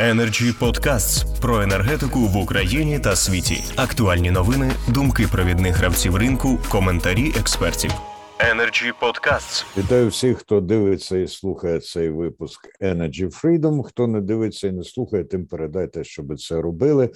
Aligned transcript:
Energy 0.00 0.52
Podcasts 0.60 1.40
про 1.40 1.62
енергетику 1.62 2.18
в 2.18 2.36
Україні 2.36 2.98
та 2.98 3.16
світі. 3.16 3.64
Актуальні 3.76 4.30
новини, 4.30 4.72
думки 4.88 5.26
провідних 5.32 5.76
гравців 5.76 6.16
ринку, 6.16 6.58
коментарі 6.70 7.32
експертів. 7.40 7.90
Energy 8.38 8.92
Podcasts. 9.02 9.64
Вітаю 9.78 10.08
всіх, 10.08 10.38
хто 10.38 10.60
дивиться 10.60 11.18
і 11.18 11.28
слухає 11.28 11.80
цей 11.80 12.10
випуск 12.10 12.68
Energy 12.80 13.42
Freedom. 13.42 13.82
Хто 13.82 14.06
не 14.06 14.20
дивиться 14.20 14.68
і 14.68 14.72
не 14.72 14.84
слухає, 14.84 15.24
тим 15.24 15.46
передайте, 15.46 16.04
щоб 16.04 16.40
це 16.40 16.60
робили. 16.60 17.10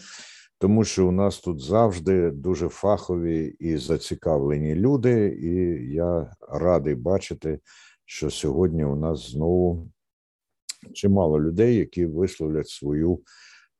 Тому 0.59 0.85
що 0.85 1.07
у 1.07 1.13
нас 1.13 1.39
тут 1.39 1.61
завжди 1.61 2.31
дуже 2.31 2.69
фахові 2.69 3.57
і 3.59 3.77
зацікавлені 3.77 4.75
люди, 4.75 5.39
і 5.43 5.55
я 5.95 6.31
радий 6.49 6.95
бачити, 6.95 7.59
що 8.05 8.31
сьогодні 8.31 8.85
у 8.85 8.97
нас 8.97 9.31
знову 9.31 9.91
чимало 10.93 11.41
людей, 11.41 11.77
які 11.77 12.07
висловлять 12.07 12.68
свою 12.68 13.21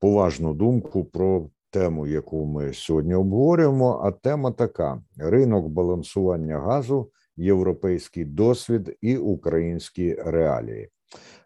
поважну 0.01 0.55
думку 0.55 1.05
про 1.05 1.51
тему, 1.71 2.07
яку 2.07 2.47
ми 2.47 2.73
сьогодні 2.73 3.15
обговорюємо. 3.15 4.01
А 4.05 4.11
тема 4.11 4.53
така: 4.53 5.03
ринок 5.17 5.69
балансування 5.69 6.59
газу, 6.59 7.11
європейський 7.37 8.25
досвід 8.25 8.97
і 9.01 9.17
українські 9.17 10.15
реалії. 10.15 10.89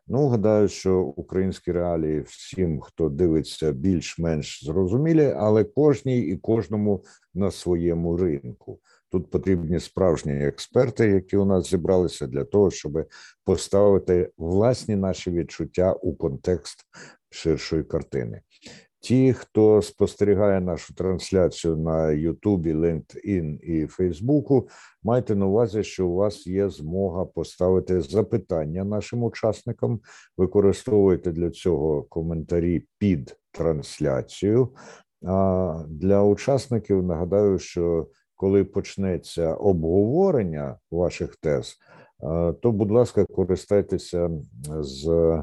Ну, 0.06 0.28
гадаю, 0.28 0.68
що 0.68 1.00
українські 1.00 1.72
реалії 1.72 2.20
всім, 2.20 2.80
хто 2.80 3.08
дивиться, 3.08 3.72
більш-менш 3.72 4.64
зрозумілі, 4.64 5.34
але 5.36 5.64
кожній 5.64 6.20
і 6.20 6.36
кожному 6.36 7.04
на 7.34 7.50
своєму 7.50 8.16
ринку. 8.16 8.80
Тут 9.12 9.30
потрібні 9.30 9.80
справжні 9.80 10.32
експерти, 10.32 11.06
які 11.06 11.36
у 11.36 11.44
нас 11.44 11.70
зібралися 11.70 12.26
для 12.26 12.44
того, 12.44 12.70
щоб 12.70 13.04
поставити 13.44 14.30
власні 14.38 14.96
наші 14.96 15.30
відчуття 15.30 15.92
у 15.92 16.14
контекст 16.14 16.78
ширшої 17.30 17.84
картини. 17.84 18.40
Ті, 19.00 19.32
хто 19.32 19.82
спостерігає 19.82 20.60
нашу 20.60 20.94
трансляцію 20.94 21.76
на 21.76 22.10
Ютубі, 22.10 22.74
LinkedIn 22.74 23.60
і 23.60 23.86
Фейсбуку, 23.86 24.68
майте 25.02 25.34
на 25.34 25.46
увазі, 25.46 25.82
що 25.82 26.06
у 26.06 26.14
вас 26.14 26.46
є 26.46 26.68
змога 26.68 27.24
поставити 27.24 28.00
запитання 28.00 28.84
нашим 28.84 29.22
учасникам. 29.22 30.00
Використовуйте 30.36 31.32
для 31.32 31.50
цього 31.50 32.02
коментарі 32.02 32.84
під 32.98 33.36
трансляцію. 33.50 34.68
А 35.26 35.84
для 35.88 36.22
учасників 36.22 37.02
нагадаю, 37.02 37.58
що 37.58 38.06
коли 38.42 38.64
почнеться 38.64 39.54
обговорення 39.54 40.78
ваших 40.90 41.36
тез, 41.36 41.78
то, 42.62 42.72
будь 42.72 42.90
ласка, 42.90 43.24
користайтеся 43.24 44.30
з 44.80 45.42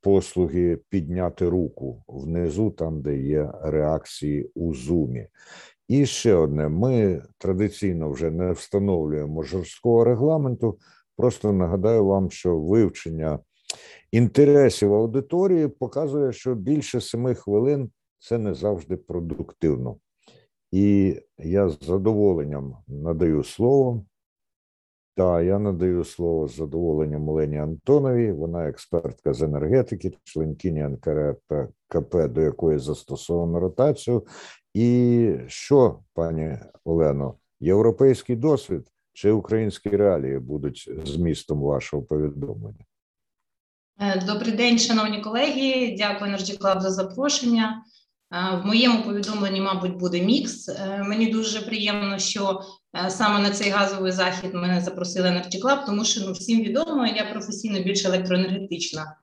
послуги 0.00 0.78
підняти 0.88 1.48
руку 1.48 2.02
внизу, 2.08 2.70
там, 2.70 3.02
де 3.02 3.16
є 3.16 3.52
реакції 3.62 4.50
у 4.54 4.74
зумі. 4.74 5.28
І 5.88 6.06
ще 6.06 6.34
одне: 6.34 6.68
ми 6.68 7.22
традиційно 7.38 8.10
вже 8.10 8.30
не 8.30 8.52
встановлюємо 8.52 9.42
жорсткого 9.42 10.04
регламенту. 10.04 10.78
Просто 11.16 11.52
нагадаю 11.52 12.04
вам, 12.04 12.30
що 12.30 12.58
вивчення 12.58 13.38
інтересів 14.12 14.94
аудиторії 14.94 15.68
показує, 15.68 16.32
що 16.32 16.54
більше 16.54 17.00
семи 17.00 17.34
хвилин 17.34 17.90
це 18.18 18.38
не 18.38 18.54
завжди 18.54 18.96
продуктивно. 18.96 19.96
І 20.74 21.16
я 21.38 21.68
з 21.68 21.78
задоволенням 21.80 22.76
надаю 22.88 23.44
слово. 23.44 24.04
Та 25.16 25.42
я 25.42 25.58
надаю 25.58 26.04
слово 26.04 26.48
з 26.48 26.56
задоволенням 26.56 27.28
Олені 27.28 27.58
Антоновій. 27.58 28.32
Вона 28.32 28.68
експертка 28.68 29.34
з 29.34 29.42
енергетики, 29.42 30.12
членкиня 30.24 30.88
НКРП, 30.88 31.52
до 32.28 32.40
якої 32.40 32.78
застосовано 32.78 33.60
ротацію. 33.60 34.26
І 34.74 35.36
що, 35.46 35.98
пані 36.14 36.58
Олено, 36.84 37.34
європейський 37.60 38.36
досвід 38.36 38.88
чи 39.12 39.30
українські 39.30 39.88
реалії 39.88 40.38
будуть 40.38 40.90
змістом 41.04 41.60
вашого 41.60 42.02
повідомлення? 42.02 42.84
Е, 44.00 44.26
добрий 44.26 44.52
день, 44.52 44.78
шановні 44.78 45.20
колеги. 45.20 45.96
Дякую 45.98 46.30
Energy 46.30 46.58
Club 46.58 46.80
за 46.80 46.90
запрошення. 46.90 47.84
В 48.30 48.66
моєму 48.66 49.02
повідомленні, 49.02 49.60
мабуть, 49.60 49.96
буде 49.96 50.20
мікс. 50.20 50.68
Е, 50.68 51.04
мені 51.08 51.26
дуже 51.26 51.60
приємно, 51.60 52.18
що 52.18 52.60
е, 53.06 53.10
саме 53.10 53.40
на 53.40 53.50
цей 53.50 53.70
газовий 53.70 54.12
захід 54.12 54.54
мене 54.54 54.80
запросили 54.80 55.28
Energy 55.28 55.62
Club, 55.62 55.86
тому 55.86 56.04
що 56.04 56.20
ну 56.20 56.32
всім 56.32 56.62
відомо, 56.62 57.06
я 57.06 57.24
професійно 57.24 57.80
більш 57.80 58.04
електроенергетична 58.04 59.16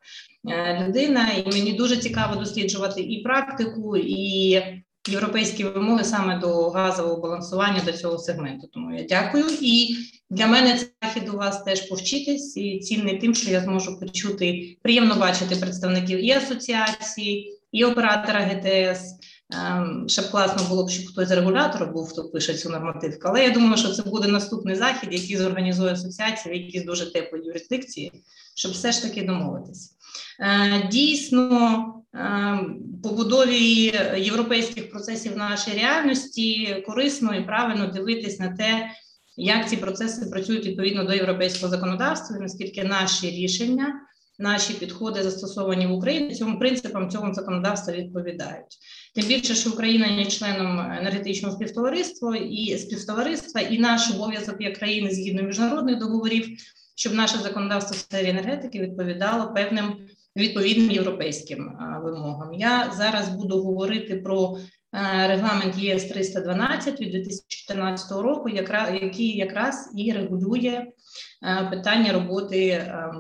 е, 0.50 0.86
людина, 0.88 1.30
і 1.32 1.50
мені 1.50 1.74
дуже 1.74 1.98
цікаво 1.98 2.36
досліджувати 2.36 3.02
і 3.02 3.24
практику, 3.24 3.98
і 3.98 4.62
європейські 5.08 5.64
вимоги 5.64 6.04
саме 6.04 6.40
до 6.40 6.70
газового 6.70 7.22
балансування 7.22 7.82
до 7.86 7.92
цього 7.92 8.18
сегменту. 8.18 8.68
Тому 8.74 8.96
я 8.98 9.04
дякую. 9.04 9.46
І 9.62 9.96
для 10.30 10.48
мене 10.48 10.78
цей 10.78 10.90
захід 11.02 11.30
у 11.34 11.38
вас 11.38 11.64
теж 11.64 11.82
повчитись 11.82 12.58
і 12.58 12.80
цінний 12.80 13.18
тим, 13.18 13.36
що 13.36 13.52
я 13.52 13.62
зможу 13.62 14.00
почути 14.00 14.78
приємно 14.84 15.16
бачити 15.16 15.56
представників 15.56 16.26
і 16.26 16.32
асоціації 16.32 17.61
і 17.72 17.86
оператора 17.86 18.40
ГТС. 18.40 19.02
Ем, 19.54 20.06
ще 20.10 20.22
б 20.22 20.32
класно 20.32 20.70
було 20.70 20.86
б, 20.86 20.90
щоб 20.90 21.12
хтось 21.12 21.28
з 21.28 21.32
регулятора 21.32 21.86
був, 21.86 22.10
хто 22.10 22.24
пише 22.24 22.54
цю 22.54 22.70
нормативку. 22.70 23.22
Але 23.24 23.44
я 23.44 23.50
думаю, 23.50 23.78
що 23.78 23.90
це 23.90 24.04
буде 24.04 24.28
наступний 24.28 24.76
захід, 24.76 25.10
який 25.14 25.38
зорганізує 25.38 25.94
асоціація 25.94 26.56
в 26.56 26.58
якійсь 26.58 26.86
дуже 26.86 27.14
теплій 27.14 27.46
юрисдикції, 27.46 28.12
щоб 28.56 28.72
все 28.72 28.92
ж 28.92 29.02
таки 29.02 29.24
домовитися. 29.24 29.90
Е, 30.40 30.88
дійсно, 30.92 31.86
ем, 32.14 32.84
побудові 33.04 33.94
європейських 34.18 34.92
процесів 34.92 35.34
в 35.34 35.38
нашій 35.38 35.72
реальності 35.72 36.76
корисно 36.88 37.36
і 37.36 37.44
правильно 37.44 37.88
дивитись 37.88 38.40
на 38.40 38.56
те, 38.56 38.90
як 39.38 39.70
ці 39.70 39.78
процеси 39.78 40.26
працюють 40.26 40.66
відповідно 40.66 41.04
до 41.04 41.14
європейського 41.14 41.72
законодавства, 41.72 42.38
наскільки 42.40 42.84
наші 42.84 43.30
рішення 43.30 44.02
наші 44.42 44.74
підходи 44.74 45.24
застосовані 45.24 45.88
в 45.88 45.92
Україні 45.92 46.36
цьому 46.36 46.60
принципам 46.60 47.10
цього 47.10 47.34
законодавства 47.34 47.94
відповідають. 47.94 48.78
Тим 49.16 49.26
більше, 49.26 49.56
що 49.56 49.70
Україна 49.70 50.08
є 50.08 50.26
членом 50.26 50.80
енергетичного 50.80 51.56
співтовариства 51.56 52.38
і 52.38 52.78
співтовариства, 52.78 53.62
і 53.62 53.80
наш 53.80 54.12
обов'язок 54.12 54.56
як 54.60 54.78
країни 54.78 55.12
згідно 55.12 55.44
міжнародних 55.44 56.00
договорів, 56.00 56.48
щоб 56.96 57.14
наше 57.14 57.38
законодавство 57.38 57.96
в 57.96 58.00
сфері 58.00 58.30
енергетики 58.30 58.80
відповідало 58.80 59.54
певним 59.54 59.96
відповідним 60.36 60.92
європейським 60.92 61.78
вимогам. 62.04 62.54
Я 62.54 62.94
зараз 62.98 63.30
буду 63.30 63.64
говорити 63.64 64.16
про 64.16 64.58
регламент 65.28 65.78
ЄС 65.78 66.06
312 66.06 67.02
від 67.02 67.12
2014 67.12 68.12
року, 68.12 68.50
який 68.50 69.38
якраз 69.38 69.92
і 69.96 70.12
регулює 70.12 70.86
Е, 71.44 71.68
питання 71.70 72.14
роботи 72.14 72.68
е, 72.68 73.12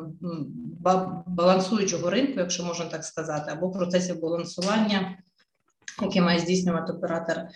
балансуючого 1.27 2.09
ринку, 2.09 2.39
якщо 2.39 2.63
можна 2.63 2.85
так 2.85 3.05
сказати, 3.05 3.51
або 3.51 3.71
процесів 3.71 4.21
балансування, 4.21 5.17
які 6.01 6.21
має 6.21 6.39
здійснювати 6.39 6.93
оператор 6.93 7.37
е, 7.37 7.49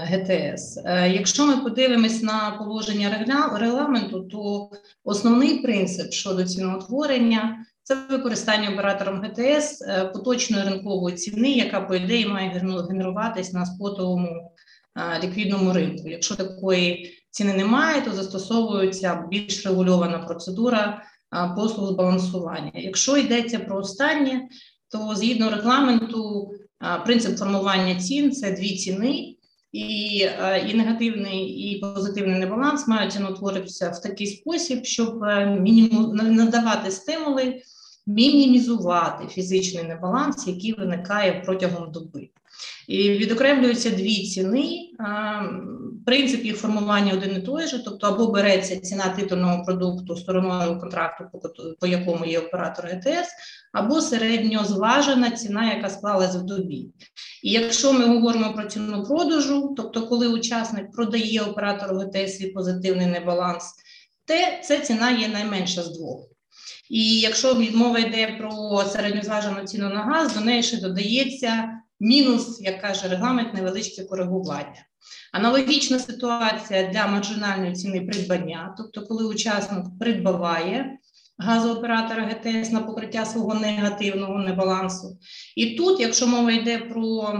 ГТС. 0.00 0.76
Якщо 1.10 1.46
ми 1.46 1.56
подивимось 1.56 2.22
на 2.22 2.50
положення 2.50 3.24
регламенту, 3.58 4.20
то 4.20 4.70
основний 5.04 5.58
принцип 5.58 6.12
щодо 6.12 6.44
ціноутворення 6.44 7.66
це 7.84 7.96
використання 8.10 8.70
оператором 8.70 9.22
ГТС 9.22 9.84
поточної 10.12 10.64
ринкової 10.64 11.16
ціни, 11.16 11.52
яка 11.52 11.80
по 11.80 11.94
ідеї 11.94 12.26
має 12.26 12.48
генеруватись 12.90 13.52
на 13.52 13.66
спотовому 13.66 14.52
ліквідному 15.22 15.72
ринку. 15.72 16.08
Якщо 16.08 16.34
такої 16.34 17.14
ціни 17.30 17.54
немає, 17.54 18.00
то 18.00 18.12
застосовується 18.12 19.24
більш 19.30 19.66
регульована 19.66 20.18
процедура 20.18 21.02
послуг 21.56 21.88
збалансування. 21.88 22.72
Якщо 22.74 23.16
йдеться 23.16 23.58
про 23.58 23.78
останнє, 23.78 24.48
то 24.88 25.14
згідно 25.14 25.50
регламенту, 25.50 26.50
принцип 27.04 27.38
формування 27.38 27.94
цін 27.94 28.32
це 28.32 28.52
дві 28.52 28.76
ціни. 28.76 29.34
І 29.72 30.16
і 30.68 30.74
негативний 30.74 31.46
і 31.46 31.80
позитивний 31.80 32.38
небаланс 32.38 32.88
мають 32.88 33.12
ціноутворитися 33.12 33.90
в 33.90 34.02
такий 34.02 34.26
спосіб, 34.26 34.84
щоб 34.84 35.22
е, 35.22 35.46
мініму 35.46 36.12
надавати 36.12 36.90
стимули, 36.90 37.62
мінімізувати 38.06 39.26
фізичний 39.28 39.84
небаланс, 39.84 40.46
який 40.46 40.72
виникає 40.72 41.42
протягом 41.44 41.92
доби. 41.92 42.28
І 42.88 43.10
відокремлюються 43.10 43.90
дві 43.90 44.26
ціни. 44.26 44.90
Принцип 46.06 46.44
їх 46.44 46.56
формування 46.56 47.12
один 47.12 47.36
і 47.36 47.40
той 47.40 47.66
же, 47.66 47.84
тобто 47.84 48.06
або 48.06 48.26
береться 48.26 48.80
ціна 48.80 49.08
титульного 49.08 49.64
продукту 49.64 50.16
стороною 50.16 50.80
контракту, 50.80 51.24
по 51.80 51.86
якому 51.86 52.24
є 52.24 52.38
оператор 52.38 52.86
ГТС, 52.86 53.28
або 53.72 54.00
середньозважена 54.00 55.30
ціна, 55.30 55.74
яка 55.74 55.90
склалась 55.90 56.36
в 56.36 56.42
добі. 56.42 56.88
І 57.42 57.50
якщо 57.50 57.92
ми 57.92 58.06
говоримо 58.06 58.52
про 58.52 58.64
ціну 58.64 59.04
продажу, 59.04 59.74
тобто 59.76 60.06
коли 60.06 60.28
учасник 60.28 60.92
продає 60.92 61.40
оператору 61.40 61.98
ГТС 61.98 62.36
свій 62.36 62.46
позитивний 62.46 63.06
небаланс, 63.06 63.74
те 64.24 64.60
це 64.64 64.80
ціна 64.80 65.10
є 65.10 65.28
найменша 65.28 65.82
з 65.82 65.98
двох. 65.98 66.33
І 66.90 67.20
якщо 67.20 67.54
мова 67.74 67.98
йде 67.98 68.36
про 68.38 68.84
середньозважену 68.84 69.64
ціну 69.64 69.88
на 69.88 70.02
газ, 70.02 70.34
до 70.34 70.40
неї 70.40 70.62
ще 70.62 70.76
додається 70.76 71.70
мінус, 72.00 72.60
як 72.60 72.80
каже 72.80 73.08
регламент, 73.08 73.54
невеличке 73.54 74.04
коригування. 74.04 74.86
Аналогічна 75.32 75.98
ситуація 75.98 76.88
для 76.88 77.06
маржинальної 77.06 77.72
ціни 77.72 78.00
придбання, 78.00 78.74
тобто, 78.78 79.06
коли 79.06 79.24
учасник 79.24 79.84
придбаває 80.00 80.98
газооператора 81.38 82.22
ГТС 82.22 82.70
на 82.70 82.80
покриття 82.80 83.24
свого 83.24 83.54
негативного 83.54 84.38
небалансу. 84.38 85.18
І 85.56 85.66
тут, 85.66 86.00
якщо 86.00 86.26
мова 86.26 86.52
йде 86.52 86.78
про 86.78 87.34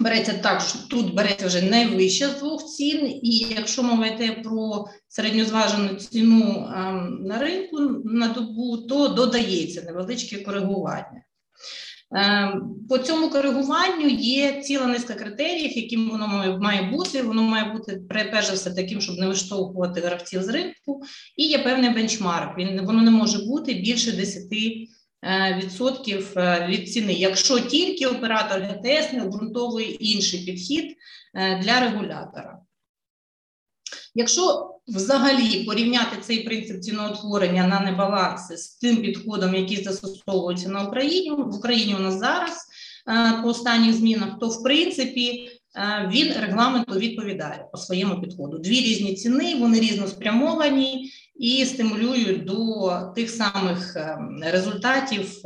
береться 0.00 0.32
так, 0.32 0.60
що 0.60 0.78
тут 0.90 1.14
береться 1.14 1.46
вже 1.46 1.62
найвища 1.62 2.28
з 2.28 2.38
двох 2.38 2.64
цін, 2.64 3.06
і 3.22 3.46
якщо 3.56 3.82
мова 3.82 4.06
йде 4.06 4.32
про 4.32 4.86
середньозважену 5.08 5.94
ціну 5.94 6.72
ем, 6.76 7.18
на 7.24 7.38
ринку 7.38 7.80
на 8.04 8.28
добу, 8.28 8.76
то 8.76 9.08
додається 9.08 9.82
невеличке 9.82 10.38
коригування. 10.38 11.22
Ем, 12.12 12.74
по 12.88 12.98
цьому 12.98 13.30
коригуванню 13.30 14.08
є 14.08 14.62
ціла 14.62 14.86
низка 14.86 15.14
критеріїв, 15.14 15.78
яким 15.78 16.10
воно 16.10 16.58
має 16.60 16.82
бути. 16.82 17.22
Воно 17.22 17.42
має 17.42 17.72
бути 17.72 18.02
перш 18.08 18.46
за 18.46 18.52
все 18.52 18.70
таким, 18.70 19.00
щоб 19.00 19.18
не 19.18 19.26
виштовхувати 19.26 20.00
гравців 20.00 20.42
з 20.42 20.48
ринку, 20.48 21.02
і 21.36 21.46
є 21.46 21.58
певний 21.58 21.90
бенчмарк. 21.90 22.58
Він 22.58 22.86
воно 22.86 23.02
не 23.02 23.10
може 23.10 23.38
бути 23.38 23.74
більше 23.74 24.12
10 24.12 24.42
е, 24.52 24.86
відсотків 25.62 26.32
е, 26.36 26.66
від 26.70 26.92
ціни, 26.92 27.12
якщо 27.12 27.60
тільки 27.60 28.06
оператор 28.06 28.60
ГТС 28.60 29.12
не 29.12 29.22
обґрунтовує 29.22 29.90
інший 29.90 30.40
підхід 30.40 30.96
е, 31.34 31.58
для 31.58 31.80
регулятора. 31.80 32.58
Якщо 34.14 34.72
взагалі 34.88 35.64
порівняти 35.64 36.16
цей 36.20 36.44
принцип 36.44 36.80
ціноутворення 36.80 37.66
на 37.66 37.80
небаланси 37.80 38.56
з 38.56 38.68
тим 38.76 38.96
підходом, 38.96 39.54
який 39.54 39.84
застосовується 39.84 40.68
на 40.68 40.82
Україні 40.82 41.30
в 41.30 41.56
Україні 41.56 41.94
у 41.94 41.98
нас 41.98 42.18
зараз 42.18 42.66
е, 43.08 43.42
по 43.42 43.48
останніх 43.48 43.94
змінах, 43.94 44.38
то 44.40 44.48
в 44.48 44.62
принципі 44.62 45.48
е, 45.76 46.10
він 46.12 46.32
регламенту 46.32 46.98
відповідає 46.98 47.68
по 47.72 47.78
своєму 47.78 48.20
підходу. 48.20 48.58
Дві 48.58 48.80
різні 48.80 49.14
ціни, 49.14 49.54
вони 49.54 49.80
різно 49.80 50.08
спрямовані 50.08 51.10
і 51.38 51.64
стимулюють 51.64 52.44
до 52.44 53.12
тих 53.14 53.30
самих 53.30 53.96
е, 53.96 54.18
результатів, 54.42 55.42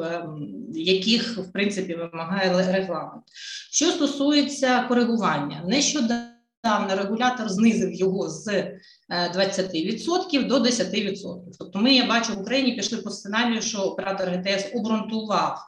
яких 0.72 1.38
в 1.38 1.52
принципі 1.52 1.94
вимагає 1.94 2.72
регламент. 2.72 3.22
Що 3.70 3.86
стосується 3.86 4.82
коригування, 4.82 5.64
нещодавно 5.68 6.96
регулятор 6.96 7.48
знизив 7.48 7.92
його 7.92 8.28
з 8.28 8.46
20% 9.10 10.38
е, 10.38 10.42
до 10.42 10.58
10%. 10.58 11.40
Тобто, 11.58 11.78
ми 11.78 11.94
я 11.94 12.06
бачу 12.06 12.34
в 12.34 12.40
Україні 12.40 12.72
пішли 12.72 12.98
по 12.98 13.10
сценарію, 13.10 13.62
що 13.62 13.78
оператор 13.78 14.28
ГТС 14.28 14.66
обґрунтував 14.74 15.58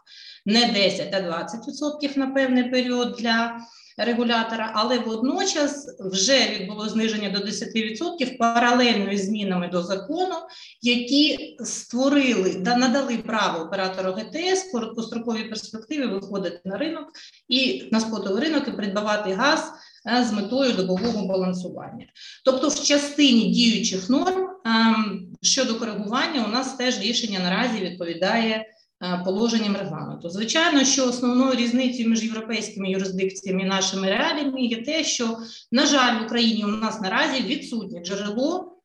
не 0.47 0.67
10, 0.67 1.15
а 1.15 1.21
20% 1.21 2.19
на 2.19 2.27
певний 2.27 2.71
період 2.71 3.17
для 3.19 3.59
регулятора, 3.99 4.73
але 4.75 4.99
водночас 4.99 5.97
вже 6.01 6.49
відбуло 6.49 6.89
зниження 6.89 7.31
до 7.31 7.39
10% 7.39 8.39
паралельно 8.39 9.13
із 9.13 9.25
змінами 9.25 9.69
до 9.69 9.83
закону, 9.83 10.35
які 10.83 11.57
створили 11.65 12.55
да 12.55 12.77
надали 12.77 13.17
право 13.17 13.65
оператору 13.65 14.13
ГТС 14.13 14.69
в 14.69 14.73
короткостроковій 14.73 15.45
перспективі 15.45 16.07
виходити 16.07 16.61
на 16.65 16.77
ринок 16.77 17.09
і 17.49 17.89
на 17.93 18.01
спотовий 18.01 18.43
ринок 18.43 18.69
і 18.69 18.73
придбавати 18.73 19.33
газ. 19.33 19.73
Е, 20.07 20.25
з 20.25 20.33
метою 20.33 20.73
добового 20.73 21.27
балансування. 21.27 22.07
Тобто, 22.45 22.69
в 22.69 22.83
частині 22.83 23.51
діючих 23.51 24.11
норм 24.11 24.49
ем, 24.65 25.27
щодо 25.43 25.79
коригування, 25.79 26.45
у 26.45 26.49
нас 26.49 26.77
теж 26.77 27.01
рішення 27.01 27.39
наразі 27.39 27.79
відповідає. 27.79 28.67
Е, 29.03 29.23
положенням 29.25 29.77
регламенту. 29.77 30.29
Звичайно, 30.31 30.85
що 30.85 31.09
основною 31.09 31.55
різницею 31.55 32.09
між 32.09 32.25
європейськими 32.25 32.91
юрисдикціями 32.91 33.63
і 33.63 33.65
нашими 33.65 34.07
реаліями 34.07 34.61
є 34.61 34.83
те, 34.83 35.05
що, 35.05 35.39
на 35.73 35.87
жаль, 35.87 36.21
в 36.21 36.25
Україні 36.25 36.65
у 36.65 36.69
нас 36.69 37.01
наразі 37.01 37.43
відсутнє 37.43 38.05
джерело 38.05 38.77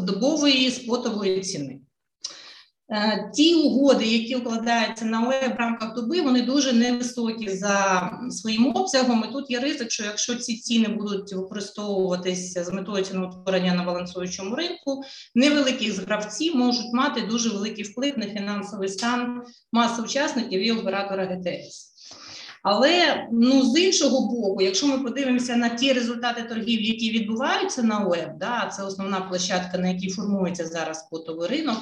добової 0.00 0.70
спотової 0.70 1.40
ціни. 1.40 1.80
Е, 2.90 3.30
ті 3.34 3.54
угоди, 3.54 4.04
які 4.04 4.36
укладаються 4.36 5.04
на 5.04 5.28
ОЕ 5.28 5.52
в 5.54 5.58
рамках 5.58 5.94
доби, 5.94 6.20
вони 6.20 6.42
дуже 6.42 6.72
невисокі 6.72 7.48
за 7.48 8.10
своїм 8.30 8.76
обсягом. 8.76 9.24
І 9.28 9.32
Тут 9.32 9.50
є 9.50 9.60
ризик, 9.60 9.90
що 9.90 10.04
якщо 10.04 10.34
ці 10.34 10.56
ціни 10.56 10.88
будуть 10.88 11.32
використовуватися 11.32 12.64
з 12.64 12.72
метою 12.72 13.04
ціноутворення 13.04 13.74
на 13.74 13.84
балансуючому 13.84 14.54
ринку, 14.54 15.02
невеликі 15.34 15.90
гравці 15.90 16.54
можуть 16.54 16.92
мати 16.92 17.20
дуже 17.20 17.48
великий 17.48 17.84
вплив 17.84 18.18
на 18.18 18.26
фінансовий 18.26 18.88
стан 18.88 19.42
маси 19.72 20.02
учасників 20.02 20.60
і 20.60 20.72
оператора 20.72 21.24
ГТС. 21.24 21.92
Але 22.62 23.26
ну 23.32 23.62
з 23.62 23.80
іншого 23.80 24.20
боку, 24.20 24.62
якщо 24.62 24.86
ми 24.86 24.98
подивимося 24.98 25.56
на 25.56 25.68
ті 25.68 25.92
результати 25.92 26.42
торгів, 26.42 26.82
які 26.82 27.10
відбуваються 27.10 27.82
на 27.82 27.98
ОЕБ, 27.98 28.38
да, 28.38 28.72
це 28.76 28.82
основна 28.82 29.20
площадка, 29.20 29.78
на 29.78 29.88
якій 29.88 30.10
формується 30.10 30.66
зараз 30.66 31.08
потовий 31.10 31.48
ринок 31.48 31.78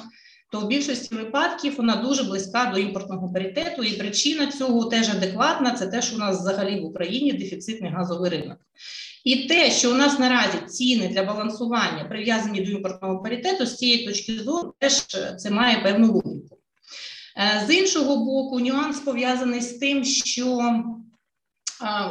то 0.55 0.61
в 0.61 0.67
більшості 0.67 1.15
випадків 1.15 1.75
вона 1.77 1.97
дуже 1.97 2.23
близька 2.23 2.71
до 2.75 2.81
імпортного 2.81 3.33
паритету, 3.33 3.83
і 3.83 3.93
причина 3.93 4.47
цього 4.47 4.85
теж 4.85 5.09
адекватна. 5.09 5.71
Це 5.71 5.87
те, 5.87 6.03
що 6.03 6.17
у 6.17 6.19
нас 6.19 6.41
взагалі 6.41 6.81
в 6.81 6.85
Україні 6.85 7.33
дефіцитний 7.33 7.91
газовий 7.91 8.31
ринок. 8.31 8.59
І 9.25 9.37
те, 9.37 9.71
що 9.71 9.91
у 9.91 9.95
нас 9.95 10.19
наразі 10.19 10.59
ціни 10.69 11.09
для 11.09 11.23
балансування 11.25 12.05
прив'язані 12.05 12.61
до 12.61 12.71
імпортного 12.71 13.23
паритету, 13.23 13.67
з 13.67 13.77
цієї 13.77 14.07
точки 14.07 14.39
зору, 14.39 14.75
теж 14.79 15.07
це 15.39 15.51
має 15.51 15.83
певну 15.83 16.07
логіку. 16.07 16.59
Е, 17.37 17.67
з 17.67 17.75
іншого 17.75 18.25
боку, 18.25 18.61
нюанс 18.61 19.01
пов'язаний 19.01 19.61
з 19.61 19.73
тим, 19.73 20.05
що 20.05 20.83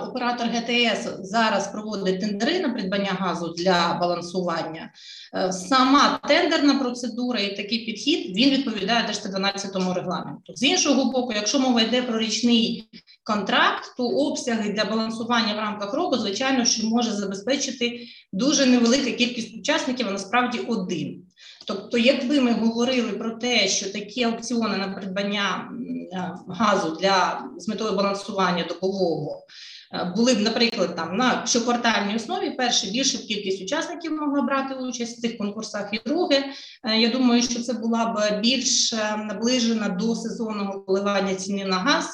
Оператор 0.09 0.47
ГТС 0.47 1.09
зараз 1.21 1.67
проводить 1.67 2.19
тендери 2.19 2.59
на 2.59 2.69
придбання 2.69 3.11
газу 3.19 3.53
для 3.57 3.97
балансування. 4.01 4.91
Е, 5.35 5.51
сама 5.51 6.19
тендерна 6.27 6.73
процедура 6.73 7.39
і 7.39 7.55
такий 7.55 7.85
підхід 7.85 8.37
він 8.37 8.49
відповідає 8.49 9.07
теж 9.07 9.23
12 9.23 9.75
регламенту. 9.95 10.53
З 10.55 10.63
іншого 10.63 11.11
боку, 11.11 11.33
якщо 11.33 11.59
мова 11.59 11.81
йде 11.81 12.01
про 12.01 12.19
річний 12.19 12.89
контракт, 13.23 13.93
то 13.97 14.07
обсяги 14.07 14.73
для 14.73 14.85
балансування 14.85 15.53
в 15.53 15.59
рамках 15.59 15.93
року, 15.93 16.17
звичайно, 16.17 16.65
що 16.65 16.87
може 16.87 17.11
забезпечити 17.11 18.07
дуже 18.33 18.65
невелика 18.65 19.11
кількість 19.11 19.57
учасників, 19.57 20.07
а 20.09 20.11
насправді 20.11 20.59
один. 20.59 21.23
Тобто, 21.65 21.97
якби 21.97 22.41
ми 22.41 22.51
говорили 22.51 23.11
про 23.11 23.31
те, 23.31 23.67
що 23.67 23.91
такі 23.91 24.23
аукціони 24.23 24.77
на 24.77 24.87
придбання 24.87 25.69
е, 26.13 26.31
газу 26.47 26.97
для 27.01 27.45
з 27.57 27.67
метою 27.67 27.95
балансування 27.95 28.65
добового 28.69 29.45
е, 29.93 30.13
були 30.15 30.33
б, 30.33 30.39
наприклад, 30.39 30.95
там 30.95 31.17
на 31.17 31.45
щоквартальній 31.45 32.15
основі, 32.15 32.49
перше 32.49 32.87
більша 32.87 33.17
кількість 33.17 33.63
учасників 33.63 34.11
могла 34.11 34.41
брати 34.41 34.73
участь 34.73 35.17
в 35.17 35.21
цих 35.21 35.37
конкурсах. 35.37 35.89
І 35.91 35.99
друге, 36.05 36.43
е, 36.83 36.97
я 36.97 37.09
думаю, 37.09 37.41
що 37.41 37.63
це 37.63 37.73
була 37.73 38.05
б 38.05 38.41
більш 38.41 38.93
наближена 39.17 39.89
до 39.89 40.15
сезонного 40.15 40.81
коливання 40.81 41.35
ціни 41.35 41.65
на 41.65 41.75
газ, 41.75 42.09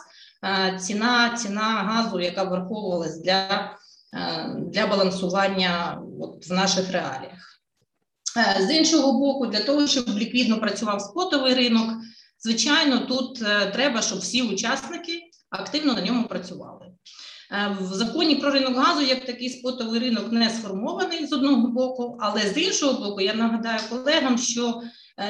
ціна 0.81 1.29
ціна 1.29 1.61
газу, 1.61 2.19
яка 2.19 2.43
враховувалась 2.43 3.21
для 3.21 3.71
для 4.73 4.87
балансування 4.87 6.01
от 6.19 6.47
в 6.49 6.53
наших 6.53 6.91
реаліях. 6.91 7.48
Е, 8.39 8.65
з 8.67 8.71
іншого 8.71 9.19
боку, 9.19 9.47
для 9.47 9.59
того, 9.59 9.87
щоб 9.87 10.17
ліквідно 10.17 10.59
працював 10.59 11.01
спотовий 11.01 11.53
ринок, 11.53 11.89
звичайно, 12.39 12.97
тут 12.97 13.41
е, 13.41 13.71
треба, 13.73 14.01
щоб 14.01 14.19
всі 14.19 14.41
учасники 14.41 15.21
активно 15.49 15.93
на 15.93 16.01
ньому 16.01 16.27
працювали. 16.27 16.85
Е, 17.51 17.77
в 17.81 17.93
законі 17.93 18.35
про 18.35 18.51
ринок 18.51 18.75
газу 18.75 19.01
як 19.01 19.25
такий 19.25 19.49
спотовий 19.49 19.99
ринок 19.99 20.31
не 20.31 20.49
сформований 20.49 21.27
з 21.27 21.33
одного 21.33 21.67
боку, 21.67 22.17
але 22.19 22.41
з 22.41 22.57
іншого 22.57 23.09
боку, 23.09 23.21
я 23.21 23.33
нагадаю 23.33 23.79
колегам, 23.89 24.37
що 24.37 24.81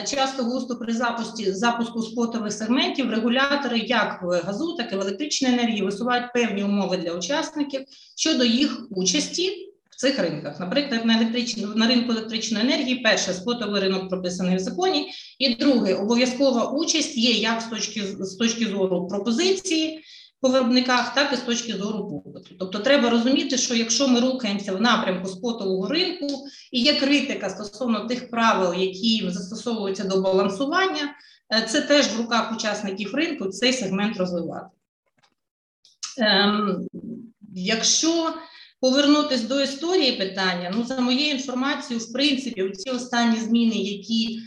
часто 0.07 0.43
густо 0.43 0.75
при 0.75 0.93
запуску 0.93 1.43
запуску 1.43 2.01
спотових 2.01 2.53
сегментів 2.53 3.09
регулятори 3.09 3.79
як 3.79 4.23
в 4.23 4.41
газу, 4.41 4.75
так 4.77 4.93
і 4.93 4.95
в 4.95 5.01
електричній 5.01 5.47
енергії 5.47 5.81
висувають 5.81 6.33
певні 6.33 6.63
умови 6.63 6.97
для 6.97 7.13
учасників 7.13 7.81
щодо 8.15 8.43
їх 8.43 8.81
участі 8.89 9.68
цих 9.99 10.19
ринках. 10.19 10.59
Наприклад, 10.59 11.05
на 11.05 11.15
електричну 11.15 11.75
на 11.75 11.87
ринку 11.87 12.11
електричної 12.11 12.65
енергії, 12.65 12.95
перше 12.95 13.33
спотовий 13.33 13.81
ринок 13.81 14.09
прописаний 14.09 14.55
в 14.55 14.59
законі, 14.59 15.11
і 15.39 15.55
друге 15.55 15.95
обов'язкова 15.95 16.71
участь 16.71 17.17
є 17.17 17.31
як 17.31 17.61
з 17.61 17.65
точки 17.65 18.03
з 18.19 18.35
точки 18.35 18.65
зору 18.65 19.07
пропозиції 19.07 20.03
по 20.41 20.49
виробниках, 20.49 21.15
так 21.15 21.33
і 21.33 21.35
з 21.35 21.39
точки 21.39 21.73
зору 21.73 22.21
попиту. 22.23 22.55
Тобто, 22.59 22.79
треба 22.79 23.09
розуміти, 23.09 23.57
що 23.57 23.75
якщо 23.75 24.07
ми 24.07 24.19
рухаємося 24.19 24.75
в 24.75 24.81
напрямку 24.81 25.27
спотового 25.27 25.87
ринку 25.87 26.27
і 26.71 26.81
є 26.81 26.95
критика 26.95 27.49
стосовно 27.49 28.07
тих 28.07 28.29
правил, 28.29 28.81
які 28.81 29.29
застосовуються 29.29 30.03
до 30.03 30.21
балансування, 30.21 31.15
е, 31.53 31.61
це 31.69 31.81
теж 31.81 32.07
в 32.07 32.17
руках 32.17 32.53
учасників 32.57 33.15
ринку 33.15 33.47
цей 33.47 33.73
сегмент 33.73 34.17
розвивати. 34.17 34.69
Ем, 36.17 36.87
Якщо 37.55 38.33
Повернутись 38.81 39.41
до 39.41 39.61
історії 39.61 40.11
питання, 40.11 40.71
ну 40.75 40.83
за 40.83 40.99
моєю 40.99 41.31
інформацією, 41.31 42.05
в 42.05 42.13
принципі, 42.13 42.69
ці 42.69 42.89
останні 42.89 43.39
зміни, 43.39 43.75
які 43.75 44.39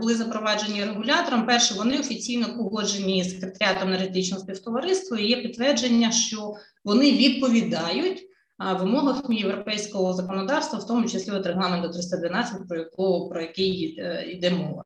були 0.00 0.14
запроваджені 0.14 0.84
регулятором. 0.84 1.46
Перше, 1.46 1.74
вони 1.74 1.98
офіційно 1.98 2.56
погоджені 2.56 3.24
з 3.24 3.30
секретаріатом 3.30 3.88
енергетичного 3.88 4.42
співтовариства. 4.42 5.18
і 5.18 5.26
Є 5.26 5.42
підтвердження, 5.42 6.12
що 6.12 6.54
вони 6.84 7.12
відповідають 7.12 8.28
вимогах 8.58 9.22
європейського 9.30 10.12
законодавства, 10.12 10.78
в 10.78 10.86
тому 10.86 11.08
числі 11.08 11.32
от 11.32 11.46
регламенту 11.46 11.88
312, 11.88 12.68
про 12.68 12.78
якого 12.78 13.28
про 13.28 13.40
який 13.40 13.96
е, 13.98 14.26
йде 14.32 14.50
мова. 14.50 14.84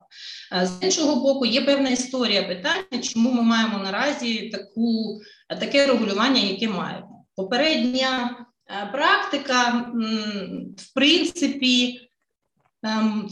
З 0.63 0.85
іншого 0.85 1.21
боку, 1.21 1.47
є 1.47 1.63
певна 1.63 1.89
історія 1.89 2.43
питання, 2.43 3.03
чому 3.03 3.33
ми 3.33 3.43
маємо 3.43 3.79
наразі 3.79 4.49
таку 4.49 5.21
таке 5.61 5.87
регулювання, 5.87 6.41
яке 6.41 6.69
маємо. 6.69 7.27
Попередня 7.37 8.37
е, 8.41 8.42
практика, 8.93 9.91
в 10.77 10.95
принципі, 10.95 12.01
ем, 12.83 13.29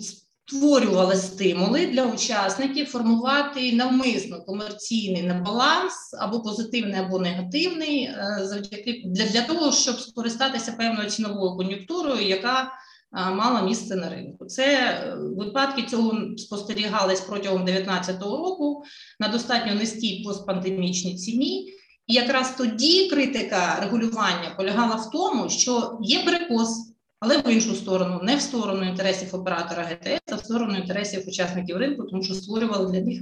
створювала 0.51 1.17
стимули 1.17 1.87
для 1.87 2.07
учасників 2.07 2.87
формувати 2.87 3.73
навмисно 3.73 4.43
комерційний 4.43 5.23
небаланс 5.23 6.15
або 6.21 6.41
позитивний, 6.41 7.01
або 7.01 7.19
негативний, 7.19 8.03
е, 8.05 8.39
завдяки 8.43 9.03
для, 9.07 9.25
для 9.25 9.43
того, 9.43 9.73
щоб 9.73 10.01
скористатися 10.01 10.73
певною 10.73 11.11
ціновою 11.11 11.57
кон'юнктурою, 11.57 12.29
яка 12.29 12.63
е, 12.63 13.31
мала 13.31 13.63
місце 13.63 13.97
на 13.97 14.11
ринку. 14.11 14.47
Це 14.47 14.65
е, 14.65 15.15
випадки 15.17 15.83
цього 15.83 16.37
спостерігались 16.37 17.21
протягом 17.21 17.65
2019 17.65 18.23
року 18.23 18.85
на 19.21 19.29
достатньо 19.29 19.75
низькій 19.75 20.23
постпандемічній 20.25 21.17
ціні. 21.17 21.73
І 22.11 22.15
якраз 22.15 22.55
тоді 22.59 23.09
критика 23.09 23.79
регулювання 23.81 24.55
полягала 24.57 24.95
в 24.95 25.11
тому, 25.11 25.49
що 25.49 25.99
є 26.03 26.25
перекос 26.25 26.91
але 27.21 27.39
в 27.39 27.49
іншу 27.53 27.75
сторону, 27.75 28.21
не 28.23 28.37
в 28.37 28.41
сторону 28.41 28.89
інтересів 28.89 29.35
оператора 29.35 29.83
ГТС, 29.83 30.33
а 30.33 30.35
в 30.35 30.45
сторону 30.45 30.77
інтересів 30.77 31.29
учасників 31.29 31.77
ринку, 31.77 32.03
тому 32.03 32.23
що 32.23 32.35
створювали 32.35 32.93
для 32.93 33.01
них 33.01 33.21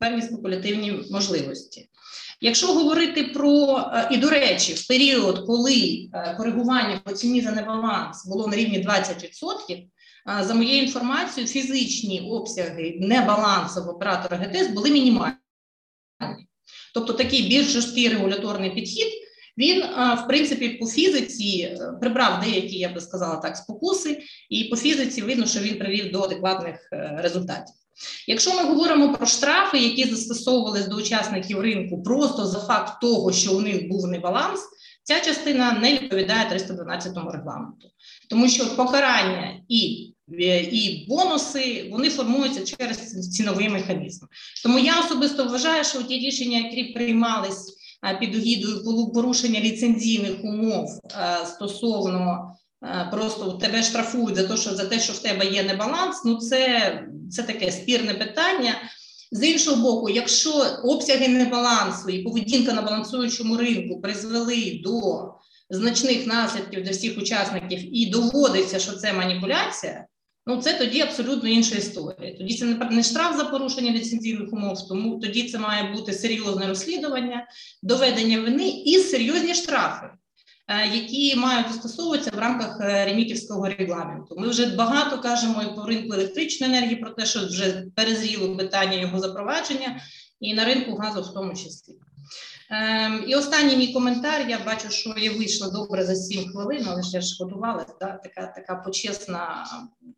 певні 0.00 0.22
спекулятивні 0.22 1.04
можливості. 1.10 1.88
Якщо 2.40 2.66
говорити 2.66 3.24
про 3.24 3.78
е, 3.78 4.08
і 4.10 4.16
до 4.16 4.30
речі, 4.30 4.74
в 4.74 4.88
період, 4.88 5.46
коли 5.46 6.08
е, 6.14 6.34
коригування 6.38 7.00
по 7.04 7.12
ціні 7.12 7.40
за 7.40 7.50
небаланс 7.50 8.26
було 8.26 8.46
на 8.46 8.56
рівні 8.56 8.86
20%, 8.86 9.28
е, 9.70 9.86
за 10.44 10.54
моєю 10.54 10.82
інформацією, 10.82 11.52
фізичні 11.52 12.28
обсяги 12.30 12.98
небалансу 13.00 13.84
в 13.84 13.88
оператора 13.88 14.36
ГТС 14.36 14.68
були 14.68 14.90
мінімальні. 14.90 15.36
Тобто 16.94 17.12
такий 17.12 17.42
більш 17.42 17.66
жорсткий 17.66 18.08
регуляторний 18.08 18.70
підхід 18.70 19.08
він, 19.58 19.82
в 20.24 20.24
принципі, 20.28 20.68
по 20.68 20.86
фізиці 20.86 21.60
е, 21.60 21.92
прибрав 22.00 22.40
деякі, 22.44 22.78
я 22.78 22.88
би 22.88 23.00
сказала 23.00 23.36
так, 23.36 23.56
спокуси, 23.56 24.22
і 24.50 24.64
по 24.64 24.76
фізиці 24.76 25.22
видно, 25.22 25.46
що 25.46 25.60
він 25.60 25.78
привів 25.78 26.12
до 26.12 26.22
адекватних 26.22 26.88
е, 26.92 27.18
результатів. 27.22 27.74
Якщо 28.26 28.54
ми 28.54 28.68
говоримо 28.68 29.14
про 29.14 29.26
штрафи, 29.26 29.78
які 29.78 30.04
застосовувалися 30.04 30.88
до 30.88 30.96
учасників 30.96 31.60
ринку 31.60 32.02
просто 32.02 32.46
за 32.46 32.58
факт 32.58 33.00
того, 33.00 33.32
що 33.32 33.56
у 33.56 33.60
них 33.60 33.88
був 33.88 34.06
небаланс, 34.06 34.60
ця 35.02 35.20
частина 35.20 35.72
не 35.72 35.92
відповідає 35.92 36.50
312 36.50 37.12
регламенту, 37.32 37.88
тому 38.30 38.48
що 38.48 38.76
покарання 38.76 39.60
і 39.68 40.12
е, 40.12 40.19
і 40.38 41.06
бонуси 41.08 41.88
вони 41.90 42.10
формуються 42.10 42.76
через 42.76 43.30
ціновий 43.30 43.68
механізм. 43.68 44.26
Тому 44.62 44.78
я 44.78 45.00
особисто 45.00 45.44
вважаю, 45.44 45.84
що 45.84 46.02
ті 46.02 46.14
рішення, 46.14 46.58
які 46.58 46.84
приймались 46.84 47.76
під 48.20 48.34
огідою 48.34 49.12
порушення 49.12 49.60
ліцензійних 49.60 50.44
умов 50.44 51.00
стосовно 51.46 52.54
просто 53.10 53.52
тебе 53.52 53.82
штрафують 53.82 54.36
за 54.36 54.48
те, 54.48 54.56
що 54.56 54.74
за 54.74 54.84
те, 54.84 55.00
що 55.00 55.12
в 55.12 55.18
тебе 55.18 55.46
є 55.46 55.62
небаланс. 55.62 56.24
Ну 56.24 56.36
це, 56.36 56.92
це 57.30 57.42
таке 57.42 57.72
спірне 57.72 58.14
питання. 58.14 58.74
З 59.32 59.48
іншого 59.48 59.82
боку, 59.82 60.08
якщо 60.08 60.50
обсяги 60.84 61.28
небалансу 61.28 62.10
і 62.10 62.22
поведінка 62.22 62.72
на 62.72 62.82
балансуючому 62.82 63.56
ринку 63.56 64.00
призвели 64.00 64.80
до 64.84 65.24
значних 65.70 66.26
наслідків 66.26 66.82
для 66.82 66.90
всіх 66.90 67.18
учасників 67.18 67.96
і 67.96 68.06
доводиться, 68.06 68.78
що 68.78 68.92
це 68.92 69.12
маніпуляція, 69.12 70.06
Ну, 70.50 70.56
це 70.56 70.72
тоді 70.72 71.00
абсолютно 71.00 71.48
інша 71.48 71.76
історія. 71.76 72.36
Тоді 72.38 72.54
це 72.54 72.64
не 72.90 73.02
штраф 73.02 73.36
за 73.36 73.44
порушення 73.44 73.90
ліцензійних 73.90 74.52
умов, 74.52 74.88
тому 74.88 75.18
тоді 75.20 75.48
це 75.48 75.58
має 75.58 75.92
бути 75.92 76.12
серйозне 76.12 76.66
розслідування, 76.66 77.46
доведення 77.82 78.40
вини 78.40 78.68
і 78.68 78.98
серйозні 78.98 79.54
штрафи, 79.54 80.06
е, 80.68 80.88
які 80.94 81.36
мають 81.36 81.68
застосовуватися 81.68 82.30
в 82.34 82.38
рамках 82.38 82.80
е, 82.80 83.04
ремітівського 83.04 83.68
регламенту. 83.68 84.36
Ми 84.38 84.48
вже 84.48 84.76
багато 84.76 85.20
кажемо 85.20 85.62
і 85.62 85.76
по 85.76 85.86
ринку 85.86 86.14
електричної 86.14 86.72
енергії 86.72 86.96
про 86.96 87.10
те, 87.10 87.26
що 87.26 87.46
вже 87.46 87.84
перезріло 87.96 88.56
питання 88.56 88.94
його 88.94 89.20
запровадження, 89.20 90.00
і 90.40 90.54
на 90.54 90.64
ринку 90.64 90.96
газу 90.96 91.22
в 91.22 91.34
тому 91.34 91.54
числі. 91.54 91.94
Ем, 92.70 93.24
І 93.26 93.34
останній 93.34 93.76
мій 93.76 93.92
коментар. 93.92 94.48
Я 94.48 94.58
бачу, 94.66 94.90
що 94.90 95.14
я 95.16 95.32
вийшла 95.32 95.70
добре 95.70 96.04
за 96.04 96.14
7 96.14 96.52
хвилин, 96.52 96.86
але 96.88 97.02
ж 97.02 97.10
я 97.12 97.20
ж 97.20 97.36
готувалася. 97.40 97.92
Така 98.00 98.46
така 98.56 98.74
почесна 98.74 99.66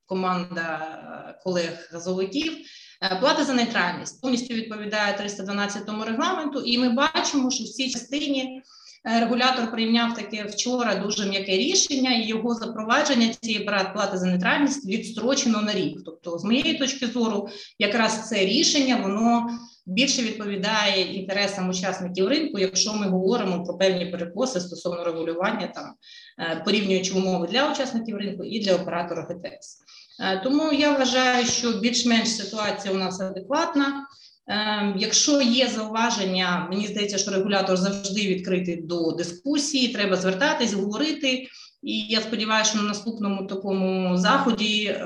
команда 0.06 1.38
колег 1.44 1.88
газовиків. 1.92 2.52
Е, 3.02 3.16
плата 3.20 3.44
за 3.44 3.54
нейтральність 3.54 4.20
повністю 4.20 4.54
відповідає 4.54 5.16
312 5.18 5.82
регламенту, 6.06 6.60
і 6.60 6.78
ми 6.78 6.88
бачимо, 6.88 7.50
що 7.50 7.64
в 7.64 7.68
цій 7.68 7.90
частині 7.90 8.40
е, 8.40 8.62
регулятор 9.04 9.70
прийняв 9.70 10.14
таке 10.14 10.44
вчора 10.44 10.94
дуже 10.94 11.26
м'яке 11.26 11.56
рішення, 11.56 12.14
і 12.14 12.26
його 12.26 12.54
запровадження 12.54 13.28
цієї 13.28 13.64
плати 13.64 14.18
за 14.18 14.26
нейтральність 14.26 14.86
відстрочено 14.86 15.62
на 15.62 15.72
рік. 15.72 15.98
Тобто, 16.04 16.38
з 16.38 16.44
моєї 16.44 16.78
точки 16.78 17.06
зору, 17.06 17.48
якраз 17.78 18.28
це 18.28 18.36
рішення 18.36 18.96
воно 18.96 19.50
більше 19.86 20.22
відповідає 20.22 21.14
інтересам 21.14 21.68
учасників 21.68 22.28
ринку, 22.28 22.58
якщо 22.58 22.94
ми 22.94 23.08
говоримо 23.08 23.64
про 23.64 23.78
певні 23.78 24.06
перекоси 24.06 24.60
стосовно 24.60 25.04
регулювання, 25.04 25.66
там 25.74 25.94
е, 26.38 26.62
порівнюючи 26.64 27.14
умови 27.14 27.46
для 27.46 27.72
учасників 27.72 28.16
ринку 28.16 28.44
і 28.44 28.60
для 28.60 28.74
оператора 28.74 29.22
ГТС. 29.22 29.78
Е, 30.20 30.40
тому 30.44 30.72
я 30.72 30.92
вважаю, 30.92 31.46
що 31.46 31.72
більш-менш 31.72 32.36
ситуація 32.36 32.94
у 32.94 32.96
нас 32.96 33.20
адекватна. 33.20 34.06
Е, 34.48 34.94
якщо 34.98 35.40
є 35.40 35.68
зауваження, 35.68 36.66
мені 36.70 36.86
здається, 36.86 37.18
що 37.18 37.30
регулятор 37.30 37.76
завжди 37.76 38.20
відкритий 38.20 38.82
до 38.82 39.12
дискусії. 39.12 39.88
Треба 39.88 40.16
звертатись, 40.16 40.72
говорити. 40.72 41.48
І 41.82 42.00
я 42.00 42.20
сподіваюся, 42.20 42.70
що 42.70 42.82
на 42.82 42.88
наступному 42.88 43.46
такому 43.46 44.16
заході 44.16 44.96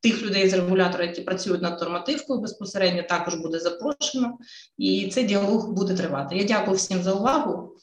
тих 0.00 0.22
людей 0.22 0.48
з 0.48 0.54
регулятора, 0.54 1.04
які 1.04 1.20
працюють 1.20 1.62
над 1.62 1.80
нормативкою, 1.80 2.40
безпосередньо 2.40 3.02
також 3.02 3.34
буде 3.34 3.58
запрошено, 3.58 4.38
і 4.78 5.08
цей 5.08 5.24
діалог 5.24 5.72
буде 5.72 5.94
тривати. 5.94 6.36
Я 6.36 6.44
дякую 6.44 6.76
всім 6.76 7.02
за 7.02 7.12
увагу. 7.12 7.76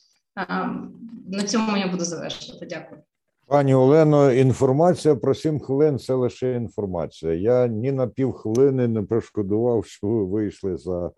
На 1.28 1.44
цьому 1.48 1.78
я 1.78 1.88
буду 1.88 2.06
завершувати. 2.06 2.66
Дякую. 2.66 3.02
Пані 3.48 3.74
Олено, 3.74 4.32
інформація 4.32 5.16
про 5.16 5.36
сім 5.36 5.60
хвилин 5.60 6.00
це 6.00 6.14
лише 6.14 6.56
інформація. 6.56 7.34
Я 7.34 7.68
ні 7.68 7.92
на 7.92 8.08
півхвилини 8.08 8.88
не 8.88 9.02
прошкодував, 9.02 9.86
що 9.86 10.08
ви 10.08 10.25
вийшли 10.25 10.78
за 10.78 11.12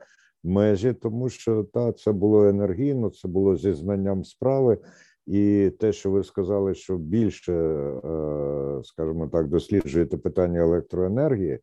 межі, 0.44 0.94
тому 0.94 1.30
що 1.30 1.64
та 1.64 1.92
це 1.92 2.12
було 2.12 2.48
енергійно, 2.48 3.10
це 3.10 3.28
було 3.28 3.56
зі 3.56 3.74
знанням 3.74 4.24
справи. 4.24 4.78
І 5.26 5.72
те, 5.80 5.94
що 5.94 6.12
ви 6.12 6.24
сказали, 6.24 6.76
що 6.76 6.98
більше, 6.98 7.54
е, 7.54 8.82
скажімо 8.84 9.28
так, 9.28 9.48
досліджуєте 9.48 10.18
питання 10.18 10.60
електроенергії, 10.60 11.60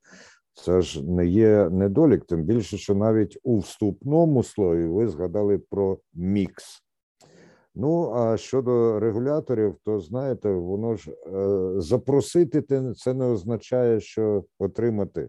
це 0.55 0.81
ж 0.81 1.05
не 1.05 1.27
є 1.27 1.69
недолік, 1.71 2.25
тим 2.25 2.43
більше, 2.43 2.79
що 2.79 2.95
навіть 2.95 3.39
у 3.43 3.59
вступному 3.59 4.43
слові 4.43 4.87
ви 4.87 5.09
згадали 5.09 5.59
про 5.59 5.99
мікс. 6.15 6.84
Ну, 7.75 8.13
а 8.15 8.37
щодо 8.37 9.01
регуляторів, 9.01 9.77
то 9.85 10.01
знаєте, 10.01 10.53
воно 10.53 10.97
ж 10.97 11.11
е, 11.11 11.81
запросити 11.81 12.63
це 12.97 13.15
не 13.15 13.25
означає, 13.25 14.01
що 14.01 14.45
отримати. 14.59 15.29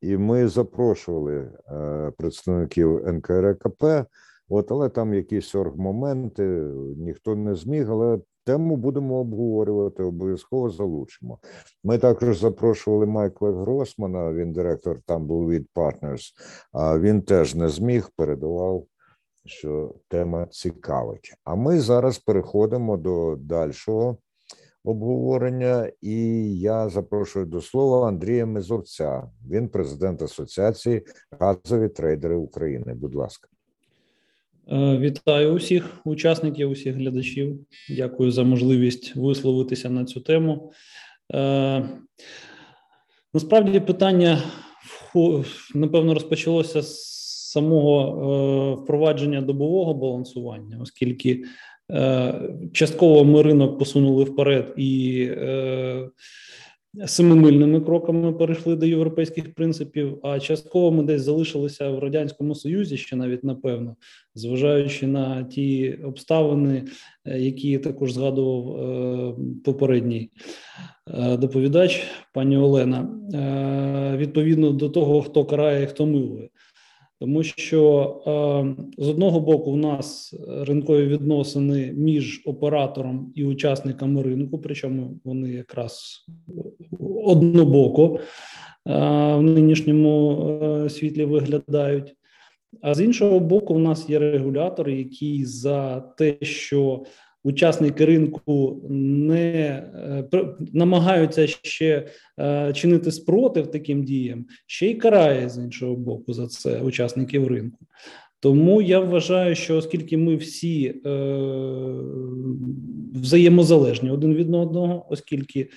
І 0.00 0.16
ми 0.16 0.48
запрошували 0.48 1.52
е, 1.68 2.12
представників 2.18 3.08
НКРКП. 3.08 3.84
От, 4.48 4.72
але 4.72 4.88
там 4.88 5.14
якісь 5.14 5.54
оргмоменти, 5.54 6.44
ніхто 6.96 7.36
не 7.36 7.54
зміг, 7.54 7.90
але 7.90 8.18
тему 8.44 8.76
будемо 8.76 9.14
обговорювати, 9.14 10.02
обов'язково 10.02 10.70
залучимо. 10.70 11.38
Ми 11.84 11.98
також 11.98 12.38
запрошували 12.38 13.06
Майкла 13.06 13.52
Гросмана, 13.52 14.32
він 14.32 14.52
директор 14.52 15.00
там 15.06 15.26
був 15.26 15.48
від 15.48 15.68
Partners, 15.74 16.32
а 16.72 16.98
він 16.98 17.22
теж 17.22 17.54
не 17.54 17.68
зміг, 17.68 18.10
передавав, 18.16 18.84
що 19.48 19.94
тема 20.08 20.46
цікавить. 20.46 21.34
А 21.44 21.54
ми 21.54 21.80
зараз 21.80 22.18
переходимо 22.18 22.96
до 22.96 23.36
дальшого 23.36 24.18
обговорення, 24.84 25.90
і 26.02 26.16
я 26.58 26.88
запрошую 26.88 27.46
до 27.46 27.60
слова 27.60 28.08
Андрія 28.08 28.46
Мезовця. 28.46 29.30
Він 29.50 29.68
президент 29.68 30.22
Асоціації 30.22 31.02
газові 31.40 31.88
трейдери 31.88 32.36
України. 32.36 32.94
Будь 32.94 33.14
ласка. 33.14 33.48
Е, 34.72 34.98
вітаю 34.98 35.52
усіх 35.52 36.00
учасників, 36.04 36.70
усіх 36.70 36.96
глядачів. 36.96 37.66
Дякую 37.96 38.30
за 38.30 38.42
можливість 38.42 39.16
висловитися 39.16 39.90
на 39.90 40.04
цю 40.04 40.20
тему. 40.20 40.72
Е, 41.34 41.88
Насправді 43.34 43.80
питання 43.80 44.42
напевно 45.74 46.14
розпочалося 46.14 46.82
з 46.82 47.15
самого 47.56 48.00
е, 48.00 48.82
впровадження 48.82 49.40
добового 49.40 49.94
балансування, 49.94 50.78
оскільки 50.82 51.44
е, 51.92 52.34
частково 52.72 53.24
ми 53.24 53.42
ринок 53.42 53.78
посунули 53.78 54.24
вперед 54.24 54.74
і 54.76 55.20
е, 55.30 56.08
семимильними 57.06 57.80
кроками 57.80 58.32
перейшли 58.32 58.76
до 58.76 58.86
європейських 58.86 59.54
принципів, 59.54 60.18
а 60.22 60.40
частково 60.40 60.92
ми 60.92 61.02
десь 61.02 61.22
залишилися 61.22 61.90
в 61.90 61.98
радянському 61.98 62.54
союзі, 62.54 62.96
ще 62.96 63.16
навіть 63.16 63.44
напевно, 63.44 63.96
зважаючи 64.34 65.06
на 65.06 65.42
ті 65.42 65.98
обставини, 66.04 66.84
які 67.24 67.78
також 67.78 68.12
згадував 68.12 69.36
попередній 69.64 70.30
доповідач 71.38 72.06
пані 72.32 72.56
Олена, 72.56 73.08
відповідно 74.16 74.70
до 74.70 74.88
того, 74.88 75.22
хто 75.22 75.44
карає, 75.44 75.86
хто 75.86 76.06
милує. 76.06 76.48
Тому 77.20 77.42
що 77.42 78.22
е, 78.26 79.02
з 79.04 79.08
одного 79.08 79.40
боку 79.40 79.72
в 79.72 79.76
нас 79.76 80.34
ринкові 80.48 81.06
відносини 81.06 81.92
між 81.92 82.42
оператором 82.46 83.32
і 83.34 83.44
учасниками 83.44 84.22
ринку, 84.22 84.58
причому 84.58 85.20
вони 85.24 85.50
якраз 85.50 86.24
однобоко 87.24 88.14
е, 88.14 88.20
в 89.34 89.42
нинішньому 89.42 90.48
е, 90.62 90.90
світлі 90.90 91.24
виглядають. 91.24 92.14
А 92.82 92.94
з 92.94 93.00
іншого 93.00 93.40
боку, 93.40 93.74
в 93.74 93.78
нас 93.78 94.10
є 94.10 94.18
регулятор, 94.18 94.88
який 94.88 95.44
за 95.44 96.00
те, 96.00 96.36
що 96.42 97.04
учасники 97.46 98.04
ринку 98.04 98.82
не 98.90 99.82
е, 100.34 100.48
намагаються 100.72 101.46
ще 101.46 102.08
е, 102.40 102.72
чинити 102.72 103.12
спротив 103.12 103.70
таким 103.70 104.04
діям, 104.04 104.46
ще 104.66 104.86
й 104.86 104.94
карає 104.94 105.48
з 105.48 105.58
іншого 105.58 105.96
боку 105.96 106.32
за 106.32 106.46
це 106.46 106.80
учасників 106.80 107.48
ринку. 107.48 107.78
Тому 108.40 108.82
я 108.82 109.00
вважаю, 109.00 109.54
що 109.54 109.76
оскільки 109.76 110.16
ми 110.16 110.36
всі 110.36 110.86
е, 110.86 111.10
взаємозалежні 113.14 114.10
один 114.10 114.34
від 114.34 114.54
одного, 114.54 115.06
оскільки 115.10 115.68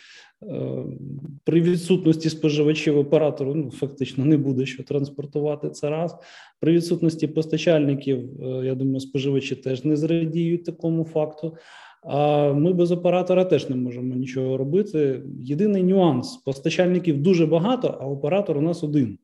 при 1.44 1.62
відсутності 1.62 2.30
споживачів 2.30 2.98
оператору 2.98 3.56
ну, 3.56 3.72
фактично 3.72 4.26
не 4.26 4.38
буде 4.38 4.66
що 4.66 4.84
транспортувати 4.84 5.70
це 5.70 5.90
раз. 5.90 6.16
При 6.60 6.74
відсутності 6.74 7.28
постачальників, 7.28 8.44
е, 8.44 8.66
я 8.66 8.76
думаю, 8.76 9.00
споживачі 9.00 9.56
теж 9.56 9.86
не 9.86 9.96
зрадіють 9.96 10.66
такому 10.66 11.04
факту. 11.04 11.58
А 12.04 12.54
ми 12.54 12.74
без 12.74 12.92
оператора 12.92 13.46
теж 13.46 13.70
не 13.70 13.76
можемо 13.76 14.16
нічого 14.16 14.58
робити. 14.58 15.22
Єдиний 15.40 15.84
нюанс: 15.84 16.38
постачальників 16.38 17.22
дуже 17.22 17.46
багато, 17.46 17.98
а 18.02 18.08
оператор 18.08 18.58
у 18.58 18.62
нас 18.62 18.84
один. 18.84 19.18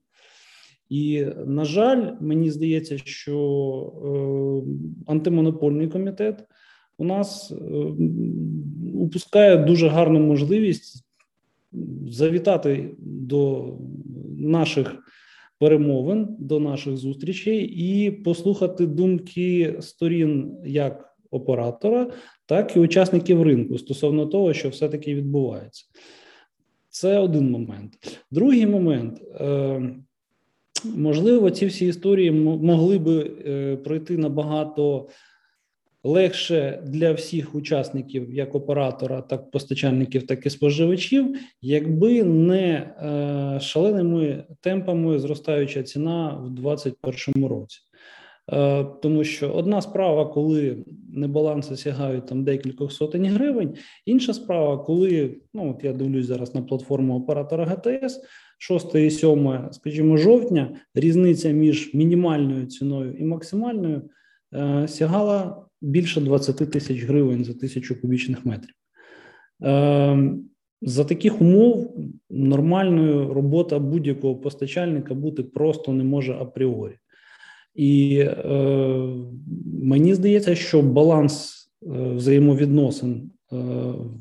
І, 0.90 1.26
на 1.46 1.66
жаль, 1.66 2.12
мені 2.22 2.52
здається, 2.52 2.98
що 2.98 3.38
е, 4.06 5.12
антимонопольний 5.12 5.88
комітет 5.88 6.44
у 6.98 7.06
нас 7.06 7.52
е, 7.52 7.56
упускає 8.94 9.58
дуже 9.58 9.88
гарну 9.88 10.20
можливість 10.20 11.06
завітати 12.08 12.90
до 13.00 13.74
наших 14.38 14.96
перемовин, 15.60 16.28
до 16.40 16.60
наших 16.60 16.98
зустрічей 16.98 17.66
і 17.66 18.12
послухати 18.12 18.86
думки 18.86 19.76
сторін 19.80 20.58
як 20.66 21.16
оператора, 21.32 22.12
так 22.46 22.76
і 22.76 22.80
учасників 22.80 23.44
ринку 23.44 23.78
стосовно 23.78 24.26
того, 24.26 24.54
що 24.54 24.70
все-таки 24.70 25.16
відбувається. 25.16 25.86
Це 26.90 27.20
один 27.20 27.52
момент. 27.52 28.22
Другий 28.32 28.68
момент. 28.68 29.22
Е, 29.40 29.96
можливо, 30.96 31.52
ці 31.52 31.66
всі 31.66 31.88
історії 31.88 32.32
могли 32.32 33.00
би 33.00 33.32
е, 33.46 33.78
пройти 33.78 34.18
набагато 34.18 35.08
легше 36.06 36.84
для 36.86 37.12
всіх 37.12 37.56
учасників, 37.56 38.34
як 38.34 38.56
оператора, 38.56 39.22
так 39.22 39.52
постачальників, 39.52 40.28
так 40.28 40.46
і 40.46 40.50
споживачів, 40.50 41.36
якби 41.62 42.24
не 42.24 42.70
е, 42.70 43.60
шаленими 43.60 44.44
темпами 44.62 45.20
зростаюча 45.20 45.84
ціна 45.84 46.28
в 46.28 46.50
2021 46.50 47.46
році. 47.46 47.80
Е, 48.52 48.86
тому 49.02 49.24
що 49.24 49.52
одна 49.52 49.82
справа, 49.82 50.26
коли 50.26 50.78
небаланси 51.14 51.78
сягають 51.78 52.28
там 52.28 52.44
декількох 52.44 52.92
сотень 52.92 53.26
гривень, 53.26 53.76
інша 54.06 54.34
справа, 54.34 54.78
коли 54.78 55.38
ну 55.54 55.72
от 55.72 55.84
я 55.84 55.94
дивлюсь 55.94 56.26
зараз 56.26 56.56
на 56.56 56.62
платформу 56.62 57.18
оператора 57.18 57.66
ГТС, 57.66 58.22
6 58.58 58.96
і 58.96 59.12
7, 59.12 59.60
скажімо, 59.72 60.18
жовтня, 60.18 60.78
різниця 60.96 61.50
між 61.52 61.94
мінімальною 61.94 62.66
ціною 62.66 63.14
і 63.14 63.24
максимальною 63.24 64.02
е, 64.54 64.88
сягала 64.88 65.65
більше 65.82 66.22
20 66.22 66.72
тисяч 66.72 67.04
гривень 67.04 67.44
за 67.44 67.54
тисячу 67.54 68.02
кубічних 68.02 68.46
метрів. 68.46 68.76
Ем, 69.62 70.50
за 70.82 71.04
таких 71.04 71.42
умов 71.42 71.96
нормальною 72.30 73.34
робота 73.34 73.80
будь-якого 73.80 74.36
постачальника 74.36 75.14
бути 75.14 75.44
просто 75.44 75.94
не 75.94 76.04
може 76.04 76.34
апріорі. 76.34 76.98
І 77.76 78.18
е, 78.20 78.56
мені 79.84 80.14
здається, 80.14 80.56
що 80.56 80.82
баланс 80.82 81.66
е, 81.84 81.88
взаємовідносин 82.14 83.32
е, 83.52 83.56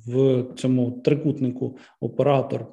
в 0.07 0.45
цьому 0.57 1.03
трикутнику 1.05 1.77
оператор, 2.01 2.67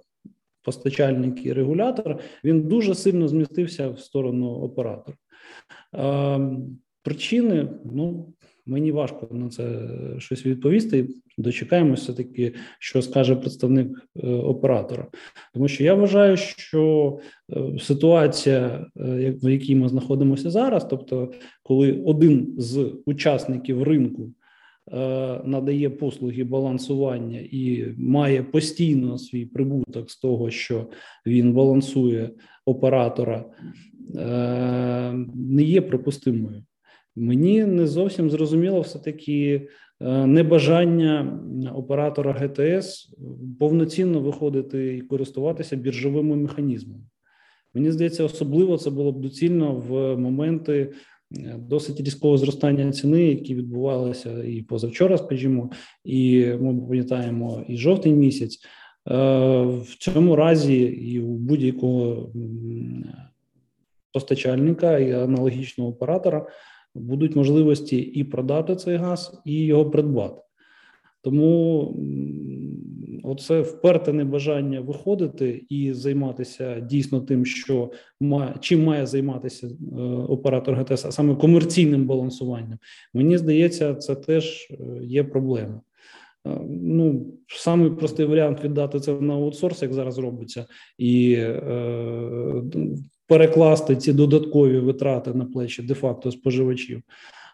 постачальник 0.64 1.46
і 1.46 1.54
регулятор 1.54 2.20
він 2.44 2.62
дуже 2.62 2.96
сильно 2.96 3.28
змістився 3.28 3.90
в 3.90 4.00
сторону 4.00 4.52
оператора. 4.52 5.18
Е, 5.96 6.40
причини, 7.04 7.70
ну 7.86 8.34
Мені 8.66 8.92
важко 8.92 9.28
на 9.32 9.50
це 9.50 9.90
щось 10.18 10.46
відповісти. 10.46 11.08
Дочекаємося, 11.38 12.14
таки, 12.14 12.54
що 12.80 13.02
скаже 13.02 13.36
представник 13.36 14.08
е, 14.24 14.28
оператора, 14.28 15.08
тому 15.54 15.68
що 15.68 15.84
я 15.84 15.94
вважаю, 15.94 16.38
що 16.38 17.20
е, 17.50 17.80
ситуація, 17.80 18.86
е, 18.98 19.36
в 19.44 19.52
якій 19.52 19.76
ми 19.76 19.90
знаходимося 19.90 20.50
зараз, 20.52 20.88
тобто, 20.90 21.32
коли 21.64 22.04
один 22.06 22.56
з 22.58 22.94
учасників 23.06 23.84
ринку 23.84 24.34
надає 25.46 25.90
послуги 25.90 26.44
балансування 26.44 27.40
і 27.52 27.86
має 27.98 28.44
постійно 28.44 29.18
свій 29.18 29.46
прибуток 29.46 30.12
з 30.12 30.18
того, 30.18 30.50
що 30.50 30.88
він 31.26 31.54
балансує 31.54 32.30
оператора, 32.66 33.46
не 35.36 35.64
є 35.64 35.82
припустимою. 35.82 36.64
Мені 37.16 37.66
не 37.66 37.88
зовсім 37.88 38.30
зрозуміло 38.30 38.82
все 38.82 39.00
таки 39.00 39.68
е, 40.02 40.26
небажання 40.26 41.40
оператора 41.76 42.34
ГТС 42.34 43.14
повноцінно 43.60 44.20
виходити 44.20 44.98
і 44.98 45.02
користуватися 45.02 45.76
біржовими 45.76 46.36
механізмами. 46.36 47.04
Мені 47.74 47.92
здається, 47.92 48.24
особливо 48.24 48.78
це 48.78 48.90
було 48.90 49.12
б 49.12 49.22
доцільно 49.22 49.74
в 49.76 50.18
моменти 50.18 50.94
е, 51.38 51.56
досить 51.60 52.02
різкого 52.02 52.38
зростання 52.38 52.92
ціни, 52.92 53.24
які 53.24 53.56
відбувалися 53.56 54.44
і 54.44 54.62
позавчора, 54.62 55.18
скажімо, 55.18 55.72
і 56.06 56.46
ми 56.46 56.82
пам'ятаємо 56.82 57.66
і 57.68 57.78
жовтень 57.78 58.16
місяць. 58.16 58.60
Е, 59.10 59.14
в 59.64 59.96
цьому 60.00 60.36
разі 60.36 60.80
і 60.82 61.20
у 61.20 61.34
будь-якого 61.34 62.32
постачальника 64.14 64.98
і 64.98 65.12
аналогічного 65.12 65.90
оператора 65.90 66.48
будуть 66.96 67.36
можливості 67.36 67.98
і 67.98 68.24
продати 68.24 68.76
цей 68.76 68.96
газ, 68.96 69.42
і 69.46 69.66
його 69.66 69.90
придбати. 69.90 70.42
Тому 71.24 71.96
оце 73.24 73.62
вперте 73.62 74.14
небажання 74.14 74.82
виходити 74.82 75.66
і 75.70 75.94
займатися 75.94 76.80
дійсно 76.80 77.22
тим, 77.22 77.46
що 77.46 77.92
має, 78.20 78.56
чим 78.60 78.84
має 78.84 79.06
займатися 79.06 79.68
е, 79.68 80.02
оператор 80.06 80.76
ГТС, 80.76 81.06
а 81.06 81.12
саме 81.12 81.36
комерційним 81.36 82.06
балансуванням. 82.06 82.78
Мені 83.14 83.38
здається, 83.38 83.96
це 83.96 84.16
теж 84.16 84.68
е, 84.72 84.76
є 85.04 85.24
проблема. 85.24 85.82
Е, 86.48 86.62
ну, 86.70 87.34
самий 87.48 87.90
простий 87.90 88.26
варіант 88.26 88.64
віддати 88.64 89.00
це 89.00 89.14
на 89.14 89.34
аутсорс, 89.34 89.82
як 89.82 89.94
зараз 89.94 90.18
робиться, 90.18 90.66
і 90.98 91.38
перекласти 93.32 93.96
ці 93.96 94.14
додаткові 94.14 94.80
витрати 94.80 95.34
на 95.34 95.46
плечі 95.46 95.82
де-факто 95.84 96.32
споживачів. 96.32 97.02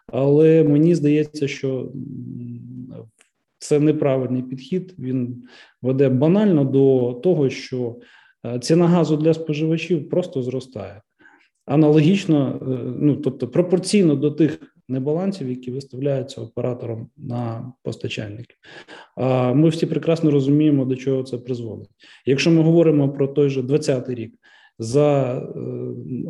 Але 0.06 0.64
мені 0.64 0.94
здається, 0.94 1.48
що 1.48 1.92
це 3.58 3.80
неправильний 3.80 4.42
підхід. 4.42 4.94
Він 4.98 5.42
веде 5.82 6.08
банально 6.08 6.64
до 6.64 7.12
того, 7.22 7.50
що 7.50 7.96
е, 8.46 8.58
ціна 8.58 8.88
газу 8.88 9.16
для 9.16 9.34
споживачів 9.34 10.08
просто 10.08 10.42
зростає. 10.42 11.02
Аналогічно, 11.66 12.60
е, 12.62 12.64
ну 13.00 13.16
тобто 13.16 13.48
пропорційно 13.48 14.14
до 14.14 14.30
тих 14.30 14.60
небалансів, 14.88 15.50
які 15.50 15.70
виставляються 15.70 16.40
оператором 16.40 17.08
на 17.16 17.72
постачальників. 17.82 18.56
Ми 19.54 19.68
всі 19.68 19.86
прекрасно 19.86 20.30
розуміємо, 20.30 20.84
до 20.84 20.96
чого 20.96 21.22
це 21.22 21.38
призводить. 21.38 21.90
Якщо 22.26 22.50
ми 22.50 22.62
говоримо 22.62 23.08
про 23.08 23.28
той 23.28 23.50
же 23.50 23.60
20-й 23.62 24.14
рік, 24.14 24.34
за 24.78 25.38
е, 25.38 25.60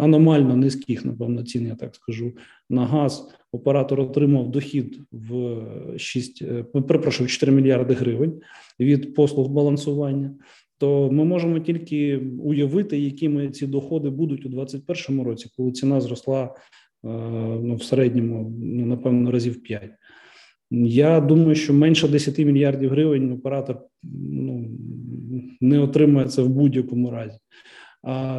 аномально 0.01 0.57
низьких, 0.57 1.05
напевно, 1.05 1.43
цін, 1.43 1.67
я 1.67 1.75
так 1.75 1.95
скажу, 1.95 2.33
на 2.71 2.87
газ 2.87 3.29
оператор 3.53 4.01
отримав 4.01 4.51
дохід 4.51 5.01
в 5.13 5.63
6, 5.97 6.43
е, 6.43 6.63
перепрошую, 6.63 7.29
4 7.29 7.53
мільярди 7.53 7.95
гривень 7.95 8.41
від 8.81 9.15
послуг 9.15 9.49
балансування. 9.49 10.35
То 10.79 11.11
ми 11.13 11.25
можемо 11.25 11.59
тільки 11.59 12.17
уявити, 12.45 12.99
якими 12.99 13.51
ці 13.51 13.67
доходи 13.67 14.11
будуть 14.11 14.47
у 14.47 14.49
2021 14.49 15.23
році, 15.25 15.51
коли 15.57 15.73
ціна 15.73 16.01
зросла 16.01 16.45
е, 16.45 16.49
ну, 17.63 17.75
в 17.75 17.83
середньому, 17.83 18.53
ну, 18.63 18.87
напевно, 18.87 19.31
разів 19.31 19.63
5. 19.63 19.91
Я 20.71 21.21
думаю, 21.21 21.55
що 21.55 21.75
менше 21.75 22.09
10 22.09 22.39
мільярдів 22.39 22.91
гривень 22.91 23.33
оператор 23.33 23.81
ну, 24.03 24.69
не 25.61 25.79
отримає 25.79 26.29
це 26.29 26.43
в 26.43 26.49
будь-якому 26.49 27.11
разі. 27.11 27.39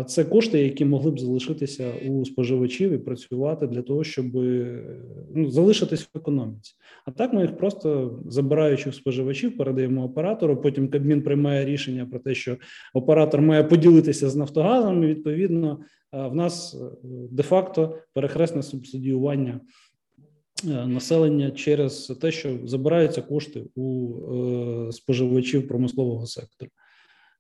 Це 0.08 0.24
кошти, 0.24 0.64
які 0.64 0.86
могли 0.86 1.12
б 1.12 1.20
залишитися 1.20 1.92
у 2.08 2.26
споживачів 2.26 2.92
і 2.92 2.98
працювати 2.98 3.68
для 3.68 3.82
того, 3.82 4.04
щоб 4.04 4.26
ну, 5.36 5.52
залишитись 5.52 6.10
в 6.14 6.18
економіці. 6.18 6.74
А 7.06 7.12
так 7.12 7.34
ми 7.34 7.42
їх 7.42 7.58
просто 7.58 8.20
забираючи 8.28 8.90
в 8.90 8.96
споживачів, 8.96 9.58
передаємо 9.58 10.04
оператору. 10.04 10.58
Потім 10.58 10.90
Кабмін 10.90 11.22
приймає 11.22 11.66
рішення 11.66 12.06
про 12.06 12.20
те, 12.20 12.36
що 12.36 12.58
оператор 12.94 13.42
має 13.42 13.64
поділитися 13.64 14.30
з 14.30 14.36
Нафтогазом. 14.36 15.04
і, 15.04 15.08
Відповідно, 15.08 15.80
в 16.12 16.36
нас 16.36 16.76
е, 16.76 16.78
де-факто 17.32 17.98
перехресне 18.14 18.64
субсидіювання. 18.64 19.60
Е, 20.68 20.88
населення 20.88 21.52
через 21.52 22.08
те, 22.22 22.32
що 22.32 22.60
забираються 22.64 23.22
кошти 23.22 23.66
у 23.76 24.14
е, 24.88 24.92
споживачів 24.92 25.68
промислового 25.68 26.26
сектору. 26.26 26.72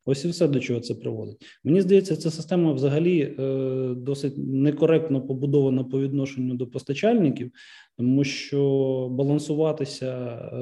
Ось 0.05 0.25
і 0.25 0.27
все 0.27 0.47
до 0.47 0.59
чого 0.59 0.79
це 0.79 0.95
приводить. 0.95 1.37
Мені 1.63 1.81
здається, 1.81 2.15
ця 2.15 2.31
система 2.31 2.73
взагалі 2.73 3.21
е, 3.21 3.95
досить 3.97 4.33
некоректно 4.37 5.21
побудована 5.21 5.83
по 5.83 5.99
відношенню 5.99 6.55
до 6.55 6.67
постачальників, 6.67 7.51
тому 7.97 8.23
що 8.23 9.07
балансуватися, 9.11 10.07
е, 10.07 10.55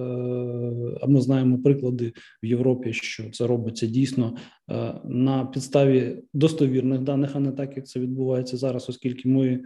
а 1.01 1.07
ми 1.07 1.21
знаємо 1.21 1.57
приклади 1.57 2.13
в 2.43 2.45
Європі, 2.45 2.93
що 2.93 3.29
це 3.29 3.47
робиться 3.47 3.85
дійсно 3.85 4.35
е, 4.69 4.93
на 5.05 5.45
підставі 5.45 6.23
достовірних 6.33 7.01
даних, 7.01 7.35
а 7.35 7.39
не 7.39 7.51
так 7.51 7.77
як 7.77 7.87
це 7.87 7.99
відбувається 7.99 8.57
зараз, 8.57 8.89
оскільки 8.89 9.29
ми 9.29 9.59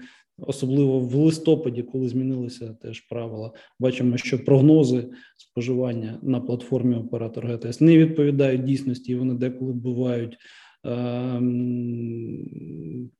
особливо 0.47 0.99
в 0.99 1.15
листопаді, 1.15 1.84
коли 1.84 2.10
змінилися 2.10 2.77
теж 2.82 2.99
правила, 2.99 3.51
бачимо, 3.80 4.17
що 4.17 4.45
прогнози 4.45 5.08
споживання 5.38 6.19
на 6.21 6.39
платформі 6.39 6.95
оператор 6.95 7.47
ГТС 7.47 7.82
не 7.82 7.97
відповідають 7.97 8.63
дійсності, 8.63 9.12
і 9.12 9.15
вони 9.15 9.34
деколи 9.34 9.73
бувають. 9.73 10.38
Ем, 10.84 11.89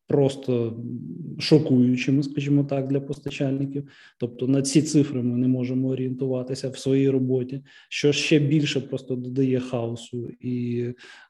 просто 0.08 0.84
шокуючими, 1.40 2.24
скажімо 2.24 2.64
так, 2.64 2.88
для 2.88 3.00
постачальників. 3.00 3.90
Тобто 4.20 4.48
на 4.48 4.62
ці 4.62 4.82
цифри 4.82 5.22
ми 5.22 5.38
не 5.38 5.48
можемо 5.48 5.88
орієнтуватися 5.88 6.70
в 6.70 6.78
своїй 6.78 7.10
роботі, 7.10 7.64
що 7.90 8.12
ще 8.12 8.40
більше 8.40 8.82
просто 8.82 9.16
додає 9.16 9.60
хаосу 9.60 10.30
і 10.40 10.86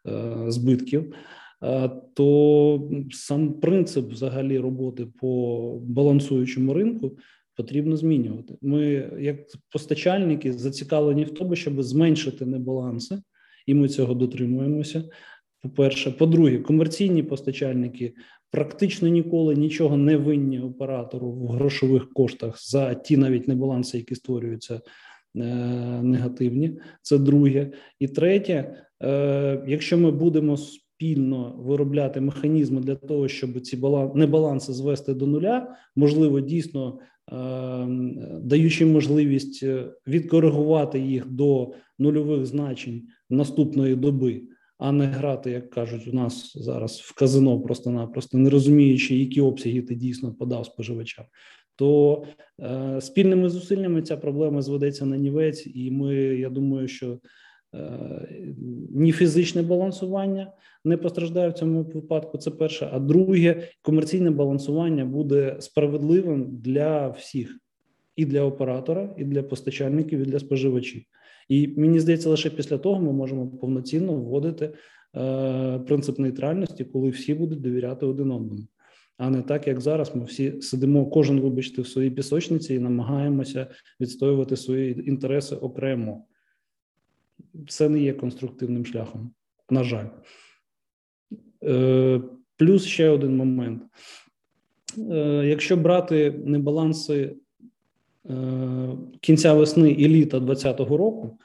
е, 0.07 0.35
збитків. 0.47 1.13
То 2.13 2.89
сам 3.11 3.53
принцип 3.53 4.11
взагалі 4.11 4.59
роботи 4.59 5.07
по 5.19 5.79
балансуючому 5.83 6.73
ринку 6.73 7.17
потрібно 7.57 7.97
змінювати. 7.97 8.53
Ми, 8.61 9.09
як 9.19 9.37
постачальники, 9.71 10.53
зацікавлені 10.53 11.23
в 11.23 11.33
тому, 11.33 11.55
щоб 11.55 11.83
зменшити 11.83 12.45
небаланси, 12.45 13.21
і 13.67 13.73
ми 13.73 13.87
цього 13.87 14.13
дотримуємося. 14.13 15.03
По-перше, 15.61 16.11
по-друге, 16.11 16.57
комерційні 16.57 17.23
постачальники 17.23 18.13
практично 18.51 19.07
ніколи 19.07 19.55
нічого 19.55 19.97
не 19.97 20.17
винні 20.17 20.59
оператору 20.59 21.31
в 21.31 21.47
грошових 21.47 22.13
коштах 22.13 22.69
за 22.69 22.93
ті 22.93 23.17
навіть 23.17 23.47
небаланси, 23.47 23.97
які 23.97 24.15
створюються 24.15 24.75
е, 24.75 24.81
негативні. 26.03 26.79
Це 27.01 27.17
друге. 27.17 27.71
І 27.99 28.07
третє, 28.07 28.75
е, 29.03 29.63
якщо 29.67 29.97
ми 29.97 30.11
будемо 30.11 30.57
спільно 31.01 31.55
виробляти 31.57 32.21
механізми 32.21 32.81
для 32.81 32.95
того, 32.95 33.27
щоб 33.27 33.61
ці 33.61 33.77
небаланси 34.15 34.73
звести 34.73 35.13
до 35.13 35.27
нуля, 35.27 35.75
можливо, 35.95 36.39
дійсно 36.39 36.99
е, 37.31 37.35
даючи 38.41 38.85
можливість 38.85 39.63
е, 39.63 39.93
відкоригувати 40.07 40.99
їх 40.99 41.27
до 41.27 41.71
нульових 41.99 42.45
значень 42.45 43.07
наступної 43.29 43.95
доби, 43.95 44.41
а 44.77 44.91
не 44.91 45.05
грати, 45.05 45.51
як 45.51 45.69
кажуть, 45.69 46.07
у 46.07 46.13
нас 46.13 46.51
зараз 46.55 46.99
в 46.99 47.15
казино, 47.15 47.59
просто-напросто 47.59 48.37
не 48.37 48.49
розуміючи, 48.49 49.15
які 49.15 49.41
обсяги 49.41 49.81
ти 49.81 49.95
дійсно 49.95 50.33
подав 50.33 50.65
споживачам. 50.65 51.25
То 51.75 52.23
е, 52.59 53.01
спільними 53.01 53.49
зусиллями 53.49 54.01
ця 54.01 54.17
проблема 54.17 54.61
зведеться 54.61 55.05
на 55.05 55.17
нівець, 55.17 55.67
і 55.75 55.91
ми, 55.91 56.15
я 56.15 56.49
думаю, 56.49 56.87
що 56.87 57.17
ні 58.89 59.11
фізичне 59.11 59.61
балансування 59.61 60.51
не 60.85 60.97
постраждає 60.97 61.49
в 61.49 61.53
цьому 61.53 61.83
випадку. 61.83 62.37
Це 62.37 62.51
перше. 62.51 62.89
А 62.93 62.99
друге, 62.99 63.67
комерційне 63.81 64.31
балансування 64.31 65.05
буде 65.05 65.55
справедливим 65.59 66.47
для 66.51 67.07
всіх, 67.07 67.57
і 68.15 68.25
для 68.25 68.41
оператора, 68.41 69.15
і 69.17 69.23
для 69.23 69.43
постачальників, 69.43 70.19
і 70.19 70.25
для 70.25 70.39
споживачів. 70.39 71.03
І 71.49 71.73
мені 71.77 71.99
здається, 71.99 72.29
лише 72.29 72.49
після 72.49 72.77
того 72.77 73.01
ми 73.01 73.13
можемо 73.13 73.47
повноцінно 73.47 74.13
вводити 74.13 74.73
е, 75.15 75.79
принцип 75.79 76.19
нейтральності, 76.19 76.83
коли 76.83 77.09
всі 77.09 77.33
будуть 77.33 77.61
довіряти 77.61 78.05
один 78.05 78.31
одному. 78.31 78.67
А 79.17 79.29
не 79.29 79.41
так, 79.41 79.67
як 79.67 79.81
зараз 79.81 80.15
ми 80.15 80.23
всі 80.23 80.61
сидимо, 80.61 81.05
кожен, 81.05 81.39
вибачте, 81.39 81.81
в 81.81 81.87
своїй 81.87 82.09
пісочниці 82.09 82.73
і 82.73 82.79
намагаємося 82.79 83.67
відстоювати 83.99 84.55
свої 84.55 85.09
інтереси 85.09 85.55
окремо 85.55 86.25
це 87.67 87.89
не 87.89 87.99
є 87.99 88.13
конструктивним 88.13 88.85
шляхом. 88.85 89.31
На 89.69 89.83
жаль. 89.83 90.05
Е, 91.63 92.21
плюс 92.57 92.85
ще 92.85 93.09
один 93.09 93.37
момент. 93.37 93.83
Е, 94.97 95.43
якщо 95.45 95.77
брати 95.77 96.41
небаланси 96.45 97.35
е, 98.29 98.35
кінця 99.21 99.53
весни 99.53 99.91
і 99.91 100.07
літа 100.07 100.39
2020 100.39 100.79
року, 100.79 101.39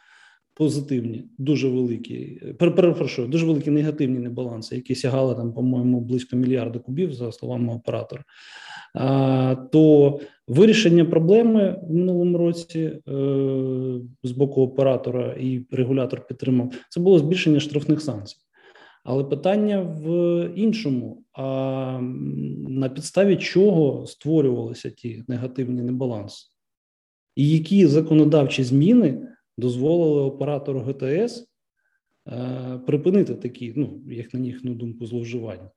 позитивні, 0.55 1.25
дуже 1.39 1.69
великі, 1.69 2.43
перепрошую, 2.59 3.29
дуже 3.29 3.47
великі 3.47 3.71
негативні 3.71 4.19
небаланси, 4.19 4.77
які 4.77 4.95
сягали 4.95 5.35
там, 5.35 5.53
по-моєму, 5.53 6.01
близько 6.01 6.37
мільярда 6.37 6.79
кубів, 6.79 7.15
за 7.15 7.33
словами 7.33 7.75
оператора 7.75 8.25
то 9.73 10.21
вирішення 10.49 11.05
проблеми 11.05 11.81
в 11.83 11.95
минулому 11.95 12.39
році 12.39 12.81
е, 12.81 13.01
з 14.23 14.31
боку 14.31 14.63
оператора 14.63 15.37
і 15.41 15.67
регулятор 15.71 16.27
підтримав 16.27 16.73
це 16.89 17.01
було 17.01 17.19
збільшення 17.19 17.61
штрафних 17.61 18.01
санкцій. 18.01 18.37
Але 19.05 19.25
питання 19.25 19.81
в 19.81 20.09
іншому: 20.57 21.25
а 21.33 21.99
на 22.69 22.89
підставі 22.89 23.37
чого 23.37 24.07
створювалися 24.07 24.91
ті 24.91 25.25
негативні 25.29 25.83
небаланси, 25.83 26.47
і 27.37 27.51
які 27.51 27.87
законодавчі 27.87 28.65
зміни 28.65 29.29
дозволили 29.59 30.23
оператору 30.23 30.81
ГТС 30.81 31.49
е, 32.29 32.81
припинити 32.87 33.35
такі, 33.35 33.73
ну 33.77 34.01
як 34.07 34.35
на 34.35 34.41
їхню 34.41 34.75
думку, 34.75 35.07
зловживання? 35.07 35.71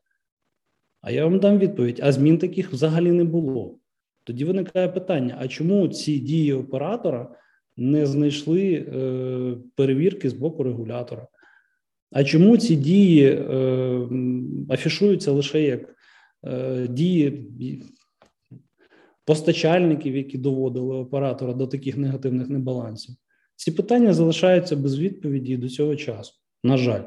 А 1.02 1.12
я 1.12 1.24
вам 1.24 1.40
дам 1.40 1.58
відповідь: 1.58 2.00
а 2.04 2.12
змін 2.12 2.38
таких 2.38 2.72
взагалі 2.72 3.12
не 3.12 3.24
було. 3.24 3.80
Тоді 4.30 4.46
виникає 4.46 4.88
питання: 4.88 5.38
а 5.40 5.48
чому 5.48 5.88
ці 5.88 6.20
дії 6.20 6.54
оператора 6.54 7.36
не 7.78 8.06
знайшли 8.06 8.74
е, 8.74 9.58
перевірки 9.76 10.30
з 10.30 10.34
боку 10.34 10.64
регулятора? 10.64 11.28
А 12.12 12.24
чому 12.24 12.58
ці 12.58 12.76
дії 12.76 13.26
е, 13.26 14.08
афішуються 14.70 15.32
лише 15.32 15.62
як 15.62 15.96
е, 16.46 16.88
дії 16.88 17.48
постачальників, 19.26 20.16
які 20.16 20.38
доводили 20.38 20.96
оператора 20.96 21.54
до 21.54 21.68
таких 21.68 21.98
негативних 21.98 22.50
небалансів? 22.50 23.16
Ці 23.56 23.72
питання 23.72 24.14
залишаються 24.14 24.76
без 24.76 25.00
відповіді 25.00 25.58
до 25.58 25.70
цього 25.70 25.96
часу. 25.96 26.34
На 26.64 26.78
жаль. 26.78 27.04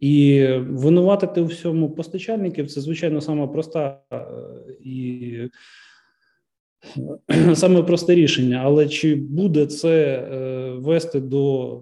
І 0.00 0.46
винуватити 0.58 1.40
у 1.40 1.44
всьому 1.44 1.90
постачальників 1.90 2.70
це, 2.70 2.80
звичайно, 2.80 3.20
саме 3.20 3.46
проста 3.46 4.00
е, 4.12 4.24
і 4.84 5.38
саме 7.54 7.82
просте 7.82 8.14
рішення. 8.14 8.60
Але 8.64 8.88
чи 8.88 9.14
буде 9.14 9.66
це 9.66 10.14
е, 10.14 10.70
вести 10.70 11.20
до 11.20 11.80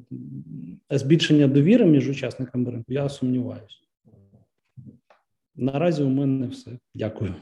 збільшення 0.90 1.48
довіри 1.48 1.86
між 1.86 2.08
учасниками 2.08 2.70
ринку? 2.70 2.92
Я 2.92 3.08
сумніваюся. 3.08 3.76
Наразі 5.56 6.02
у 6.02 6.08
мене 6.08 6.46
все. 6.46 6.70
Дякую. 6.94 7.34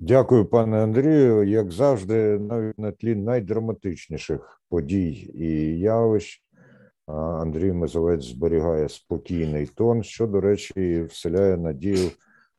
Дякую, 0.00 0.44
пане 0.44 0.82
Андрію. 0.82 1.44
Як 1.44 1.72
завжди, 1.72 2.38
навіть 2.38 2.78
на 2.78 2.92
тлі 2.92 3.14
найдраматичніших 3.14 4.62
подій 4.68 5.30
і 5.34 5.78
явищ, 5.78 6.42
Андрій 7.06 7.72
Мезовець 7.72 8.24
зберігає 8.24 8.88
спокійний 8.88 9.66
тон, 9.66 10.02
що, 10.02 10.26
до 10.26 10.40
речі, 10.40 11.02
вселяє 11.02 11.56
надію 11.56 12.08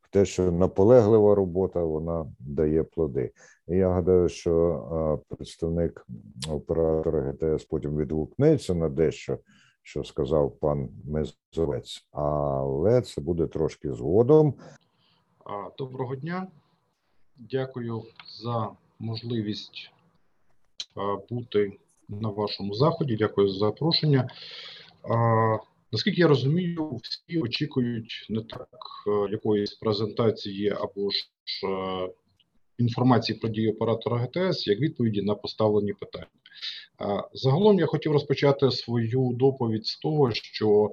в 0.02 0.10
те, 0.10 0.26
що 0.26 0.52
наполеглива 0.52 1.36
робота 1.36 1.84
вона 1.84 2.26
дає 2.40 2.84
плоди. 2.84 3.32
І 3.68 3.76
я 3.76 3.90
гадаю, 3.90 4.30
що 4.30 5.22
представник 5.30 6.08
оператора 6.50 7.22
ГТС 7.22 7.66
потім 7.66 7.98
відгукнеться 7.98 8.74
на 8.74 8.90
дещо, 8.90 9.40
що 9.84 10.04
сказав 10.04 10.60
пан 10.60 10.90
Мезовець, 11.06 12.08
але 12.12 13.02
це 13.02 13.22
буде 13.22 13.48
трошки 13.48 13.94
згодом. 13.94 14.54
Доброго 15.78 16.16
дня. 16.16 16.48
Дякую 17.36 18.04
за 18.42 18.70
можливість 19.00 19.92
бути 21.30 21.78
на 22.10 22.30
вашому 22.30 22.74
заході. 22.74 23.16
Дякую 23.16 23.48
за 23.48 23.60
запрошення. 23.60 24.30
Наскільки 25.92 26.22
я 26.22 26.28
розумію, 26.28 27.00
всі 27.04 27.42
очікують 27.42 28.28
не 28.30 28.42
так 28.42 28.70
якоїсь 29.32 29.74
презентації 29.74 30.70
або 30.70 31.10
ж 31.10 31.30
інформації 32.78 33.40
про 33.40 33.50
дії 33.50 33.72
оператора 33.72 34.18
ГТС 34.18 34.68
як 34.68 34.80
відповіді 34.80 35.22
на 35.22 35.36
поставлені 35.36 35.94
питання. 35.94 36.28
Загалом 37.34 37.80
я 37.80 37.86
хотів 37.86 38.12
розпочати 38.12 38.72
свою 38.72 39.32
доповідь 39.34 39.86
з 39.86 40.00
того, 40.00 40.32
що 40.32 40.92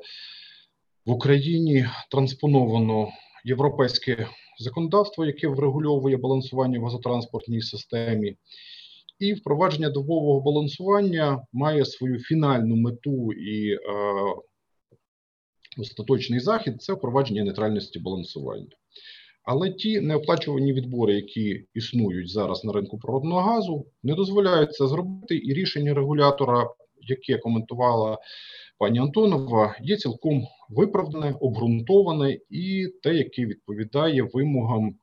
в 1.06 1.10
Україні 1.10 1.86
транспоновано 2.10 3.08
європейське 3.44 4.28
законодавство, 4.58 5.24
яке 5.24 5.48
врегульовує 5.48 6.16
балансування 6.16 6.80
в 6.80 6.84
газотранспортній 6.84 7.60
системі, 7.60 8.36
і 9.18 9.34
впровадження 9.34 9.90
добового 9.90 10.40
балансування 10.40 11.46
має 11.52 11.84
свою 11.84 12.18
фінальну 12.18 12.76
мету 12.76 13.32
і 13.32 13.72
е, 13.72 13.78
остаточний 15.78 16.40
захід 16.40 16.82
це 16.82 16.92
впровадження 16.92 17.44
нейтральності 17.44 17.98
балансування. 17.98 18.76
Але 19.42 19.70
ті 19.70 20.00
неоплачувані 20.00 20.72
відбори, 20.72 21.14
які 21.14 21.64
існують 21.74 22.30
зараз 22.30 22.64
на 22.64 22.72
ринку 22.72 22.98
природного 22.98 23.40
газу, 23.40 23.86
не 24.02 24.14
дозволяють 24.14 24.74
це 24.74 24.86
зробити, 24.86 25.40
і 25.44 25.54
рішення 25.54 25.94
регулятора, 25.94 26.70
яке 27.00 27.38
коментувала 27.38 28.18
пані 28.78 28.98
Антонова, 28.98 29.76
є 29.82 29.96
цілком 29.96 30.46
виправдане, 30.68 31.36
обґрунтоване 31.40 32.38
і 32.50 32.88
те, 33.02 33.14
яке 33.14 33.46
відповідає 33.46 34.22
вимогам 34.22 34.94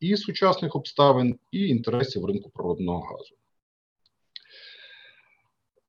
і 0.00 0.16
сучасних 0.16 0.76
обставин, 0.76 1.38
і 1.52 1.68
інтересів 1.68 2.24
ринку 2.24 2.50
природного 2.50 3.00
газу. 3.00 3.34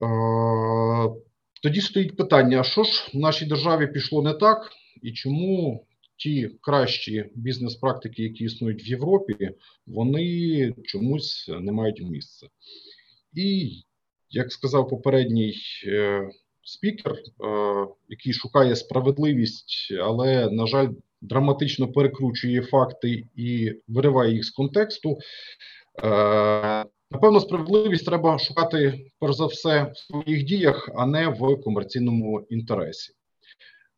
Е, 0.04 1.22
тоді 1.64 1.82
стоїть 1.82 2.18
питання: 2.18 2.60
а 2.60 2.64
що 2.64 2.84
ж 2.84 3.12
в 3.14 3.18
нашій 3.18 3.46
державі 3.46 3.88
пішло 3.88 4.22
не 4.22 4.34
так, 4.34 4.72
і 5.02 5.12
чому 5.12 5.86
ті 6.18 6.50
кращі 6.62 7.26
бізнес-практики, 7.36 8.24
які 8.24 8.44
існують 8.44 8.84
в 8.84 8.88
Європі, 8.88 9.52
вони 9.88 10.74
чомусь 10.84 11.50
не 11.60 11.72
мають 11.72 12.02
місця? 12.02 12.48
І 13.34 13.72
як 14.30 14.52
сказав 14.52 14.90
попередній 14.90 15.56
е, 15.88 16.30
спікер, 16.64 17.12
е, 17.12 17.18
який 18.10 18.34
шукає 18.34 18.76
справедливість, 18.76 19.94
але, 20.02 20.52
на 20.52 20.68
жаль, 20.68 20.88
драматично 21.22 21.92
перекручує 21.92 22.62
факти 22.62 23.24
і 23.36 23.74
вириває 23.88 24.34
їх 24.34 24.46
з 24.46 24.50
контексту. 24.50 25.18
Е, 26.04 26.86
напевно, 27.12 27.40
справедливість 27.40 28.06
треба 28.06 28.40
шукати 28.40 29.12
перш 29.20 29.36
за 29.36 29.46
все 29.46 29.84
в 29.84 29.98
своїх 29.98 30.44
діях, 30.44 30.90
а 30.96 31.06
не 31.06 31.28
в 31.28 31.62
комерційному 31.62 32.48
інтересі. 32.50 33.14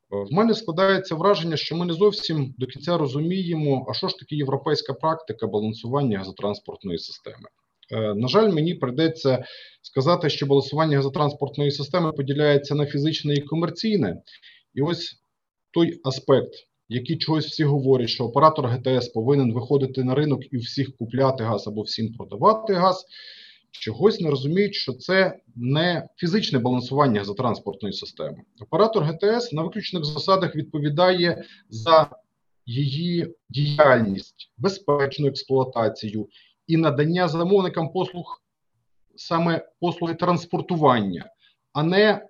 В 0.10 0.34
мене 0.34 0.54
складається 0.54 1.16
враження, 1.16 1.58
що 1.58 1.76
ми 1.76 1.86
не 1.86 1.94
зовсім 1.94 2.56
до 2.58 2.66
кінця 2.66 2.98
розуміємо, 2.98 3.86
а 3.90 3.94
що 3.94 4.08
ж 4.08 4.18
таке 4.18 4.36
європейська 4.36 4.94
практика 4.94 5.48
балансування 5.48 6.18
газотранспортної 6.18 6.98
системи. 6.98 7.50
Е, 7.92 8.14
на 8.14 8.28
жаль, 8.28 8.52
мені 8.52 8.74
прийдеться 8.74 9.44
сказати, 9.82 10.30
що 10.30 10.46
балансування 10.46 10.98
газотранспортної 10.98 11.72
системи 11.72 12.12
поділяється 12.12 12.76
на 12.76 12.86
фізичне 12.86 13.34
і 13.34 13.42
комерційне. 13.42 14.22
І 14.74 14.82
ось 14.82 15.16
той 15.74 16.00
аспект, 16.04 16.54
який 16.90 17.18
чогось 17.18 17.46
всі 17.46 17.64
говорять, 17.64 18.10
що 18.10 18.24
оператор 18.24 18.68
ГТС 18.68 19.08
повинен 19.08 19.54
виходити 19.54 20.04
на 20.04 20.16
ринок 20.16 20.42
і 20.52 20.58
всіх 20.58 20.98
купляти 20.98 21.44
газ 21.44 21.68
або 21.68 21.82
всім 21.82 22.14
продавати 22.14 22.74
газ. 22.74 23.06
Чогось 23.72 24.22
не 24.22 24.30
розуміють, 24.30 24.76
що 24.76 24.94
це 24.94 25.40
не 25.56 26.08
фізичне 26.16 26.60
балансування 26.60 27.20
газотранспортної 27.20 27.94
системи. 27.94 28.38
Оператор 28.62 29.04
ГТС 29.04 29.54
на 29.54 29.62
виключних 29.64 30.06
засадах 30.06 30.56
відповідає 30.56 31.44
за 31.70 32.10
її 32.66 33.36
діяльність, 33.50 34.52
безпечну 34.58 35.28
експлуатацію 35.28 36.28
і 36.68 36.78
надання 36.78 37.28
замовникам 37.28 37.92
послуг 37.92 38.44
саме 39.16 39.70
послуги 39.80 40.14
транспортування, 40.14 41.26
а 41.74 41.84
не 41.84 42.02
е, 42.04 42.22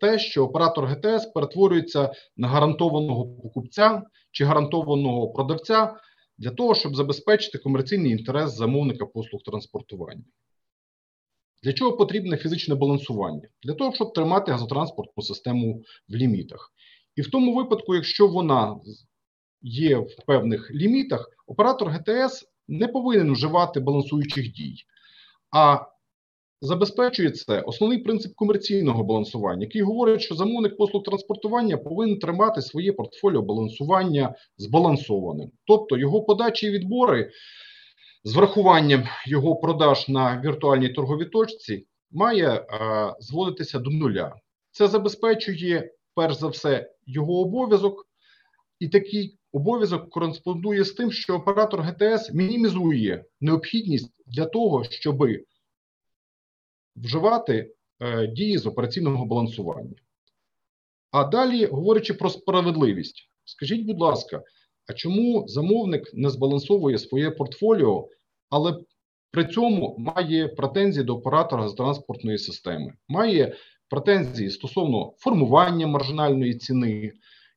те, 0.00 0.18
що 0.18 0.44
оператор 0.44 0.86
ГТС 0.86 1.26
перетворюється 1.26 2.12
на 2.36 2.48
гарантованого 2.48 3.26
покупця 3.26 4.02
чи 4.30 4.44
гарантованого 4.44 5.28
продавця 5.28 5.96
для 6.38 6.50
того, 6.50 6.74
щоб 6.74 6.96
забезпечити 6.96 7.58
комерційний 7.58 8.12
інтерес 8.12 8.52
замовника 8.56 9.06
послуг 9.06 9.42
транспортування. 9.42 10.24
Для 11.62 11.72
чого 11.72 11.96
потрібне 11.96 12.36
фізичне 12.36 12.74
балансування? 12.74 13.48
Для 13.62 13.74
того, 13.74 13.94
щоб 13.94 14.12
тримати 14.12 14.52
газотранспортну 14.52 15.22
систему 15.22 15.82
в 16.08 16.14
лімітах. 16.14 16.72
І 17.16 17.22
в 17.22 17.30
тому 17.30 17.54
випадку, 17.54 17.94
якщо 17.94 18.28
вона 18.28 18.76
є 19.62 19.96
в 19.96 20.16
певних 20.26 20.70
лімітах, 20.70 21.28
оператор 21.46 21.88
ГТС 21.88 22.44
не 22.68 22.88
повинен 22.88 23.32
вживати 23.32 23.80
балансуючих 23.80 24.52
дій, 24.52 24.74
а 25.50 25.78
забезпечує 26.60 27.30
це 27.30 27.60
основний 27.60 27.98
принцип 27.98 28.34
комерційного 28.34 29.04
балансування, 29.04 29.62
який 29.62 29.82
говорить, 29.82 30.20
що 30.20 30.34
замовник 30.34 30.76
послуг 30.76 31.02
транспортування 31.02 31.76
повинен 31.76 32.18
тримати 32.18 32.62
своє 32.62 32.92
портфоліо 32.92 33.42
балансування 33.42 34.34
збалансованим, 34.56 35.50
тобто 35.66 35.96
його 35.96 36.22
подачі 36.22 36.66
і 36.66 36.70
відбори 36.70 37.30
з 38.24 38.34
врахуванням 38.34 39.04
його 39.26 39.56
продаж 39.56 40.08
на 40.08 40.40
віртуальній 40.40 40.88
торговій 40.88 41.24
точці 41.24 41.86
має 42.10 42.48
а, 42.48 43.14
зводитися 43.20 43.78
до 43.78 43.90
нуля. 43.90 44.36
Це 44.70 44.88
забезпечує 44.88 45.92
перш 46.14 46.36
за 46.36 46.48
все 46.48 46.90
його 47.06 47.40
обов'язок, 47.40 48.08
і 48.78 48.88
такий 48.88 49.38
обов'язок 49.52 50.10
кореспондує 50.10 50.84
з 50.84 50.92
тим, 50.92 51.12
що 51.12 51.34
оператор 51.34 51.80
ГТС 51.80 52.32
мінімізує 52.32 53.24
необхідність 53.40 54.12
для 54.26 54.46
того, 54.46 54.84
щоб 54.84 55.28
вживати 56.96 57.74
е, 58.00 58.26
дії 58.26 58.58
з 58.58 58.66
операційного 58.66 59.24
балансування. 59.24 59.94
А 61.10 61.24
далі, 61.24 61.66
говорячи 61.66 62.14
про 62.14 62.30
справедливість, 62.30 63.30
скажіть, 63.44 63.86
будь 63.86 64.00
ласка, 64.00 64.42
а 64.88 64.92
чому 64.92 65.44
замовник 65.48 66.14
не 66.14 66.30
збалансовує 66.30 66.98
своє 66.98 67.30
портфоліо, 67.30 68.08
але 68.50 68.78
при 69.30 69.44
цьому 69.44 69.96
має 69.98 70.48
претензії 70.48 71.04
до 71.04 71.16
оператора 71.16 71.68
з 71.68 71.74
транспортної 71.74 72.38
системи, 72.38 72.92
має 73.08 73.54
претензії 73.90 74.50
стосовно 74.50 75.12
формування 75.18 75.86
маржинальної 75.86 76.54
ціни, 76.54 77.12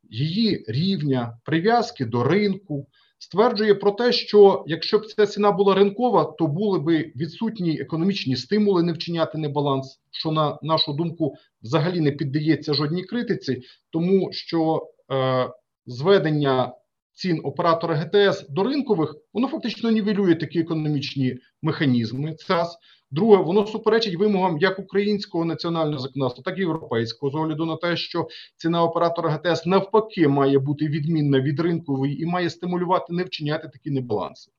її 0.09 0.65
рівня, 0.67 1.37
прив'язки 1.45 2.05
до 2.05 2.23
ринку, 2.23 2.87
стверджує 3.19 3.75
про 3.75 3.91
те, 3.91 4.11
що 4.11 4.63
якщо 4.67 4.99
б 4.99 5.05
ця 5.05 5.25
ціна 5.25 5.51
була 5.51 5.75
ринкова, 5.75 6.23
то 6.23 6.47
були 6.47 6.79
б 6.79 6.89
відсутні 7.15 7.79
економічні 7.79 8.35
стимули 8.35 8.83
не 8.83 8.93
вчиняти 8.93 9.37
небаланс, 9.37 9.99
що 10.11 10.31
на 10.31 10.59
нашу 10.61 10.93
думку 10.93 11.35
взагалі 11.61 11.99
не 11.99 12.11
піддається 12.11 12.73
жодній 12.73 13.03
критиці, 13.03 13.61
тому 13.89 14.29
що 14.31 14.87
е, 15.11 15.49
зведення 15.85 16.73
цін 17.21 17.41
оператора 17.43 17.95
ГТС 17.95 18.45
до 18.49 18.63
ринкових 18.63 19.15
воно 19.33 19.47
фактично 19.47 19.91
нівелює 19.91 20.35
такі 20.35 20.59
економічні 20.59 21.37
механізми. 21.61 22.35
ЦАС. 22.35 22.77
Друге, 23.11 23.43
воно 23.43 23.67
суперечить 23.67 24.15
вимогам 24.15 24.57
як 24.57 24.79
українського 24.79 25.45
національного 25.45 25.99
законодавства, 25.99 26.43
так 26.43 26.57
і 26.57 26.61
європейського 26.61 27.31
з 27.31 27.35
огляду 27.35 27.65
на 27.65 27.75
те, 27.75 27.97
що 27.97 28.27
ціна 28.55 28.83
оператора 28.83 29.29
ГТС 29.29 29.65
навпаки 29.65 30.27
має 30.27 30.59
бути 30.59 30.87
відмінна 30.87 31.41
від 31.41 31.59
ринкової 31.59 32.21
і 32.21 32.25
має 32.25 32.49
стимулювати 32.49 33.13
не 33.13 33.23
вчиняти 33.23 33.67
такі 33.67 33.91
небаланси. 33.91 34.51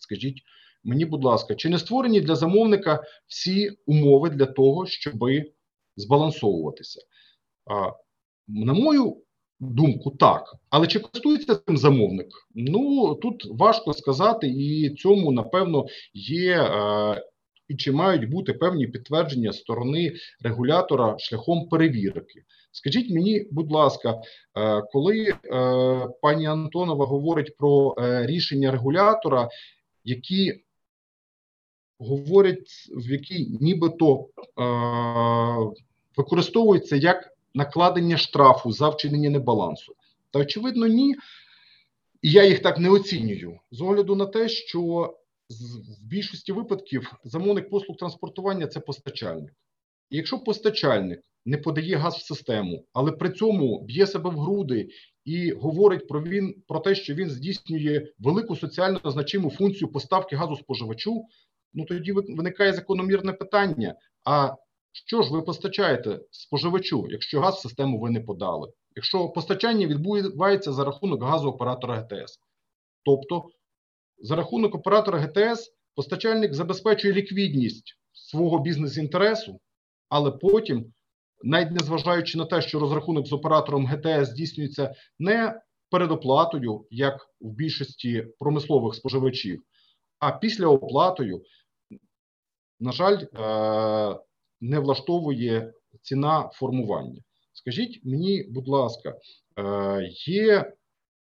Скажіть 0.00 0.42
мені, 0.84 1.04
будь 1.04 1.24
ласка, 1.24 1.54
чи 1.54 1.68
не 1.68 1.78
створені 1.78 2.20
для 2.20 2.34
замовника 2.34 3.02
всі 3.26 3.70
умови 3.86 4.30
для 4.30 4.46
того, 4.46 4.86
щоб 4.86 5.14
збалансовуватися? 5.96 7.00
На 8.48 8.72
мою 8.72 9.16
думку 9.60 10.10
так. 10.10 10.56
Але 10.70 10.86
чи 10.86 10.98
користується 10.98 11.54
цим 11.54 11.76
замовник? 11.76 12.26
Ну 12.54 13.14
тут 13.14 13.46
важко 13.50 13.92
сказати, 13.92 14.46
і 14.48 14.94
цьому 14.94 15.32
напевно 15.32 15.86
є. 16.14 16.62
Е, 16.62 17.24
і 17.68 17.76
чи 17.76 17.92
мають 17.92 18.30
бути 18.30 18.52
певні 18.52 18.86
підтвердження 18.86 19.52
сторони 19.52 20.12
регулятора 20.40 21.18
шляхом 21.18 21.68
перевірки? 21.68 22.42
Скажіть 22.72 23.10
мені, 23.10 23.46
будь 23.50 23.72
ласка, 23.72 24.14
е, 24.58 24.82
коли 24.92 25.26
е, 25.26 25.36
пані 26.22 26.46
Антонова 26.46 27.06
говорить 27.06 27.56
про 27.56 27.94
рішення 28.26 28.70
регулятора, 28.70 29.48
які 30.04 30.64
говорять, 31.98 32.88
в 32.96 33.10
які 33.10 33.46
нібито 33.60 34.26
використовуються 36.16 36.96
як 36.96 37.27
накладення 37.58 38.16
штрафу 38.16 38.72
за 38.72 38.88
вчинення 38.88 39.30
небалансу, 39.30 39.94
та 40.30 40.38
очевидно, 40.38 40.86
ні. 40.86 41.16
І 42.22 42.30
я 42.30 42.44
їх 42.44 42.62
так 42.62 42.78
не 42.78 42.90
оцінюю 42.90 43.60
з 43.70 43.80
огляду 43.80 44.16
на 44.16 44.26
те, 44.26 44.48
що 44.48 45.14
в 46.00 46.06
більшості 46.06 46.52
випадків 46.52 47.12
замовник 47.24 47.70
послуг 47.70 47.96
транспортування 47.96 48.66
це 48.66 48.80
постачальник. 48.80 49.52
І 50.10 50.16
якщо 50.16 50.38
постачальник 50.38 51.20
не 51.46 51.58
подає 51.58 51.96
газ 51.96 52.14
в 52.14 52.22
систему, 52.22 52.84
але 52.92 53.12
при 53.12 53.30
цьому 53.30 53.84
б'є 53.84 54.06
себе 54.06 54.30
в 54.30 54.38
груди 54.38 54.88
і 55.24 55.52
говорить 55.52 56.08
про 56.08 56.22
він 56.22 56.62
про 56.68 56.80
те, 56.80 56.94
що 56.94 57.14
він 57.14 57.30
здійснює 57.30 58.06
велику 58.18 58.56
соціально 58.56 59.00
значиму 59.04 59.50
функцію 59.50 59.92
поставки 59.92 60.36
газу 60.36 60.56
споживачу, 60.56 61.24
ну 61.74 61.84
тоді 61.84 62.12
виникає 62.12 62.72
закономірне 62.72 63.32
питання: 63.32 63.94
а 64.24 64.54
що 65.06 65.22
ж 65.22 65.32
ви 65.32 65.42
постачаєте 65.42 66.20
споживачу, 66.30 67.06
якщо 67.10 67.40
газ 67.40 67.54
в 67.54 67.60
систему 67.60 68.00
ви 68.00 68.10
не 68.10 68.20
подали? 68.20 68.72
Якщо 68.96 69.28
постачання 69.28 69.86
відбувається 69.86 70.72
за 70.72 70.84
рахунок 70.84 71.22
газу 71.22 71.48
оператора 71.48 71.96
ГТС, 71.96 72.38
тобто 73.04 73.44
за 74.18 74.36
рахунок 74.36 74.74
оператора 74.74 75.18
ГТС 75.18 75.72
постачальник 75.94 76.54
забезпечує 76.54 77.14
ліквідність 77.14 77.94
свого 78.12 78.58
бізнес-інтересу, 78.58 79.60
але 80.08 80.30
потім, 80.30 80.92
навіть 81.42 81.70
незважаючи 81.70 82.38
на 82.38 82.44
те, 82.44 82.62
що 82.62 82.78
розрахунок 82.78 83.26
з 83.26 83.32
оператором 83.32 83.86
ГТС 83.86 84.30
здійснюється 84.30 84.94
не 85.18 85.60
передоплатою, 85.90 86.86
як 86.90 87.28
в 87.40 87.50
більшості 87.50 88.26
промислових 88.38 88.94
споживачів, 88.94 89.62
а 90.18 90.32
після 90.32 90.66
оплатою, 90.66 91.42
на 92.80 92.92
жаль, 92.92 93.18
е, 93.22 94.27
не 94.60 94.78
влаштовує 94.78 95.72
ціна 96.02 96.50
формування. 96.54 97.22
Скажіть 97.52 98.00
мені, 98.04 98.44
будь 98.48 98.68
ласка, 98.68 99.14
е, 99.58 100.10
є 100.26 100.72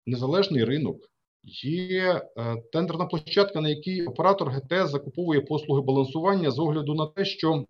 незалежний 0.06 0.64
ринок, 0.64 0.98
є 1.64 2.22
е, 2.38 2.56
тендерна 2.74 3.06
площадка, 3.06 3.62
на 3.62 3.70
якій 3.70 4.06
оператор 4.06 4.50
ГТС 4.50 4.92
закуповує 4.92 5.42
послуги 5.42 5.82
балансування 5.82 6.52
з 6.52 6.60
огляду 6.60 6.94
на 6.94 7.08
те, 7.08 7.26
що 7.26 7.66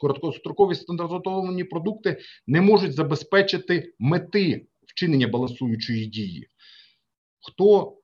короткострокові 0.00 0.74
стандартизовані 0.74 1.64
продукти 1.64 2.18
не 2.46 2.60
можуть 2.60 2.92
забезпечити 2.92 3.94
мети 3.98 4.66
вчинення 4.86 5.28
балансуючої 5.28 6.06
дії. 6.06 6.46
Хто 7.40 7.96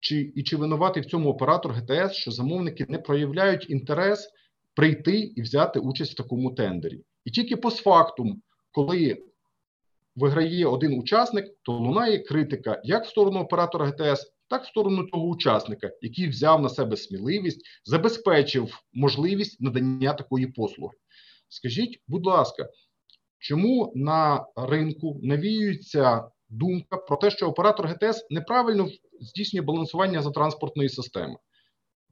чи 0.00 0.32
і 0.36 0.42
чи 0.42 0.56
винуватий 0.56 1.02
в 1.02 1.06
цьому 1.06 1.30
оператор 1.30 1.72
ГТС, 1.72 2.12
що 2.12 2.30
замовники 2.30 2.86
не 2.88 2.98
проявляють 2.98 3.70
інтерес 3.70 4.30
прийти 4.74 5.18
і 5.20 5.42
взяти 5.42 5.78
участь 5.78 6.12
в 6.12 6.16
такому 6.16 6.50
тендері. 6.50 7.04
І 7.24 7.30
тільки 7.30 7.56
постфактум, 7.56 8.42
коли 8.72 9.22
виграє 10.16 10.66
один 10.66 10.98
учасник, 10.98 11.46
то 11.62 11.72
лунає 11.72 12.18
критика 12.18 12.80
як 12.84 13.04
в 13.04 13.08
сторону 13.08 13.40
оператора 13.40 13.86
ГТС, 13.86 14.32
так 14.48 14.64
в 14.64 14.66
сторону 14.66 15.04
того 15.04 15.26
учасника, 15.26 15.90
який 16.00 16.28
взяв 16.28 16.62
на 16.62 16.68
себе 16.68 16.96
сміливість, 16.96 17.66
забезпечив 17.84 18.78
можливість 18.92 19.60
надання 19.60 20.12
такої 20.12 20.46
послуги. 20.46 20.94
Скажіть, 21.48 22.02
будь 22.08 22.26
ласка, 22.26 22.68
чому 23.38 23.92
на 23.94 24.46
ринку 24.56 25.20
навіюється 25.22 26.30
думка 26.48 26.96
про 26.96 27.16
те, 27.16 27.30
що 27.30 27.48
оператор 27.48 27.86
ГТС 27.86 28.26
неправильно 28.30 28.88
здійснює 29.20 29.62
балансування 29.62 30.22
за 30.22 30.30
транспортної 30.30 30.88
системи? 30.88 31.36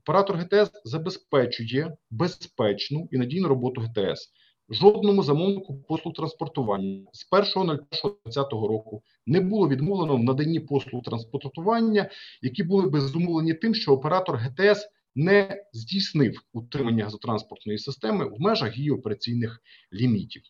Оператор 0.09 0.37
ГТС 0.37 0.71
забезпечує 0.85 1.97
безпечну 2.11 3.09
і 3.11 3.19
надійну 3.19 3.49
роботу 3.49 3.81
ГТС. 3.81 4.33
Жодному 4.71 5.23
замовнику 5.23 5.85
послуг 5.89 6.15
транспортування 6.15 7.07
з 7.13 7.33
1.01.2020 7.33 8.51
року 8.51 9.03
не 9.27 9.41
було 9.41 9.69
відмовлено 9.69 10.17
в 10.17 10.25
наданні 10.25 10.61
послуг 10.61 11.03
транспортування, 11.03 12.11
які 12.43 12.63
були 12.63 12.89
би 12.91 13.01
зумовлені 13.01 13.55
тим, 13.55 13.75
що 13.75 13.93
оператор 13.93 14.37
ГТС 14.37 14.89
не 15.15 15.65
здійснив 15.73 16.43
утримання 16.53 17.05
газотранспортної 17.05 17.79
системи 17.79 18.25
в 18.25 18.41
межах 18.41 18.77
її 18.77 18.91
операційних 18.91 19.61
лімітів. 19.93 20.43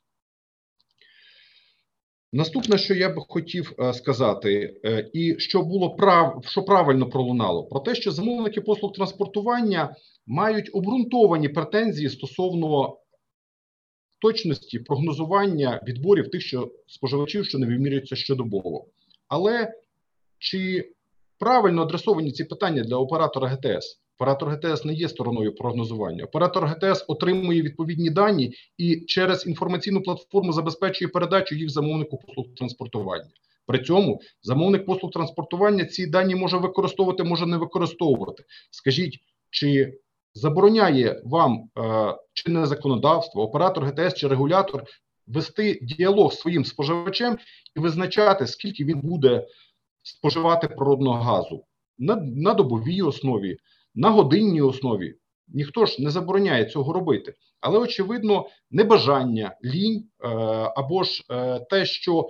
Наступне, 2.33 2.79
що 2.79 2.95
я 2.95 3.09
би 3.09 3.23
хотів 3.29 3.73
е, 3.79 3.93
сказати, 3.93 4.81
е, 4.85 5.11
і 5.13 5.39
що 5.39 5.63
було 5.63 5.91
прав, 5.91 6.45
що 6.47 6.63
правильно 6.63 7.09
пролунало, 7.09 7.65
про 7.65 7.81
те, 7.81 7.95
що 7.95 8.11
замовники 8.11 8.61
послуг 8.61 8.93
транспортування 8.93 9.97
мають 10.27 10.71
обґрунтовані 10.73 11.49
претензії 11.49 12.11
стосовно 12.11 12.99
точності 14.19 14.79
прогнозування 14.79 15.81
відборів 15.87 16.31
тих, 16.31 16.43
що 16.43 16.73
споживачів, 16.87 17.47
що 17.47 17.59
не 17.59 17.67
вимірюються 17.67 18.17
щодобово. 18.17 18.87
Але 19.29 19.73
чи 20.39 20.93
правильно 21.39 21.83
адресовані 21.83 22.33
ці 22.33 22.45
питання 22.45 22.83
для 22.83 22.97
оператора 22.97 23.49
ГТС? 23.49 24.01
Оператор 24.21 24.49
ГТС 24.49 24.85
не 24.85 24.95
є 24.95 25.09
стороною 25.09 25.55
прогнозування. 25.55 26.25
Оператор 26.25 26.67
ГТС 26.67 27.05
отримує 27.09 27.63
відповідні 27.63 28.11
дані 28.11 28.53
і 28.79 28.97
через 28.97 29.47
інформаційну 29.47 30.03
платформу 30.03 30.53
забезпечує 30.53 31.09
передачу 31.09 31.55
їх 31.55 31.71
замовнику 31.71 32.19
послуг 32.19 32.47
транспортування. 32.57 33.31
При 33.67 33.79
цьому 33.79 34.21
замовник 34.43 34.87
послуг 34.87 35.13
транспортування 35.13 35.85
ці 35.85 36.07
дані 36.07 36.35
може 36.35 36.57
використовувати, 36.57 37.25
може 37.25 37.47
не 37.47 37.57
використовувати. 37.57 38.45
Скажіть, 38.71 39.19
чи 39.51 39.99
забороняє 40.35 41.23
вам 41.25 41.71
е, 41.79 42.15
чинне 42.33 42.67
законодавство, 42.67 43.43
оператор 43.43 43.85
ГТС 43.85 44.15
чи 44.15 44.29
регулятор 44.29 44.85
вести 45.27 45.79
діалог 45.83 46.33
з 46.33 46.39
своїм 46.39 46.65
споживачем 46.65 47.39
і 47.77 47.81
визначати, 47.81 48.47
скільки 48.47 48.85
він 48.85 49.01
буде 49.01 49.47
споживати 50.03 50.69
природного 50.69 51.23
газу 51.23 51.65
на, 51.99 52.17
на 52.17 52.55
добовій 52.55 53.03
основі 53.03 53.57
на 53.99 54.11
годинній 54.11 54.63
основі. 54.63 55.15
Ніхто 55.49 55.87
ж 55.87 56.03
не 56.03 56.11
забороняє 56.11 56.65
цього 56.65 56.93
робити, 56.93 57.35
але 57.61 57.79
очевидно, 57.79 58.49
небажання, 58.71 59.57
лінь 59.65 60.05
е, 60.25 60.29
або 60.77 61.03
ж 61.03 61.25
е, 61.31 61.61
те, 61.71 61.87
що 61.87 62.29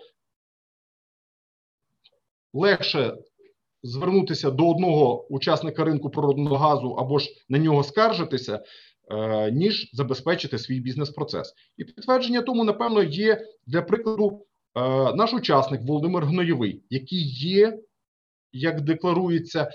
легше 2.52 3.16
звернутися 3.82 4.50
до 4.50 4.70
одного 4.70 5.26
учасника 5.28 5.84
ринку 5.84 6.10
природного 6.10 6.56
газу 6.56 6.90
або 6.90 7.18
ж 7.18 7.30
на 7.48 7.58
нього 7.58 7.84
скаржитися, 7.84 8.64
е, 9.10 9.50
ніж 9.50 9.90
забезпечити 9.92 10.58
свій 10.58 10.80
бізнес-процес. 10.80 11.54
І 11.76 11.84
підтвердження 11.84 12.42
тому, 12.42 12.64
напевно, 12.64 13.02
є 13.02 13.46
для 13.66 13.82
прикладу 13.82 14.44
наш 15.14 15.34
учасник 15.34 15.82
Володимир 15.82 16.24
Гнойовий, 16.24 16.82
який 16.90 17.28
є, 17.28 17.78
як 18.52 18.80
декларується, 18.80 19.70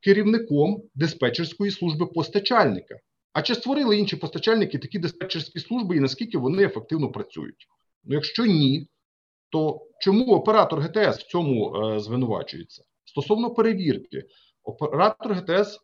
керівником 0.00 0.82
диспетчерської 0.94 1.70
служби 1.70 2.06
постачальника. 2.06 2.98
А 3.32 3.42
чи 3.42 3.54
створили 3.54 3.98
інші 3.98 4.16
постачальники 4.16 4.78
такі 4.78 4.98
диспетчерські 4.98 5.60
служби 5.60 5.96
і 5.96 6.00
наскільки 6.00 6.38
вони 6.38 6.64
ефективно 6.64 7.12
працюють? 7.12 7.66
Ну, 8.04 8.14
якщо 8.14 8.46
ні, 8.46 8.88
то 9.50 9.86
чому 10.00 10.34
оператор 10.34 10.80
ГТС 10.80 11.18
в 11.18 11.26
цьому 11.26 11.76
е, 11.76 12.00
звинувачується? 12.00 12.84
Стосовно 13.04 13.54
перевірки, 13.54 14.22
оператор 14.62 15.32
ГТС 15.32 15.78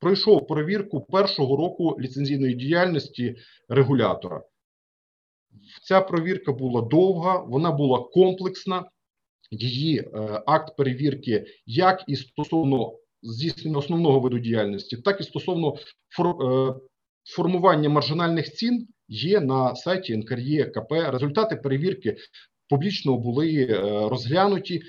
пройшов 0.00 0.46
перевірку 0.46 1.00
першого 1.00 1.56
року 1.56 1.96
ліцензійної 2.00 2.54
діяльності 2.54 3.36
регулятора. 3.68 4.42
Ця 5.82 6.00
перевірка 6.00 6.52
була 6.52 6.82
довга, 6.82 7.38
вона 7.38 7.72
була 7.72 7.98
комплексна. 8.12 8.90
Її 9.50 9.98
е, 9.98 10.42
акт 10.46 10.76
перевірки, 10.76 11.46
як 11.66 12.04
і 12.06 12.16
стосовно 12.16 12.92
здійснення 13.22 13.78
основного 13.78 14.20
виду 14.20 14.38
діяльності, 14.38 14.96
так 14.96 15.20
і 15.20 15.24
стосовно 15.24 15.74
е, 15.74 16.74
формування 17.24 17.88
маржинальних 17.88 18.52
цін 18.52 18.88
є 19.08 19.40
на 19.40 19.76
сайті 19.76 20.16
НКРЄ 20.16 20.64
КП. 20.64 20.92
Результати 20.92 21.56
перевірки 21.56 22.16
публічно 22.68 23.16
були 23.16 23.66
е, 23.70 23.80
розглянуті, 24.08 24.82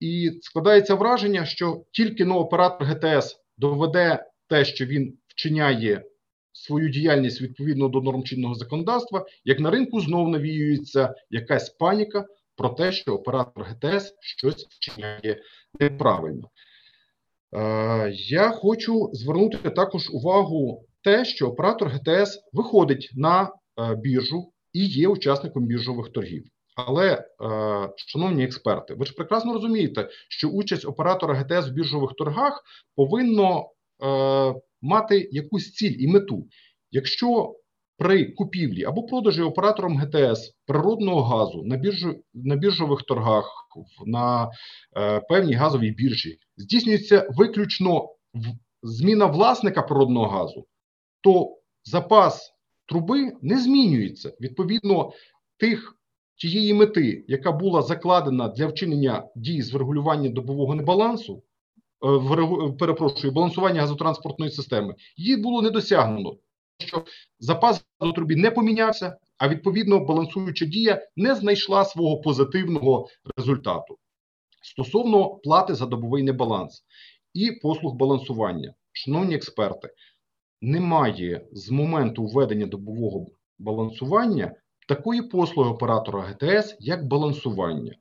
і 0.00 0.30
складається 0.42 0.94
враження, 0.94 1.44
що 1.44 1.84
тільки 1.92 2.24
но 2.24 2.38
оператор 2.38 2.86
ГТС 2.86 3.36
доведе 3.58 4.24
те, 4.48 4.64
що 4.64 4.86
він 4.86 5.18
вчиняє 5.28 6.04
свою 6.52 6.88
діяльність 6.88 7.42
відповідно 7.42 7.88
до 7.88 8.00
норм 8.00 8.22
чинного 8.22 8.54
законодавства, 8.54 9.26
як 9.44 9.60
на 9.60 9.70
ринку 9.70 10.00
знов 10.00 10.28
навіюється 10.28 11.14
якась 11.30 11.70
паніка 11.70 12.26
про 12.62 12.70
те, 12.70 12.92
що 12.92 13.14
оператор 13.14 13.64
ГТС 13.64 14.14
щось 14.20 14.66
вчиняє 14.70 15.42
неправильно. 15.80 16.50
Е, 17.54 18.10
я 18.12 18.50
хочу 18.50 19.10
звернути 19.12 19.70
також 19.70 20.10
увагу 20.10 20.84
те, 21.04 21.24
що 21.24 21.48
оператор 21.48 21.88
ГТС 21.88 22.38
виходить 22.52 23.10
на 23.14 23.42
е, 23.42 23.94
біржу 23.94 24.52
і 24.72 24.86
є 24.86 25.08
учасником 25.08 25.66
біржових 25.66 26.12
торгів. 26.12 26.44
Але, 26.76 27.12
е, 27.12 27.24
шановні 27.96 28.44
експерти, 28.44 28.94
ви 28.94 29.06
ж 29.06 29.14
прекрасно 29.14 29.52
розумієте, 29.52 30.08
що 30.28 30.48
участь 30.48 30.84
оператора 30.84 31.34
ГТС 31.34 31.68
в 31.68 31.72
біржових 31.72 32.10
торгах 32.18 32.62
повинно 32.96 33.66
мати 34.82 35.28
якусь 35.32 35.72
ціль 35.72 35.96
і 35.98 36.08
мету. 36.08 36.46
Якщо 36.90 37.54
при 38.02 38.24
купівлі 38.24 38.84
або 38.84 39.02
продажі 39.02 39.42
оператором 39.42 39.96
ГТС 39.96 40.54
природного 40.66 41.22
газу 41.22 41.62
на 41.64 41.76
біржу 41.76 42.14
на 42.34 42.56
біржових 42.56 43.02
торгах 43.02 43.68
на 44.06 44.50
е, 44.96 45.20
певній 45.20 45.54
газовій 45.54 45.90
біржі 45.90 46.38
здійснюється 46.56 47.28
виключно 47.36 48.08
зміна 48.82 49.26
власника 49.26 49.82
природного 49.82 50.26
газу, 50.26 50.66
то 51.20 51.56
запас 51.84 52.54
труби 52.86 53.32
не 53.42 53.60
змінюється 53.60 54.32
відповідно 54.40 55.12
тих. 55.56 55.96
Тієї 56.36 56.74
мети, 56.74 57.24
яка 57.28 57.52
була 57.52 57.82
закладена 57.82 58.48
для 58.48 58.66
вчинення 58.66 59.24
дій 59.36 59.62
з 59.62 59.72
врегулювання 59.72 60.28
добового 60.28 60.74
небалансу, 60.74 61.42
е, 62.04 62.72
перепрошую, 62.78 63.32
балансування 63.32 63.80
газотранспортної 63.80 64.50
системи, 64.50 64.94
її 65.16 65.36
було 65.36 65.62
не 65.62 65.70
досягнено 65.70 66.36
що 66.82 67.04
запас 67.38 67.84
трубі 68.14 68.36
не 68.36 68.50
помінявся, 68.50 69.16
а 69.38 69.48
відповідно 69.48 70.00
балансуюча 70.00 70.64
дія 70.64 71.06
не 71.16 71.34
знайшла 71.34 71.84
свого 71.84 72.20
позитивного 72.20 73.08
результату. 73.36 73.98
Стосовно 74.62 75.28
плати 75.28 75.74
за 75.74 75.86
добовий 75.86 76.22
небаланс 76.22 76.84
і 77.34 77.52
послуг 77.52 77.94
балансування, 77.94 78.74
шановні 78.92 79.34
експерти, 79.34 79.88
немає 80.60 81.46
з 81.52 81.70
моменту 81.70 82.26
введення 82.26 82.66
добового 82.66 83.26
балансування 83.58 84.54
такої 84.88 85.22
послуги 85.22 85.70
оператора 85.70 86.20
ГТС, 86.20 86.76
як 86.80 87.06
балансування. 87.06 87.94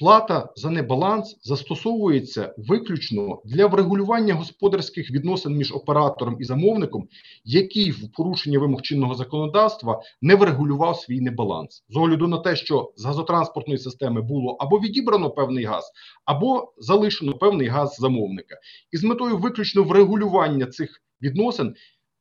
Плата 0.00 0.48
за 0.56 0.70
небаланс 0.70 1.36
застосовується 1.42 2.54
виключно 2.58 3.42
для 3.44 3.66
врегулювання 3.66 4.34
господарських 4.34 5.10
відносин 5.10 5.56
між 5.56 5.72
оператором 5.72 6.36
і 6.40 6.44
замовником, 6.44 7.08
який 7.44 7.90
в 7.90 8.12
порушенні 8.12 8.58
вимог 8.58 8.82
чинного 8.82 9.14
законодавства 9.14 10.02
не 10.22 10.34
врегулював 10.34 10.96
свій 10.96 11.20
небаланс 11.20 11.84
з 11.88 11.96
огляду 11.96 12.26
на 12.26 12.38
те, 12.38 12.56
що 12.56 12.92
з 12.96 13.04
газотранспортної 13.04 13.78
системи 13.78 14.22
було 14.22 14.56
або 14.60 14.78
відібрано 14.78 15.30
певний 15.30 15.64
газ, 15.64 15.92
або 16.24 16.72
залишено 16.78 17.32
певний 17.32 17.68
газ 17.68 17.96
замовника, 17.98 18.56
і 18.92 18.96
з 18.96 19.04
метою 19.04 19.38
виключно 19.38 19.82
врегулювання 19.82 20.66
цих 20.66 21.02
відносин 21.22 21.74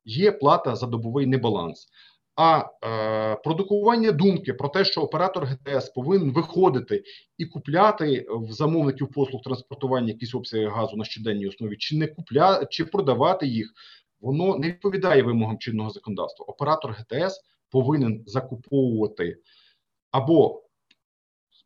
є 0.06 0.32
плата 0.32 0.76
за 0.76 0.88
добовий 0.88 1.26
небаланс. 1.26 1.88
А 2.42 2.66
е, 2.84 3.36
продукування 3.36 4.12
думки 4.12 4.54
про 4.54 4.70
те, 4.70 4.86
що 4.86 5.02
оператор 5.02 5.46
ГТС 5.46 5.90
повинен 5.90 6.32
виходити 6.32 7.04
і 7.38 7.46
купляти 7.46 8.26
в 8.30 8.52
замовників 8.52 9.12
послуг 9.12 9.42
транспортування 9.42 10.08
якісь 10.08 10.36
обсяги 10.36 10.68
газу 10.68 10.98
на 10.98 11.06
щоденній 11.06 11.48
основі, 11.48 11.78
чи 11.78 11.98
не 11.98 12.08
купля, 12.08 12.66
чи 12.66 12.86
продавати 12.86 13.48
їх, 13.48 13.74
воно 14.22 14.58
не 14.58 14.68
відповідає 14.68 15.24
вимогам 15.24 15.58
чинного 15.58 15.90
законодавства. 15.90 16.46
Оператор 16.46 16.92
ГТС 16.92 17.42
повинен 17.70 18.24
закуповувати 18.26 19.38
або 20.12 20.64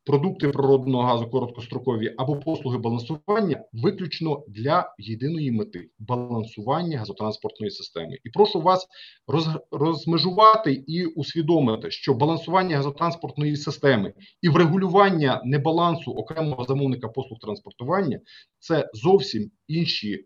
продукти 0.06 0.48
природного 0.48 1.04
газу 1.04 1.30
короткострокові 1.30 2.14
або 2.18 2.40
послуги 2.40 2.78
балансування 2.78 3.64
виключно 3.74 4.44
для 4.48 4.96
єдиної 4.98 5.52
мети 5.52 5.90
балансування 6.00 7.00
газотранспортної 7.00 7.72
системи. 7.72 8.18
І 8.24 8.30
прошу 8.30 8.62
вас 8.62 8.88
роз, 9.28 9.48
розмежувати 9.72 10.84
і 10.88 11.06
усвідомити, 11.06 11.92
що 11.92 12.14
балансування 12.14 12.78
газотранспортної 12.78 13.56
системи 13.56 14.14
і 14.42 14.50
врегулювання 14.50 15.42
небалансу 15.46 16.12
окремого 16.12 16.64
замовника 16.64 17.08
послуг 17.08 17.40
транспортування 17.40 18.20
це 18.60 18.90
зовсім 18.94 19.52
інші 19.68 20.14
е, 20.14 20.26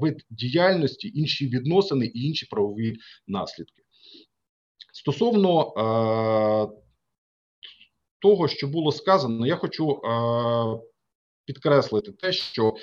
вид 0.00 0.22
діяльності, 0.30 1.12
інші 1.14 1.46
відносини 1.46 2.06
і 2.06 2.22
інші 2.22 2.46
правові 2.46 2.94
наслідки. 3.26 3.82
Стосовно 4.92 5.60
е, 6.72 6.87
того, 8.20 8.48
що 8.48 8.68
було 8.68 8.92
сказано, 8.92 9.46
я 9.46 9.56
хочу 9.56 9.90
е, 9.90 9.98
підкреслити 11.46 12.12
те, 12.12 12.32
що 12.32 12.74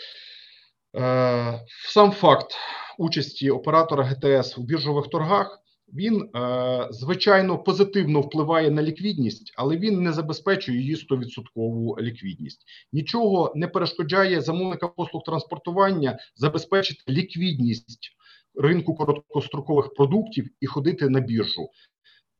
е, 0.97 1.61
сам 1.87 2.11
факт 2.11 2.55
участі 2.97 3.49
оператора 3.49 4.03
ГТС 4.03 4.57
у 4.57 4.61
біржових 4.63 5.07
торгах. 5.07 5.61
Він, 5.93 6.29
е, 6.35 6.87
звичайно, 6.91 7.63
позитивно 7.63 8.21
впливає 8.21 8.71
на 8.71 8.83
ліквідність, 8.83 9.53
але 9.57 9.77
він 9.77 10.03
не 10.03 10.13
забезпечує 10.13 10.77
її 10.77 10.95
100% 10.95 12.01
ліквідність. 12.01 12.65
Нічого 12.93 13.53
не 13.55 13.67
перешкоджає 13.67 14.41
замовника 14.41 14.87
послуг 14.87 15.23
транспортування 15.23 16.19
забезпечити 16.35 17.01
ліквідність 17.09 18.15
ринку 18.55 18.95
короткострокових 18.95 19.93
продуктів 19.93 20.49
і 20.61 20.67
ходити 20.67 21.09
на 21.09 21.19
біржу 21.19 21.69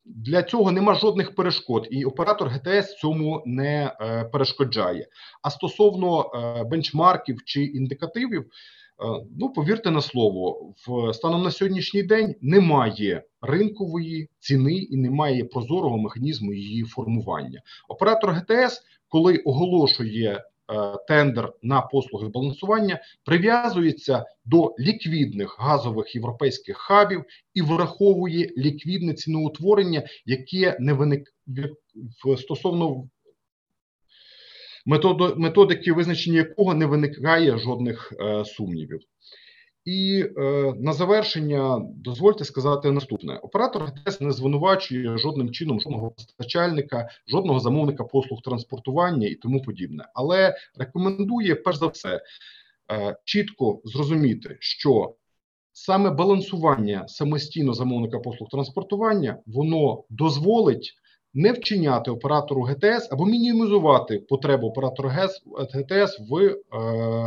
для 0.06 0.42
цього 0.42 0.72
нема 0.72 0.94
жодних 0.94 1.34
перешкод, 1.34 1.88
і 1.90 2.04
оператор 2.04 2.48
ГТС 2.48 2.94
цьому 2.94 3.42
не 3.46 3.96
е, 4.00 4.24
перешкоджає. 4.24 5.06
А 5.42 5.50
стосовно 5.50 6.20
е, 6.20 6.64
бенчмарків 6.64 7.44
чи 7.44 7.64
індикативів, 7.64 8.42
е, 8.42 8.46
ну 9.38 9.52
повірте 9.52 9.90
на 9.90 10.02
слово, 10.02 10.74
в 10.86 11.14
станом 11.14 11.42
на 11.42 11.50
сьогоднішній 11.50 12.02
день 12.02 12.34
немає 12.40 13.22
ринкової 13.40 14.28
ціни 14.38 14.74
і 14.74 14.96
немає 14.96 15.44
прозорого 15.44 15.98
механізму 15.98 16.52
її 16.52 16.82
формування. 16.82 17.62
Оператор 17.88 18.30
ГТС, 18.30 18.82
коли 19.08 19.36
оголошує 19.36 20.42
тендер 21.08 21.52
на 21.62 21.80
послуги 21.80 22.28
балансування 22.28 23.00
прив'язується 23.24 24.24
до 24.44 24.74
ліквідних 24.78 25.56
газових 25.58 26.14
європейських 26.14 26.76
хабів 26.76 27.24
і 27.54 27.62
враховує 27.62 28.52
ліквідне 28.56 29.14
ціноутворення, 29.14 30.02
яке 30.24 30.76
не 30.80 30.92
виник 30.92 31.34
стосовно 32.38 33.08
методики 35.36 35.92
визначення 35.92 36.38
якого 36.38 36.74
не 36.74 36.86
виникає 36.86 37.58
жодних 37.58 38.12
е, 38.20 38.44
сумнівів. 38.44 39.00
І 39.86 40.24
е, 40.36 40.74
на 40.78 40.92
завершення 40.92 41.80
дозвольте 41.94 42.44
сказати 42.44 42.90
наступне: 42.90 43.36
оператор 43.36 43.84
ГТС 43.84 44.20
не 44.20 44.32
звинувачує 44.32 45.18
жодним 45.18 45.50
чином 45.50 45.80
жодного 45.80 46.10
постачальника, 46.10 47.08
жодного 47.28 47.60
замовника 47.60 48.04
послуг 48.04 48.42
транспортування 48.42 49.28
і 49.28 49.34
тому 49.34 49.62
подібне, 49.62 50.04
але 50.14 50.54
рекомендує 50.78 51.54
перш 51.54 51.76
за 51.76 51.86
все 51.86 52.20
е, 52.92 53.16
чітко 53.24 53.80
зрозуміти, 53.84 54.56
що 54.60 55.14
саме 55.72 56.10
балансування 56.10 57.08
самостійно 57.08 57.74
замовника 57.74 58.18
послуг 58.18 58.48
транспортування 58.48 59.38
воно 59.46 60.04
дозволить. 60.10 60.94
Не 61.38 61.52
вчиняти 61.52 62.10
оператору 62.10 62.62
ГТС 62.62 63.08
або 63.10 63.26
мінімізувати 63.26 64.18
потребу 64.18 64.66
оператора 64.66 65.10
ГТС 65.74 66.20
в 66.30 66.36
е, 66.38 66.56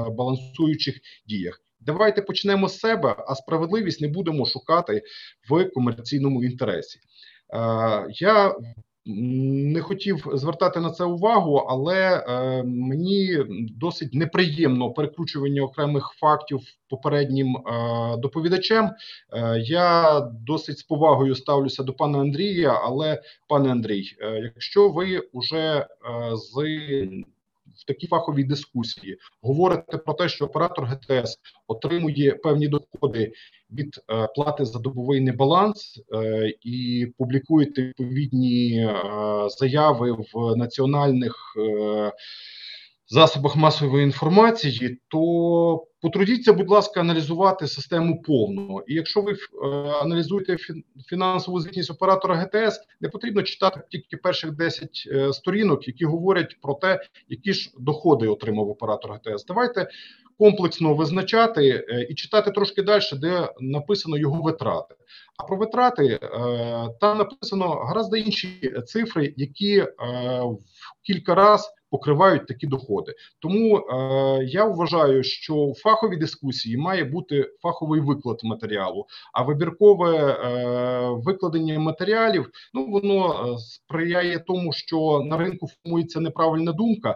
балансуючих 0.09 0.99
діях. 1.27 1.61
Давайте 1.79 2.21
почнемо 2.21 2.69
з 2.69 2.79
себе, 2.79 3.15
а 3.27 3.35
справедливість 3.35 4.01
не 4.01 4.07
будемо 4.07 4.45
шукати 4.45 5.01
в 5.49 5.65
комерційному 5.65 6.43
інтересі. 6.43 6.99
Е, 7.53 8.07
я 8.09 8.55
не 9.05 9.81
хотів 9.81 10.25
звертати 10.33 10.79
на 10.79 10.91
це 10.91 11.03
увагу, 11.03 11.55
але 11.55 12.23
е, 12.27 12.63
мені 12.63 13.37
досить 13.77 14.13
неприємно 14.13 14.91
перекручування 14.91 15.61
окремих 15.61 16.11
фактів 16.19 16.59
попереднім 16.89 17.57
е, 17.57 17.61
доповідачем. 18.17 18.85
Е, 19.33 19.59
я 19.59 20.19
досить 20.19 20.77
з 20.79 20.83
повагою 20.83 21.35
ставлюся 21.35 21.83
до 21.83 21.93
пана 21.93 22.19
Андрія. 22.19 22.81
Але 22.83 23.21
пане 23.47 23.71
Андрій, 23.71 24.03
е, 24.21 24.51
якщо 24.55 24.89
ви 24.89 25.29
вже 25.33 25.57
е, 25.57 25.85
з 26.35 26.53
в 27.79 27.85
такі 27.85 28.07
фахові 28.07 28.43
дискусії. 28.43 29.17
Говорите 29.41 29.97
про 29.97 30.13
те, 30.13 30.29
що 30.29 30.45
оператор 30.45 30.85
ГТС 30.85 31.37
отримує 31.67 32.31
певні 32.31 32.67
доходи 32.67 33.31
від 33.71 33.99
е, 34.11 34.27
плати 34.35 34.65
за 34.65 34.79
добовий 34.79 35.21
небаланс 35.21 36.01
е, 36.13 36.53
і 36.61 37.07
публікуєте 37.17 37.81
відповідні 37.81 38.79
е, 38.79 38.95
заяви 39.49 40.11
в 40.11 40.55
національних 40.55 41.35
е, 41.57 42.11
засобах 43.07 43.55
масової 43.55 44.03
інформації, 44.03 44.99
то 45.07 45.87
Потрудіться, 46.01 46.53
будь 46.53 46.69
ласка, 46.69 46.99
аналізувати 46.99 47.67
систему 47.67 48.21
повно. 48.21 48.83
І 48.87 48.93
якщо 48.93 49.21
ви 49.21 49.31
е, 49.31 49.37
аналізуєте 50.01 50.57
фінансову 51.07 51.59
звітність 51.59 51.91
оператора 51.91 52.35
ГТС, 52.35 52.79
не 53.01 53.09
потрібно 53.09 53.43
читати 53.43 53.81
тільки 53.89 54.17
перших 54.17 54.51
10 54.51 55.03
е, 55.11 55.33
сторінок, 55.33 55.87
які 55.87 56.05
говорять 56.05 56.57
про 56.61 56.73
те, 56.73 56.99
які 57.29 57.53
ж 57.53 57.71
доходи 57.79 58.27
отримав 58.27 58.69
оператор 58.69 59.11
ГТС. 59.11 59.45
Давайте 59.45 59.87
комплексно 60.37 60.93
визначати 60.93 61.85
е, 61.89 62.07
і 62.09 62.15
читати 62.15 62.51
трошки 62.51 62.81
далі, 62.81 63.03
де 63.13 63.49
написано 63.59 64.17
його 64.17 64.41
витрати. 64.41 64.95
А 65.37 65.43
про 65.43 65.57
витрати 65.57 66.19
там 67.01 67.17
написано 67.17 67.67
гораздо 67.67 68.17
інші 68.17 68.73
цифри, 68.85 69.33
які 69.37 69.81
в 69.81 70.57
кілька 71.03 71.35
разів 71.35 71.71
покривають 71.91 72.47
такі 72.47 72.67
доходи. 72.67 73.13
Тому 73.39 73.77
е, 73.77 73.83
я 74.43 74.65
вважаю, 74.65 75.23
що 75.23 75.55
у 75.55 75.75
фаховій 75.75 76.17
дискусії 76.17 76.77
має 76.77 77.03
бути 77.03 77.45
фаховий 77.61 78.01
виклад 78.01 78.39
матеріалу, 78.43 79.05
а 79.33 79.43
вибіркове 79.43 80.17
е, 80.17 81.09
викладення 81.09 81.79
матеріалів 81.79 82.49
ну 82.73 82.85
воно 82.85 83.31
е, 83.31 83.57
сприяє 83.57 84.39
тому, 84.39 84.73
що 84.73 85.21
на 85.25 85.37
ринку 85.37 85.67
формується 85.67 86.19
неправильна 86.19 86.71
думка. 86.71 87.15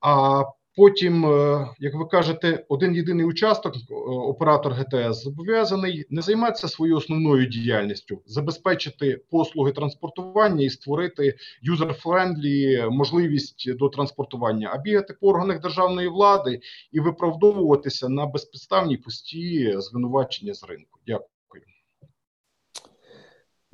А 0.00 0.42
Потім, 0.76 1.26
е, 1.26 1.68
як 1.78 1.94
ви 1.94 2.04
кажете, 2.04 2.64
один 2.68 2.94
єдиний 2.94 3.26
участок, 3.26 3.74
е, 3.76 3.94
оператор 4.04 4.72
ГТС, 4.72 5.22
зобов'язаний 5.22 6.06
не 6.10 6.22
займатися 6.22 6.68
своєю 6.68 6.96
основною 6.96 7.46
діяльністю, 7.46 8.22
забезпечити 8.26 9.20
послуги 9.30 9.72
транспортування 9.72 10.64
і 10.64 10.70
створити 10.70 11.36
user-friendly 11.62 12.90
можливість 12.90 13.76
до 13.76 13.88
транспортування, 13.88 14.70
а 14.74 14.78
бігати 14.78 15.14
по 15.20 15.28
органах 15.28 15.60
державної 15.60 16.08
влади 16.08 16.60
і 16.92 17.00
виправдовуватися 17.00 18.08
на 18.08 18.26
безпідставні 18.26 18.96
пусті 18.96 19.74
звинувачення 19.78 20.54
з 20.54 20.64
ринку. 20.64 20.98
Дякую. 21.06 21.28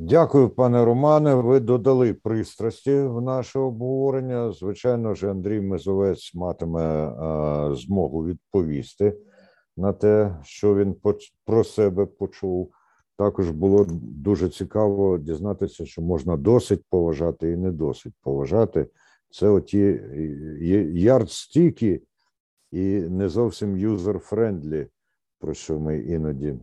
Дякую, 0.01 0.51
пане 0.51 0.85
Романе. 0.85 1.35
Ви 1.35 1.61
додали 1.61 2.15
пристрасті 2.15 3.01
в 3.01 3.21
наше 3.21 3.59
обговорення. 3.59 4.53
Звичайно 4.53 5.15
ж, 5.15 5.31
Андрій 5.31 5.61
Мезовець 5.61 6.35
матиме 6.35 6.83
а, 6.83 7.75
змогу 7.75 8.25
відповісти 8.25 9.17
на 9.77 9.93
те, 9.93 10.37
що 10.43 10.75
він 10.75 10.97
про 11.45 11.65
себе 11.65 12.07
почув. 12.07 12.73
Також 13.17 13.51
було 13.51 13.87
дуже 14.03 14.49
цікаво 14.49 15.19
дізнатися, 15.19 15.87
що 15.87 16.03
можна 16.03 16.37
досить 16.37 16.85
поважати 16.91 17.53
і 17.53 17.57
не 17.57 17.71
досить 17.71 18.15
поважати. 18.23 18.87
Це 19.31 19.49
оті 19.49 20.01
yardstick 20.95 21.92
и 21.92 22.03
і 22.71 22.85
не 23.01 23.29
зовсім 23.29 23.77
user-friendly, 23.77 24.87
про 25.41 25.55
що 25.55 25.81
ми 25.81 25.99
іноді 25.99 26.49
е, 26.49 26.59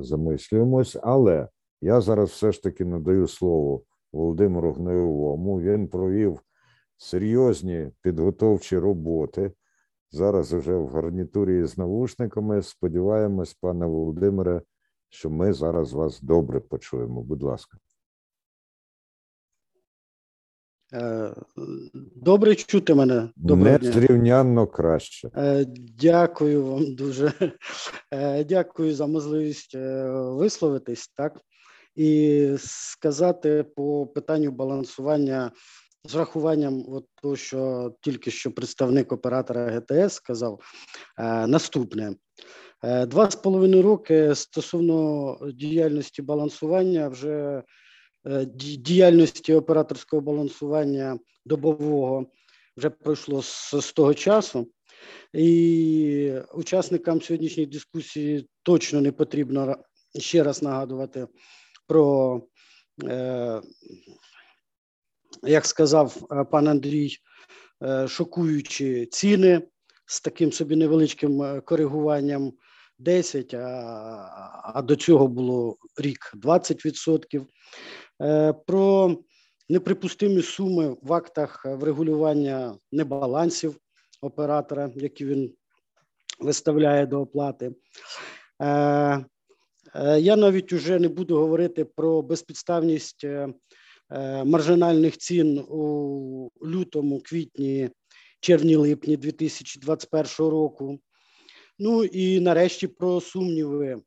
замислюємось, 0.00 0.96
але. 1.02 1.48
Я 1.80 2.00
зараз 2.00 2.30
все 2.30 2.52
ж 2.52 2.62
таки 2.62 2.84
надаю 2.84 3.28
слово 3.28 3.82
Володимиру 4.12 4.72
Гнойовому. 4.72 5.60
Він 5.60 5.88
провів 5.88 6.40
серйозні 6.96 7.90
підготовчі 8.02 8.78
роботи. 8.78 9.52
Зараз 10.10 10.52
вже 10.52 10.74
в 10.74 10.88
гарнітурі 10.88 11.64
з 11.64 11.78
навушниками. 11.78 12.62
Сподіваємось, 12.62 13.54
пане 13.54 13.86
Володимире, 13.86 14.62
що 15.08 15.30
ми 15.30 15.52
зараз 15.52 15.92
вас 15.92 16.20
добре 16.20 16.60
почуємо. 16.60 17.22
Будь 17.22 17.42
ласка. 17.42 17.78
Е, 20.92 21.34
добре 22.16 22.54
чути 22.54 22.94
мене. 22.94 23.30
Доброго 23.36 23.78
Незрівнянно 23.78 24.66
краще. 24.66 25.30
Е, 25.36 25.66
дякую 25.98 26.64
вам 26.64 26.94
дуже. 26.94 27.32
Е, 28.10 28.44
дякую 28.44 28.94
за 28.94 29.06
можливість 29.06 29.74
висловитись. 30.14 31.08
Так 31.08 31.40
і 31.96 32.50
сказати 32.58 33.64
по 33.76 34.06
питанню 34.06 34.50
балансування 34.50 35.52
з 36.04 36.14
рахуванням, 36.14 36.84
того, 37.22 37.36
що 37.36 37.92
тільки 38.00 38.30
що 38.30 38.52
представник 38.52 39.12
оператора 39.12 39.66
ГТС 39.70 40.14
сказав, 40.14 40.60
е, 41.18 41.46
наступне. 41.46 42.14
Е, 42.84 43.06
два 43.06 43.30
з 43.30 43.36
половиною 43.36 43.82
роки 43.82 44.34
стосовно 44.34 45.38
діяльності 45.54 46.22
балансування, 46.22 47.08
вже 47.08 47.62
е, 48.26 48.44
діяльності 48.78 49.54
операторського 49.54 50.22
балансування 50.22 51.18
добового 51.46 52.26
вже 52.76 52.90
пройшло 52.90 53.42
з, 53.42 53.74
з 53.80 53.92
того 53.92 54.14
часу, 54.14 54.68
і 55.32 56.32
учасникам 56.54 57.22
сьогоднішньої 57.22 57.66
дискусії 57.66 58.48
точно 58.62 59.00
не 59.00 59.12
потрібно 59.12 59.76
ще 60.18 60.42
раз 60.42 60.62
нагадувати 60.62 61.26
про, 61.86 62.42
е, 63.04 63.60
як 65.42 65.66
сказав 65.66 66.26
е, 66.32 66.44
пан 66.44 66.68
Андрій, 66.68 67.16
е, 67.82 68.08
шокуючі 68.08 69.06
ціни 69.06 69.62
з 70.06 70.20
таким 70.20 70.52
собі 70.52 70.76
невеличким 70.76 71.62
коригуванням 71.64 72.52
10, 72.98 73.54
а, 73.54 73.60
а 74.74 74.82
до 74.82 74.96
цього 74.96 75.28
було 75.28 75.76
рік 75.96 76.32
20%. 76.34 77.46
Про 78.66 79.16
неприпустимі 79.68 80.42
суми 80.42 80.96
в 81.02 81.12
актах 81.12 81.64
врегулювання 81.66 82.78
небалансів 82.92 83.76
оператора, 84.20 84.90
які 84.94 85.26
він 85.26 85.54
виставляє 86.40 87.06
до 87.06 87.20
оплати. 87.20 87.72
Е, 89.98 90.20
я 90.20 90.36
навіть 90.36 90.72
уже 90.72 90.98
не 90.98 91.08
буду 91.08 91.38
говорити 91.38 91.84
про 91.84 92.22
безпідставність 92.22 93.24
е, 93.24 93.48
е, 94.10 94.44
маржинальних 94.44 95.18
цін 95.18 95.58
у 95.58 96.50
лютому, 96.66 97.20
квітні, 97.20 97.90
червні, 98.40 98.76
липні 98.76 99.16
2021 99.16 100.50
року. 100.50 100.98
Ну 101.78 102.04
і 102.04 102.40
нарешті 102.40 102.86
про 102.86 103.20
сумніви 103.20 104.02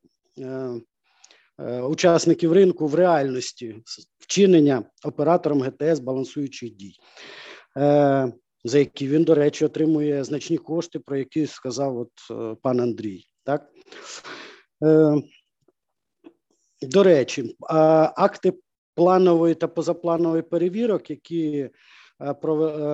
учасників 1.84 2.54
ринку 2.54 2.88
в 2.88 2.96
реальності 2.96 3.76
вчинення 4.20 4.84
оператором 5.04 5.62
ГТС 5.62 6.00
балансуючих 6.00 6.76
дій, 6.76 6.94
за 8.64 8.80
які 8.80 9.08
він, 9.08 9.24
до 9.24 9.36
речі, 9.36 9.66
отримує 9.66 10.24
значні 10.24 10.58
кошти, 10.58 11.00
про 11.00 11.18
які 11.18 11.48
сказав 11.48 11.98
от 11.98 12.12
пан 12.62 12.80
Андрій. 12.80 13.26
Так? 13.44 13.70
До 16.82 17.04
речі, 17.04 17.56
акти 18.16 18.54
планової 18.96 19.56
та 19.56 19.68
позапланової 19.68 20.42
перевірок, 20.42 21.10
які 21.10 21.58
е, 21.58 21.70
е, 22.20 22.34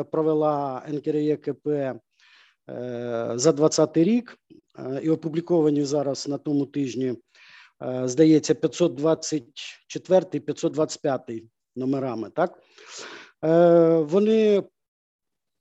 провела 0.04 0.84
НКРЄКП 0.90 1.68
е, 1.68 2.00
за 3.36 3.52
2020 3.52 3.98
рік, 3.98 4.38
і 5.02 5.10
опубліковані 5.10 5.84
зараз 5.84 6.28
на 6.28 6.38
тому 6.38 6.66
тижні, 6.66 7.16
здається, 8.04 8.56
524 8.56 10.40
525 10.40 11.22
номерами. 11.76 12.30
Так 12.30 12.60
вони 14.12 14.64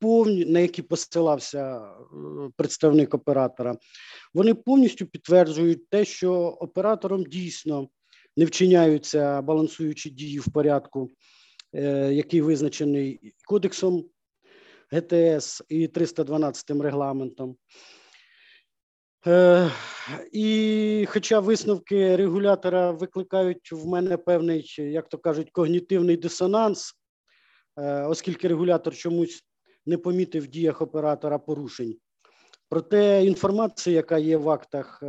повні, 0.01 0.45
на 0.45 0.61
які 0.61 0.83
посилався 0.83 1.91
представник 2.57 3.15
оператора, 3.15 3.77
вони 4.35 4.55
повністю 4.55 5.07
підтверджують 5.07 5.89
те, 5.89 6.05
що 6.05 6.33
оператором 6.35 7.25
дійсно 7.25 7.89
не 8.37 8.45
вчиняються 8.45 9.43
балансуючі 9.43 10.11
дії 10.11 10.39
в 10.39 10.53
порядку, 10.53 11.11
е, 11.75 12.13
який 12.13 12.41
визначений 12.41 13.35
кодексом 13.49 14.05
ГТС 14.91 15.63
і 15.69 15.89
312 15.89 16.83
регламентом. 16.83 17.57
Е, 19.27 19.71
і, 20.33 21.07
хоча 21.09 21.41
висновки 21.41 22.17
регулятора 22.17 22.91
викликають 22.91 23.73
в 23.73 23.87
мене 23.87 24.17
певний, 24.17 24.75
як 24.79 25.09
то 25.09 25.19
кажуть, 25.19 25.51
когнітивний 25.51 26.17
дисонанс, 26.17 26.93
е, 27.79 28.03
оскільки 28.03 28.49
регулятор 28.49 28.97
чомусь 28.97 29.43
не 29.87 29.99
помітив 29.99 30.43
в 30.43 30.47
діях 30.47 30.83
оператора 30.83 31.39
порушень. 31.39 31.97
Проте 32.69 33.25
інформація, 33.25 33.97
яка 33.97 34.19
є 34.19 34.37
в 34.37 34.51
актах, 34.51 35.03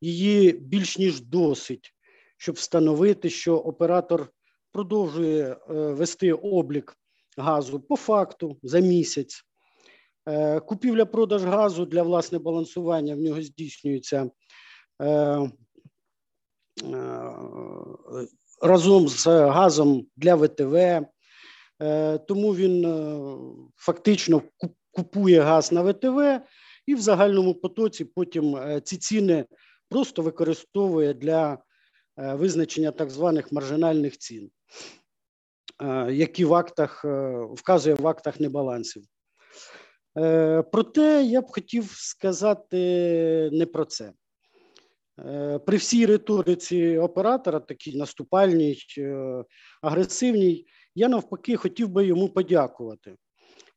її 0.00 0.52
більш 0.52 0.98
ніж 0.98 1.20
досить 1.20 1.94
щоб 2.40 2.54
встановити, 2.54 3.30
що 3.30 3.56
оператор 3.56 4.28
продовжує 4.72 5.44
е, 5.44 5.56
вести 5.74 6.32
облік 6.32 6.96
газу 7.36 7.80
по 7.80 7.96
факту 7.96 8.58
за 8.62 8.80
місяць. 8.80 9.42
Е, 10.28 10.60
купівля-продаж 10.60 11.44
газу 11.44 11.86
для 11.86 12.02
власне 12.02 12.38
балансування 12.38 13.14
в 13.14 13.18
нього 13.18 13.42
здійснюється 13.42 14.30
е, 15.02 15.50
разом 18.62 19.08
з 19.08 19.26
газом 19.26 20.06
для 20.16 20.34
ВТВ, 20.34 21.06
тому 22.28 22.54
він 22.54 22.82
фактично 23.76 24.42
купує 24.90 25.40
газ 25.40 25.72
на 25.72 25.82
ВТВ 25.82 26.40
і 26.86 26.94
в 26.94 27.00
загальному 27.00 27.54
потоці 27.54 28.04
потім 28.04 28.58
ці 28.84 28.96
ціни 28.96 29.44
просто 29.88 30.22
використовує 30.22 31.14
для 31.14 31.58
визначення 32.20 32.90
так 32.90 33.10
званих 33.10 33.52
маржинальних 33.52 34.18
цін, 34.18 34.50
які 36.08 36.44
в 36.44 36.54
актах 36.54 37.04
вказує 37.50 37.94
в 37.94 38.06
актах 38.06 38.40
небалансів. 38.40 39.02
Проте 40.72 41.22
я 41.24 41.40
б 41.40 41.46
хотів 41.46 41.90
сказати 41.90 43.50
не 43.52 43.66
про 43.66 43.84
це. 43.84 44.12
Е, 45.26 45.58
при 45.58 45.76
всій 45.76 46.06
риториці 46.06 46.98
оператора, 46.98 47.60
такій 47.60 47.98
наступальній, 47.98 48.78
е, 48.98 49.44
агресивній, 49.82 50.66
я 50.94 51.08
навпаки 51.08 51.56
хотів 51.56 51.88
би 51.88 52.06
йому 52.06 52.28
подякувати. 52.28 53.16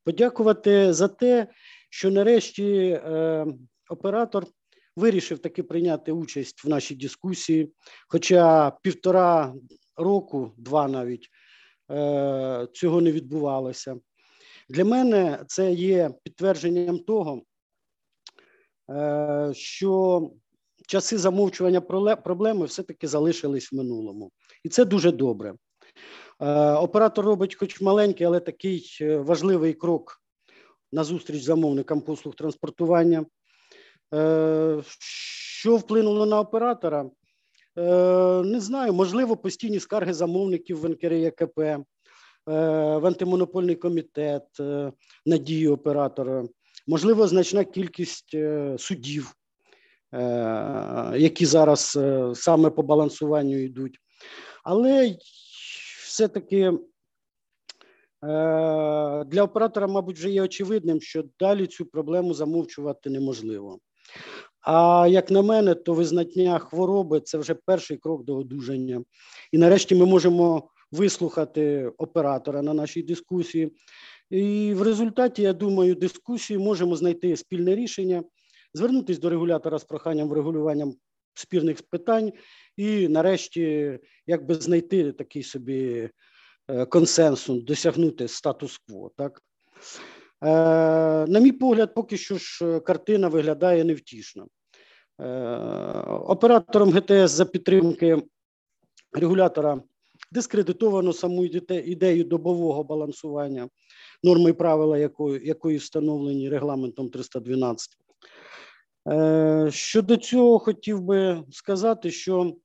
Подякувати 0.03 0.93
за 0.93 1.07
те, 1.07 1.47
що 1.89 2.11
нарешті 2.11 2.87
е, 3.05 3.45
оператор 3.89 4.45
вирішив 4.95 5.39
таки 5.39 5.63
прийняти 5.63 6.11
участь 6.11 6.65
в 6.65 6.69
нашій 6.69 6.95
дискусії. 6.95 7.73
Хоча 8.07 8.71
півтора 8.71 9.53
року, 9.95 10.53
два 10.57 10.87
навіть 10.87 11.29
цього 12.73 13.01
не 13.01 13.11
відбувалося. 13.11 13.95
Для 14.69 14.85
мене 14.85 15.43
це 15.47 15.71
є 15.73 16.11
підтвердженням 16.23 16.99
того, 16.99 17.41
що 19.53 20.21
часи 20.87 21.17
замовчування 21.17 21.81
проблеми 22.15 22.65
все-таки 22.65 23.07
залишились 23.07 23.71
в 23.71 23.75
минулому, 23.75 24.31
і 24.63 24.69
це 24.69 24.85
дуже 24.85 25.11
добре. 25.11 25.53
Е, 26.39 26.73
оператор 26.73 27.25
робить, 27.25 27.55
хоч 27.55 27.81
маленький, 27.81 28.27
але 28.27 28.39
такий 28.39 28.97
е, 29.01 29.17
важливий 29.17 29.73
крок 29.73 30.21
на 30.91 31.03
зустріч 31.03 31.43
замовникам 31.43 32.01
послуг 32.01 32.35
транспортування. 32.35 33.25
Е, 34.13 34.83
що 34.99 35.75
вплинуло 35.75 36.25
на 36.25 36.39
оператора? 36.39 37.09
Не 38.45 38.59
знаю, 38.59 38.93
можливо, 38.93 39.37
постійні 39.37 39.79
скарги 39.79 40.13
замовників 40.13 40.79
в 40.79 40.89
НКРЄКП, 40.89 41.59
в 42.45 43.05
антимонопольний 43.05 43.75
комітет 43.75 44.43
на 45.25 45.37
дії 45.37 45.67
оператора, 45.67 46.43
можливо, 46.87 47.27
значна 47.27 47.63
кількість 47.63 48.35
судів, 48.77 49.35
Е, 50.13 51.13
які 51.17 51.45
зараз 51.45 51.97
е, 51.97 52.31
саме 52.35 52.69
по 52.69 52.83
балансуванню 52.83 53.57
йдуть. 53.57 53.97
Але 54.63 55.17
все-таки 56.03 56.59
е, 56.61 56.73
для 59.23 59.43
оператора, 59.43 59.87
мабуть, 59.87 60.17
вже 60.17 60.29
є 60.29 60.41
очевидним, 60.41 61.01
що 61.01 61.23
далі 61.39 61.67
цю 61.67 61.85
проблему 61.85 62.33
замовчувати 62.33 63.09
неможливо. 63.09 63.79
А 64.63 65.07
як 65.09 65.31
на 65.31 65.41
мене, 65.41 65.75
то 65.75 65.93
визнання 65.93 66.59
хвороби 66.59 67.21
це 67.21 67.37
вже 67.37 67.53
перший 67.53 67.97
крок 67.97 68.23
до 68.23 68.37
одужання. 68.37 69.03
І 69.51 69.57
нарешті 69.57 69.95
ми 69.95 70.05
можемо 70.05 70.69
вислухати 70.91 71.91
оператора 71.97 72.61
на 72.61 72.73
нашій 72.73 73.03
дискусії. 73.03 73.71
І 74.29 74.73
в 74.73 74.81
результаті, 74.81 75.41
я 75.41 75.53
думаю, 75.53 75.95
дискусії 75.95 76.59
можемо 76.59 76.95
знайти 76.95 77.37
спільне 77.37 77.75
рішення 77.75 78.23
звернутися 78.73 79.19
до 79.19 79.29
регулятора 79.29 79.79
з 79.79 79.83
проханням 79.83 80.29
врегулюванням 80.29 80.95
спірних 81.33 81.81
питань, 81.81 82.31
і 82.77 83.07
нарешті 83.07 83.99
якби 84.27 84.55
знайти 84.55 85.11
такий 85.11 85.43
собі 85.43 86.09
е, 86.67 86.85
консенсус, 86.85 87.63
досягнути 87.63 88.27
статус-кво. 88.27 89.11
Так? 89.17 89.41
Е, 90.43 90.47
на 91.27 91.39
мій 91.39 91.51
погляд, 91.51 91.93
поки 91.93 92.17
що 92.17 92.37
ж 92.37 92.65
е, 92.65 92.79
картина 92.79 93.27
виглядає 93.27 93.83
невтішно. 93.83 94.47
Оператором 96.07 96.91
ГТС 96.91 97.31
за 97.31 97.45
підтримки 97.45 98.23
регулятора 99.11 99.81
дискредитовано 100.31 101.13
саму 101.13 101.45
ідею 101.45 102.23
добового 102.23 102.83
балансування, 102.83 103.69
норми 104.23 104.49
і 104.49 104.53
правила 104.53 104.97
якої, 104.97 105.47
якої 105.47 105.77
встановлені 105.77 106.49
регламентом 106.49 107.09
312. 107.09 107.97
Е, 109.09 109.69
щодо 109.71 110.17
цього 110.17 110.59
хотів 110.59 111.01
би 111.01 111.43
сказати, 111.51 112.11
що 112.11 112.55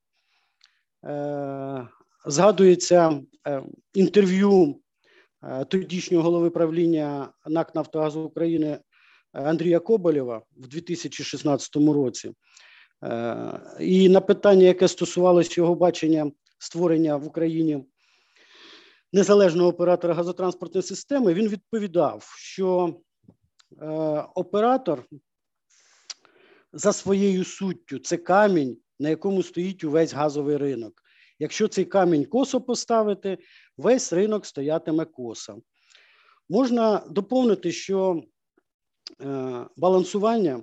е, 1.04 1.88
згадується 2.26 3.20
е, 3.46 3.62
інтерв'ю 3.94 4.80
тодішнього 5.68 6.22
голови 6.24 6.50
правління 6.50 7.32
НАК 7.46 7.74
Нафтогазу 7.74 8.20
України 8.20 8.78
Андрія 9.32 9.80
Коболєва 9.80 10.42
в 10.56 10.68
2016 10.68 11.76
році. 11.76 12.32
І 13.80 14.08
на 14.08 14.20
питання, 14.20 14.66
яке 14.66 14.88
стосувалося 14.88 15.60
його 15.60 15.74
бачення 15.74 16.32
створення 16.58 17.16
в 17.16 17.26
Україні 17.26 17.84
незалежного 19.12 19.68
оператора 19.68 20.14
газотранспортної 20.14 20.82
системи, 20.82 21.34
він 21.34 21.48
відповідав, 21.48 22.34
що 22.36 22.94
оператор 24.34 25.04
за 26.72 26.92
своєю 26.92 27.44
суттю 27.44 27.98
це 27.98 28.16
камінь, 28.16 28.76
на 28.98 29.08
якому 29.08 29.42
стоїть 29.42 29.84
увесь 29.84 30.12
газовий 30.12 30.56
ринок. 30.56 31.02
Якщо 31.38 31.68
цей 31.68 31.84
камінь 31.84 32.24
косо 32.24 32.60
поставити, 32.60 33.38
весь 33.78 34.12
ринок 34.12 34.46
стоятиме 34.46 35.04
косо. 35.04 35.62
Можна 36.48 37.02
доповнити, 37.10 37.72
що 37.72 38.22
е, 39.22 39.66
балансування 39.76 40.62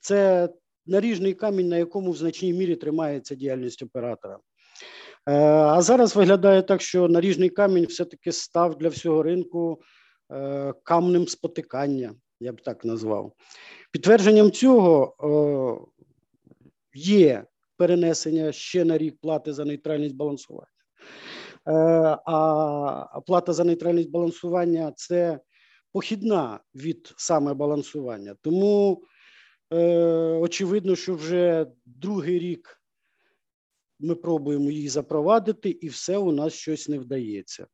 це 0.00 0.48
наріжний 0.86 1.34
камінь, 1.34 1.68
на 1.68 1.76
якому 1.76 2.10
в 2.10 2.16
значній 2.16 2.52
мірі 2.52 2.76
тримається 2.76 3.34
діяльність 3.34 3.82
оператора. 3.82 4.38
Е, 5.28 5.32
а 5.48 5.82
зараз 5.82 6.16
виглядає 6.16 6.62
так, 6.62 6.82
що 6.82 7.08
наріжний 7.08 7.48
камінь 7.48 7.86
все-таки 7.86 8.32
став 8.32 8.78
для 8.78 8.88
всього 8.88 9.22
ринку 9.22 9.82
е, 10.32 10.74
камнем 10.82 11.28
спотикання, 11.28 12.14
я 12.40 12.52
б 12.52 12.60
так 12.60 12.84
назвав. 12.84 13.32
Підтвердженням 13.92 14.50
цього 14.50 15.88
є 16.94 17.44
перенесення 17.76 18.52
ще 18.52 18.84
на 18.84 18.98
рік 18.98 19.16
плати 19.20 19.52
за 19.52 19.64
нейтральність 19.64 20.14
балансування. 20.14 20.68
Е, 21.66 21.72
а 22.26 23.20
плата 23.26 23.52
за 23.52 23.64
нейтральність 23.64 24.10
балансування 24.10 24.92
це 24.96 25.40
похідна 25.92 26.60
від 26.74 27.14
саме 27.16 27.54
балансування. 27.54 28.36
Тому 28.42 29.02
е, 29.72 29.76
очевидно, 30.40 30.96
що 30.96 31.14
вже 31.14 31.66
другий 31.84 32.38
рік 32.38 32.80
ми 34.00 34.14
пробуємо 34.14 34.70
її 34.70 34.88
запровадити, 34.88 35.70
і 35.70 35.88
все 35.88 36.18
у 36.18 36.32
нас 36.32 36.52
щось 36.52 36.88
не 36.88 36.98
вдається. 36.98 37.66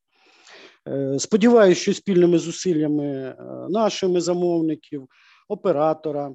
Е, 0.88 1.18
сподіваюся, 1.18 1.80
що 1.80 1.95
спільними 1.95 2.38
зусиллями 2.38 3.36
нашими 3.68 4.20
замовників 4.20 5.09
оператора 5.49 6.34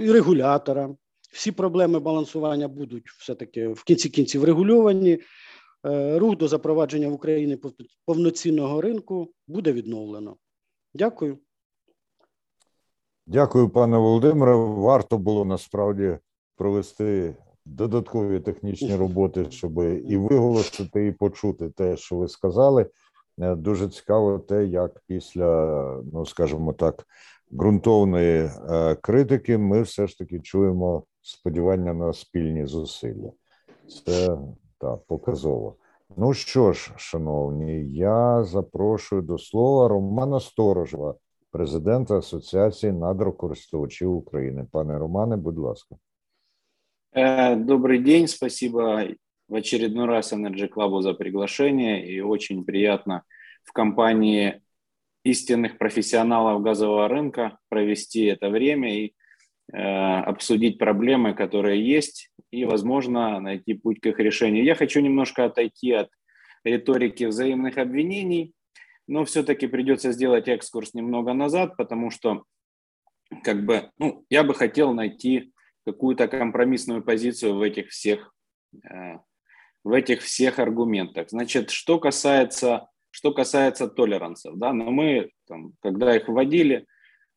і 0.00 0.12
регулятора. 0.12 0.94
Всі 1.32 1.52
проблеми 1.52 2.00
балансування 2.00 2.68
будуть 2.68 3.08
все-таки 3.10 3.68
в 3.68 3.84
кінці 3.84 4.08
кінців 4.08 4.44
регульовані. 4.44 5.20
Е, 5.84 6.18
рух 6.18 6.36
до 6.36 6.48
запровадження 6.48 7.08
в 7.08 7.12
Україні 7.12 7.58
повноцінного 8.06 8.80
ринку 8.80 9.28
буде 9.46 9.72
відновлено. 9.72 10.36
Дякую. 10.94 11.38
Дякую, 13.26 13.68
пане 13.68 13.98
Володимире. 13.98 14.54
Варто 14.54 15.18
було 15.18 15.44
насправді 15.44 16.18
провести 16.56 17.36
додаткові 17.64 18.40
технічні 18.40 18.96
роботи, 18.96 19.46
щоб 19.50 19.78
і 20.08 20.16
виголосити, 20.16 21.06
і 21.06 21.12
почути 21.12 21.70
те, 21.70 21.96
що 21.96 22.16
ви 22.16 22.28
сказали. 22.28 22.90
Е, 23.38 23.54
дуже 23.54 23.88
цікаво 23.88 24.38
те, 24.38 24.66
як 24.66 25.02
після, 25.06 26.02
ну 26.12 26.26
скажімо 26.26 26.72
так, 26.72 27.06
ґрунтовної 27.52 28.50
е, 28.70 28.94
критики, 28.94 29.58
ми 29.58 29.82
все 29.82 30.06
ж 30.06 30.18
таки 30.18 30.40
чуємо 30.40 31.04
сподівання 31.22 31.94
на 31.94 32.12
спільні 32.12 32.66
зусилля. 32.66 33.32
Це 34.06 34.38
так, 34.83 34.99
показово. 35.07 35.75
Ну 36.17 36.33
що 36.33 36.73
ж, 36.73 36.91
шановні, 36.97 37.85
я 37.91 38.43
запрошую 38.43 39.21
до 39.21 39.37
слова 39.37 39.87
Романа 39.87 40.39
Сторожева, 40.39 41.15
президента 41.51 42.17
Асоціації 42.17 42.91
надрокористувачів 42.91 44.13
України. 44.13 44.67
Пане 44.71 44.99
Романе, 44.99 45.37
будь 45.37 45.57
ласка. 45.57 45.95
Е, 47.15 47.55
добрый 47.55 48.03
день, 48.03 48.27
спасибо 48.27 49.03
в 49.47 49.55
очередной 49.55 50.05
раз 50.05 50.33
Energy 50.33 50.67
Club 50.67 51.01
за 51.01 51.13
приглашение 51.13 52.07
и 52.07 52.21
очень 52.21 52.63
приятно 52.63 53.23
в 53.63 53.73
компании 53.73 54.61
истинных 55.23 55.77
профессионалов 55.77 56.61
газового 56.61 57.07
рынка 57.07 57.57
провести 57.69 58.25
это 58.25 58.49
время 58.49 58.95
и 58.95 59.13
э, 59.73 59.77
обсудить 59.77 60.77
проблемы, 60.77 61.33
которые 61.33 61.83
есть, 61.83 62.31
и, 62.54 62.64
возможно, 62.64 63.40
найти 63.40 63.74
путь 63.74 64.00
к 64.00 64.06
их 64.06 64.18
решению. 64.18 64.64
Я 64.64 64.74
хочу 64.74 65.00
немножко 65.00 65.44
отойти 65.44 65.92
от 65.92 66.08
риторики 66.62 67.24
взаимных 67.24 67.78
обвинений, 67.78 68.54
но 69.06 69.24
все-таки 69.24 69.66
придется 69.66 70.12
сделать 70.12 70.48
экскурс 70.48 70.94
немного 70.94 71.32
назад, 71.34 71.76
потому 71.76 72.10
что 72.10 72.44
как 73.42 73.64
бы, 73.64 73.90
ну, 73.98 74.24
я 74.30 74.44
бы 74.44 74.54
хотел 74.54 74.94
найти 74.94 75.52
какую-то 75.84 76.28
компромиссную 76.28 77.02
позицию 77.02 77.56
в 77.56 77.62
этих 77.62 77.88
всех, 77.88 78.32
э, 78.88 79.18
в 79.82 79.92
этих 79.92 80.22
всех 80.22 80.58
аргументах. 80.58 81.28
Значит, 81.30 81.70
что 81.70 81.98
касается, 81.98 82.88
что 83.10 83.32
касается 83.32 83.88
толерансов, 83.88 84.56
да, 84.56 84.72
но 84.72 84.90
мы, 84.90 85.30
там, 85.46 85.72
когда 85.82 86.16
их 86.16 86.28
вводили, 86.28 86.86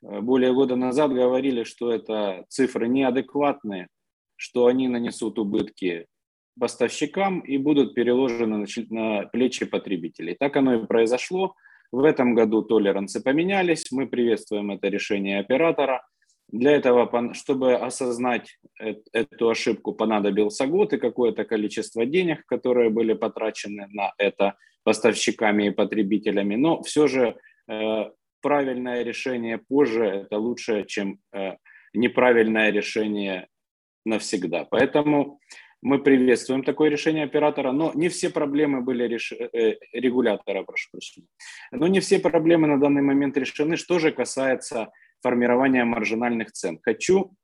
э, 0.03 0.21
более 0.21 0.53
года 0.53 0.75
назад 0.75 1.11
говорили, 1.11 1.63
что 1.63 1.91
это 1.91 2.45
цифры 2.47 2.87
неадекватные, 2.87 3.87
что 4.37 4.67
они 4.67 4.87
нанесут 4.87 5.37
убытки 5.39 6.07
поставщикам 6.59 7.39
и 7.41 7.57
будут 7.57 7.93
переложены 7.93 8.65
на 8.89 9.25
плечи 9.27 9.65
потребителей. 9.65 10.35
Так 10.39 10.55
оно 10.55 10.75
и 10.75 10.85
произошло. 10.85 11.55
В 11.91 12.03
этом 12.03 12.35
году 12.35 12.63
толерансы 12.63 13.21
поменялись. 13.21 13.91
Мы 13.91 14.07
приветствуем 14.07 14.71
это 14.71 14.87
решение 14.87 15.39
оператора. 15.39 16.05
Для 16.49 16.71
этого, 16.71 17.33
чтобы 17.33 17.75
осознать 17.75 18.57
эту 19.11 19.49
ошибку, 19.49 19.93
понадобился 19.93 20.65
год 20.65 20.93
и 20.93 20.97
какое-то 20.97 21.43
количество 21.43 22.05
денег, 22.05 22.45
которые 22.45 22.89
были 22.89 23.13
потрачены 23.13 23.87
на 23.91 24.13
это 24.17 24.55
поставщиками 24.83 25.67
и 25.67 25.71
потребителями. 25.71 26.55
Но 26.55 26.81
все 26.83 27.07
же 27.07 27.35
э, 27.69 28.11
правильное 28.41 29.03
решение 29.03 29.57
позже– 29.57 30.05
это 30.05 30.37
лучше, 30.37 30.85
чем 30.85 31.19
э, 31.33 31.57
неправильное 31.93 32.71
решение 32.71 33.47
навсегда. 34.05 34.65
Поэтому 34.65 35.39
мы 35.81 35.99
приветствуем 35.99 36.63
такое 36.63 36.89
решение 36.89 37.23
оператора, 37.23 37.71
но 37.71 37.91
не 37.93 38.09
все 38.09 38.29
проблемы 38.29 38.81
были 38.81 39.03
реш... 39.03 39.31
Э, 39.31 39.75
регулятора, 39.93 40.63
прошу 40.63 40.89
прощения. 40.91 41.27
Но 41.71 41.87
не 41.87 41.99
все 41.99 42.19
проблемы 42.19 42.67
на 42.67 42.79
данный 42.79 43.01
момент 43.01 43.37
решены. 43.37 43.77
Что 43.77 43.99
же 43.99 44.11
касается 44.11 44.91
формирования 45.21 45.83
маржинальных 45.83 46.51
цен. 46.51 46.79
Хочу 46.81 47.35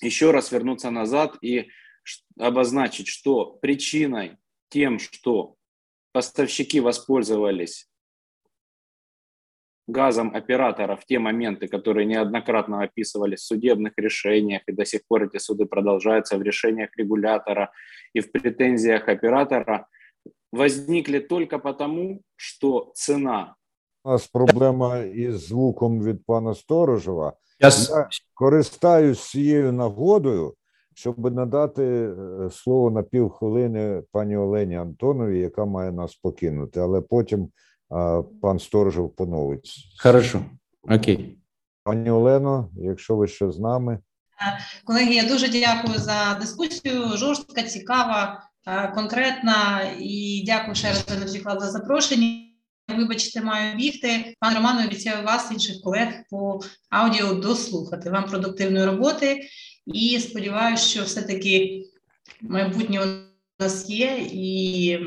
еще 0.00 0.30
раз 0.30 0.52
вернуться 0.52 0.90
назад 0.90 1.36
и 1.42 1.68
обозначить, 2.38 3.08
что 3.08 3.58
причиной 3.60 4.36
тем, 4.68 4.98
что 4.98 5.56
поставщики 6.12 6.80
воспользовались 6.80 7.88
газом 9.87 10.35
оператора 10.35 10.95
в 10.95 11.05
те 11.05 11.19
моменты, 11.19 11.67
которые 11.67 12.05
неоднократно 12.05 12.83
описывались 12.83 13.41
в 13.41 13.45
судебных 13.45 13.93
решениях, 13.97 14.61
и 14.67 14.71
до 14.71 14.85
сих 14.85 15.01
пор 15.07 15.23
эти 15.23 15.37
суды 15.39 15.65
продолжаются 15.65 16.37
в 16.37 16.41
решениях 16.41 16.89
регулятора 16.97 17.71
и 18.13 18.21
в 18.21 18.31
претензиях 18.31 19.09
оператора, 19.09 19.87
возникли 20.51 21.19
только 21.19 21.59
потому, 21.59 22.21
что 22.35 22.91
цена. 22.95 23.55
У 24.05 24.09
нас 24.09 24.27
проблема 24.27 24.97
із 24.99 25.47
звуком 25.47 26.03
від 26.03 26.25
пана 26.25 26.55
Сторожева. 26.55 27.33
Я 27.59 27.71
користаюсь 28.33 29.29
цією 29.29 29.73
нагодою, 29.73 30.53
щоб 30.93 31.35
надати 31.35 32.13
слово 32.51 32.91
на 32.91 33.03
півхвилини 33.03 34.03
пані 34.11 34.37
Олені 34.37 34.75
Антонові, 34.75 35.39
яка 35.39 35.65
має 35.65 35.91
нас 35.91 36.15
покинути, 36.15 36.79
але 36.79 37.01
потім 37.01 37.49
пан 38.42 38.58
Сторожев 38.58 39.16
поновить. 39.16 39.70
Хорошо, 40.02 40.44
окей. 40.82 41.38
Пані 41.84 42.10
Олено, 42.10 42.70
якщо 42.76 43.16
ви 43.16 43.28
ще 43.28 43.52
з 43.52 43.58
нами. 43.58 43.98
Колеги, 44.84 45.14
я 45.14 45.28
дуже 45.28 45.48
дякую 45.48 45.98
за 45.98 46.38
дискусію. 46.40 47.16
Жорстка, 47.16 47.62
цікава, 47.62 48.42
конкретна 48.94 49.80
і 50.00 50.42
дякую 50.46 50.74
ще 50.74 50.88
раз 50.88 51.06
Energy 51.08 51.60
за 51.60 51.70
запрошення. 51.70 52.44
Вибачте, 52.96 53.40
маю 53.40 53.76
бігти. 53.76 54.34
Пан 54.40 54.54
Роман, 54.54 54.86
обіцяю 54.86 55.26
вас, 55.26 55.52
інших 55.52 55.80
колег 55.84 56.08
по 56.30 56.60
аудіо 56.90 57.34
дослухати. 57.34 58.10
Вам 58.10 58.24
продуктивної 58.24 58.84
роботи 58.84 59.40
і 59.86 60.18
сподіваюся, 60.20 60.84
що 60.84 61.02
все-таки 61.02 61.82
майбутнє 62.42 63.27
нас 63.60 63.90
є, 63.90 64.18
і 64.32 64.98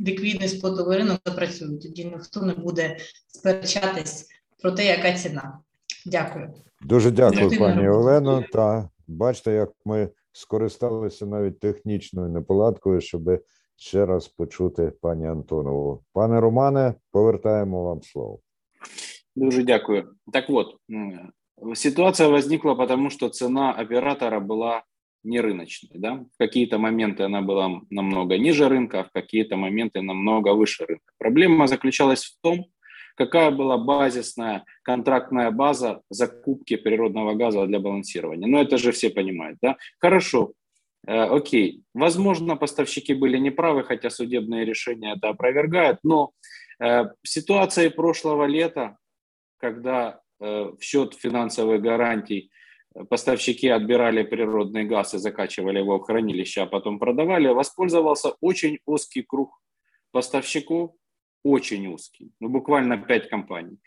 ліквідний 0.00 0.48
спотовий 0.48 0.98
ринок 0.98 1.20
запрацює. 1.26 1.78
Тоді 1.78 2.04
ніхто 2.04 2.42
не 2.42 2.54
буде 2.54 2.96
сперечатись 3.26 4.28
про 4.62 4.72
те, 4.72 4.84
яка 4.84 5.12
ціна. 5.12 5.58
Дякую. 6.06 6.54
Дуже 6.82 7.10
дякую, 7.10 7.58
пані 7.58 7.88
Олено. 7.88 8.44
Та 8.52 8.88
бачите, 9.06 9.52
як 9.52 9.70
ми 9.84 10.08
скористалися 10.32 11.26
навіть 11.26 11.60
технічною 11.60 12.28
неполадкою, 12.28 13.00
щоб 13.00 13.42
ще 13.76 14.06
раз 14.06 14.28
почути 14.28 14.92
пані 15.00 15.26
Антонову. 15.26 16.04
Пане 16.12 16.40
Романе, 16.40 16.94
повертаємо 17.10 17.84
вам 17.84 18.02
слово. 18.02 18.38
Дуже 19.36 19.62
дякую. 19.62 20.14
Так 20.32 20.44
от, 20.48 20.66
ситуація 21.74 22.28
возникла, 22.28 22.86
тому 22.86 23.10
що 23.10 23.28
ціна 23.28 23.82
оператора 23.82 24.40
була 24.40 24.82
не 25.22 25.40
рыночной. 25.40 25.98
Да? 25.98 26.24
В 26.34 26.38
какие-то 26.38 26.78
моменты 26.78 27.24
она 27.24 27.42
была 27.42 27.80
намного 27.90 28.38
ниже 28.38 28.68
рынка, 28.68 29.00
а 29.00 29.04
в 29.04 29.12
какие-то 29.12 29.56
моменты 29.56 30.02
намного 30.02 30.54
выше 30.54 30.86
рынка. 30.86 31.12
Проблема 31.18 31.66
заключалась 31.66 32.24
в 32.24 32.40
том, 32.40 32.66
какая 33.18 33.50
была 33.50 33.76
базисная 33.78 34.64
контрактная 34.82 35.50
база 35.50 36.02
закупки 36.08 36.76
природного 36.76 37.34
газа 37.34 37.66
для 37.66 37.80
балансирования. 37.80 38.46
Ну, 38.46 38.60
это 38.60 38.78
же 38.78 38.92
все 38.92 39.10
понимают, 39.10 39.58
да? 39.60 39.76
Хорошо, 39.98 40.52
э, 41.06 41.12
окей. 41.12 41.82
Возможно, 41.94 42.56
поставщики 42.56 43.14
были 43.14 43.38
неправы, 43.38 43.82
хотя 43.82 44.10
судебные 44.10 44.64
решения 44.64 45.14
это 45.16 45.30
опровергают, 45.30 45.98
но 46.04 46.30
э, 46.80 47.06
ситуации 47.24 47.88
прошлого 47.88 48.44
лета, 48.44 48.96
когда 49.58 50.20
э, 50.40 50.72
в 50.78 50.80
счет 50.80 51.14
финансовых 51.14 51.82
гарантий 51.82 52.50
поставщики 53.10 53.68
отбирали 53.68 54.22
природный 54.22 54.84
газ 54.84 55.14
и 55.14 55.18
закачивали 55.18 55.78
его 55.78 55.98
в 55.98 56.02
хранилище, 56.02 56.62
а 56.62 56.66
потом 56.66 56.98
продавали, 56.98 57.48
воспользовался 57.48 58.34
очень 58.40 58.78
узкий 58.86 59.22
круг 59.22 59.60
поставщиков, 60.10 60.92
очень 61.44 61.86
узкий, 61.86 62.32
ну 62.40 62.48
буквально 62.48 62.98
5 62.98 63.28
компаний. 63.28 63.78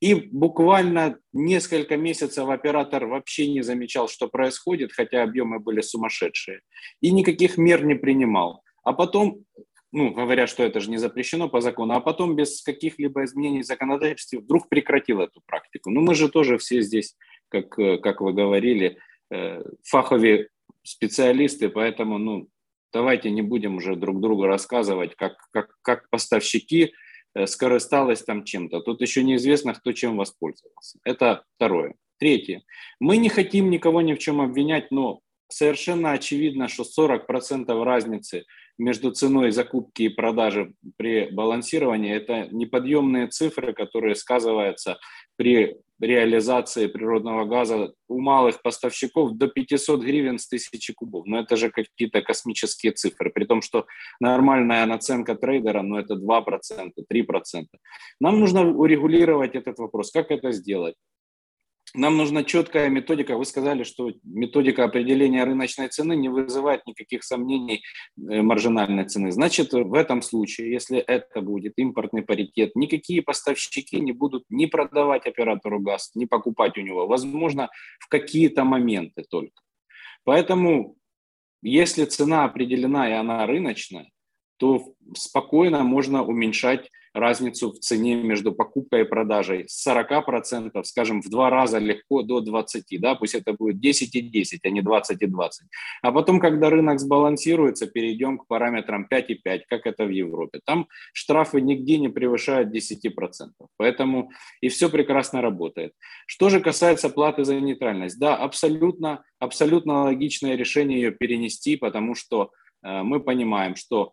И 0.00 0.14
буквально 0.14 1.18
несколько 1.32 1.96
месяцев 1.96 2.48
оператор 2.48 3.06
вообще 3.06 3.48
не 3.48 3.62
замечал, 3.62 4.08
что 4.08 4.28
происходит, 4.28 4.92
хотя 4.92 5.22
объемы 5.22 5.58
были 5.58 5.80
сумасшедшие, 5.80 6.60
и 7.00 7.10
никаких 7.10 7.56
мер 7.56 7.84
не 7.84 7.94
принимал. 7.94 8.62
А 8.84 8.92
потом, 8.92 9.44
ну, 9.92 10.10
говоря, 10.10 10.46
что 10.46 10.62
это 10.62 10.80
же 10.80 10.90
не 10.90 10.98
запрещено 10.98 11.48
по 11.48 11.62
закону, 11.62 11.94
а 11.94 12.00
потом 12.00 12.36
без 12.36 12.62
каких-либо 12.62 13.24
изменений 13.24 13.62
в 13.62 13.66
законодательстве 13.66 14.40
вдруг 14.40 14.68
прекратил 14.68 15.20
эту 15.20 15.40
практику. 15.46 15.90
Ну, 15.90 16.02
мы 16.02 16.14
же 16.14 16.28
тоже 16.28 16.58
все 16.58 16.82
здесь 16.82 17.16
как, 17.48 17.78
э, 17.78 17.98
как 17.98 18.20
вы 18.20 18.32
говорили, 18.32 18.98
э, 19.30 19.62
фаховые 19.84 20.48
специалисты, 20.82 21.68
поэтому 21.68 22.18
ну, 22.18 22.48
давайте 22.92 23.30
не 23.30 23.42
будем 23.42 23.76
уже 23.76 23.96
друг 23.96 24.20
другу 24.20 24.46
рассказывать, 24.46 25.14
как, 25.16 25.36
как, 25.52 25.76
как 25.82 26.08
поставщики 26.10 26.92
э, 27.34 27.46
скористались 27.46 28.22
там 28.22 28.44
чем-то. 28.44 28.80
Тут 28.80 29.00
еще 29.00 29.22
неизвестно, 29.22 29.74
кто 29.74 29.92
чем 29.92 30.16
воспользовался. 30.16 30.98
Это 31.04 31.44
второе. 31.56 31.94
Третье. 32.18 32.62
Мы 32.98 33.18
не 33.18 33.28
хотим 33.28 33.70
никого 33.70 34.00
ни 34.00 34.14
в 34.14 34.18
чем 34.18 34.40
обвинять, 34.40 34.90
но 34.90 35.20
совершенно 35.48 36.12
очевидно, 36.12 36.68
что 36.68 36.84
40% 36.84 37.84
разницы 37.84 38.44
между 38.78 39.10
ценой 39.10 39.50
закупки 39.50 40.02
и 40.04 40.08
продажи 40.08 40.72
при 40.96 41.30
балансировании– 41.30 42.14
это 42.16 42.48
неподъемные 42.50 43.28
цифры, 43.28 43.72
которые 43.72 44.14
сказываются 44.14 44.98
при 45.36 45.76
реализации 46.00 46.88
природного 46.88 47.44
газа 47.44 47.94
у 48.08 48.20
малых 48.20 48.60
поставщиков 48.62 49.32
до 49.32 49.48
500 49.48 50.02
гривен 50.02 50.38
с 50.38 50.48
тысячи 50.48 50.92
кубов. 50.92 51.26
Но 51.26 51.40
это 51.40 51.56
же 51.56 51.70
какие-то 51.70 52.20
космические 52.22 52.92
цифры, 52.92 53.30
при 53.30 53.44
том, 53.44 53.62
что 53.62 53.86
нормальная 54.20 54.84
наценка 54.86 55.34
трейдера, 55.34 55.82
ну 55.82 55.96
это 55.96 56.14
2%, 56.14 56.92
3%. 57.10 57.64
Нам 58.20 58.40
нужно 58.40 58.70
урегулировать 58.76 59.54
этот 59.54 59.78
вопрос. 59.78 60.10
Как 60.10 60.30
это 60.30 60.52
сделать? 60.52 60.96
Нам 61.94 62.16
нужна 62.16 62.44
четкая 62.44 62.88
методика. 62.88 63.36
Вы 63.36 63.44
сказали, 63.44 63.84
что 63.84 64.12
методика 64.24 64.84
определения 64.84 65.44
рыночной 65.44 65.88
цены 65.88 66.16
не 66.16 66.28
вызывает 66.28 66.86
никаких 66.86 67.22
сомнений 67.22 67.82
э, 68.16 68.42
маржинальной 68.42 69.04
цены. 69.04 69.30
Значит, 69.30 69.72
в 69.72 69.94
этом 69.94 70.20
случае, 70.22 70.72
если 70.72 70.98
это 70.98 71.40
будет 71.40 71.74
импортный 71.76 72.22
паритет, 72.22 72.74
никакие 72.74 73.22
поставщики 73.22 74.00
не 74.00 74.12
будут 74.12 74.44
ни 74.50 74.66
продавать 74.66 75.26
оператору 75.26 75.80
газ, 75.80 76.10
ни 76.14 76.24
покупать 76.24 76.76
у 76.76 76.80
него. 76.80 77.06
Возможно, 77.06 77.70
в 78.00 78.08
какие-то 78.08 78.64
моменты 78.64 79.24
только. 79.28 79.62
Поэтому, 80.24 80.96
если 81.62 82.04
цена 82.04 82.44
определена 82.44 83.08
и 83.08 83.12
она 83.12 83.46
рыночная, 83.46 84.10
то 84.56 84.94
спокойно 85.14 85.82
можно 85.82 86.24
уменьшать 86.24 86.90
разницу 87.16 87.72
в 87.72 87.78
цене 87.78 88.14
между 88.16 88.52
покупкой 88.52 89.02
и 89.02 89.04
продажей 89.04 89.64
с 89.68 89.86
40%, 89.86 90.82
скажем, 90.84 91.22
в 91.22 91.28
два 91.28 91.50
раза 91.50 91.78
легко 91.78 92.22
до 92.22 92.40
20, 92.40 93.00
да, 93.00 93.14
пусть 93.14 93.34
это 93.34 93.52
будет 93.52 93.80
10 93.80 94.14
и 94.14 94.20
10, 94.20 94.60
а 94.64 94.70
не 94.70 94.82
20 94.82 95.22
и 95.22 95.26
20. 95.26 95.66
А 96.02 96.12
потом, 96.12 96.40
когда 96.40 96.70
рынок 96.70 97.00
сбалансируется, 97.00 97.86
перейдем 97.86 98.38
к 98.38 98.46
параметрам 98.46 99.06
5 99.08 99.30
и 99.30 99.34
5, 99.34 99.66
как 99.66 99.86
это 99.86 100.04
в 100.04 100.10
Европе. 100.10 100.60
Там 100.64 100.88
штрафы 101.12 101.60
нигде 101.60 101.98
не 101.98 102.08
превышают 102.08 102.74
10%, 102.74 103.50
поэтому 103.76 104.30
и 104.60 104.68
все 104.68 104.88
прекрасно 104.88 105.40
работает. 105.40 105.92
Что 106.26 106.50
же 106.50 106.60
касается 106.60 107.08
платы 107.08 107.44
за 107.44 107.60
нейтральность, 107.60 108.18
да, 108.18 108.36
абсолютно, 108.36 109.24
абсолютно 109.38 110.04
логичное 110.04 110.56
решение 110.56 111.00
ее 111.00 111.10
перенести, 111.10 111.76
потому 111.76 112.14
что 112.14 112.50
э, 112.82 113.02
мы 113.02 113.20
понимаем, 113.20 113.74
что 113.76 114.12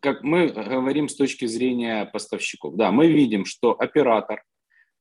как 0.00 0.22
мы 0.22 0.48
говорим 0.48 1.08
с 1.08 1.16
точки 1.16 1.46
зрения 1.46 2.04
поставщиков, 2.06 2.76
да, 2.76 2.92
мы 2.92 3.08
видим, 3.08 3.44
что 3.44 3.72
оператор, 3.72 4.42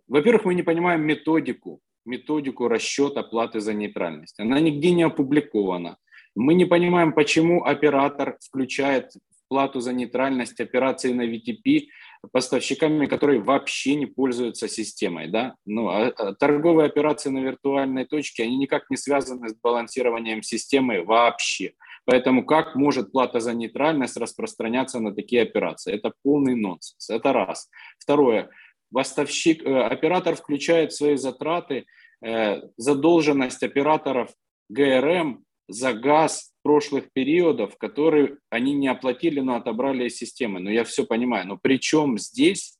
во-первых, 0.07 0.45
мы 0.45 0.55
не 0.55 0.63
понимаем 0.63 1.01
методику, 1.01 1.79
методику 2.05 2.67
расчета 2.67 3.23
платы 3.23 3.59
за 3.59 3.73
нейтральность. 3.73 4.39
Она 4.39 4.59
нигде 4.59 4.91
не 4.91 5.03
опубликована. 5.03 5.97
Мы 6.35 6.53
не 6.53 6.65
понимаем, 6.65 7.13
почему 7.13 7.63
оператор 7.63 8.37
включает 8.41 9.11
плату 9.51 9.81
за 9.81 9.91
нейтральность 9.91 10.61
операции 10.61 11.11
на 11.11 11.23
VTP 11.23 11.87
поставщиками, 12.31 13.05
которые 13.05 13.41
вообще 13.41 13.95
не 13.95 14.05
пользуются 14.05 14.69
системой. 14.69 15.27
Да? 15.27 15.55
Ну, 15.65 15.89
а, 15.89 16.07
а 16.07 16.33
торговые 16.35 16.85
операции 16.85 17.29
на 17.29 17.39
виртуальной 17.39 18.05
точке, 18.05 18.43
они 18.43 18.57
никак 18.57 18.89
не 18.89 18.95
связаны 18.95 19.49
с 19.49 19.55
балансированием 19.61 20.41
системы 20.41 21.03
вообще. 21.03 21.73
Поэтому 22.05 22.45
как 22.45 22.75
может 22.75 23.11
плата 23.11 23.39
за 23.39 23.53
нейтральность 23.53 24.17
распространяться 24.17 24.99
на 24.99 25.13
такие 25.13 25.43
операции? 25.43 25.93
Это 25.93 26.13
полный 26.23 26.55
нонсенс. 26.55 27.09
Это 27.09 27.33
раз. 27.33 27.69
Второе. 27.99 28.49
Поставщик, 28.91 29.63
э, 29.63 29.81
оператор 29.83 30.35
включает 30.35 30.93
свои 30.93 31.15
затраты 31.15 31.85
э, 32.23 32.61
задолженность 32.77 33.63
операторов 33.63 34.31
ГРМ 34.69 35.43
за 35.67 35.93
газ 35.93 36.51
прошлых 36.63 37.11
периодов, 37.13 37.77
которые 37.77 38.37
они 38.49 38.73
не 38.73 38.87
оплатили, 38.87 39.39
но 39.39 39.55
отобрали 39.55 40.07
из 40.07 40.17
системы. 40.17 40.59
Но 40.59 40.69
я 40.69 40.83
все 40.83 41.05
понимаю. 41.05 41.47
Но 41.47 41.57
при 41.57 41.79
чем 41.79 42.17
здесь 42.17 42.77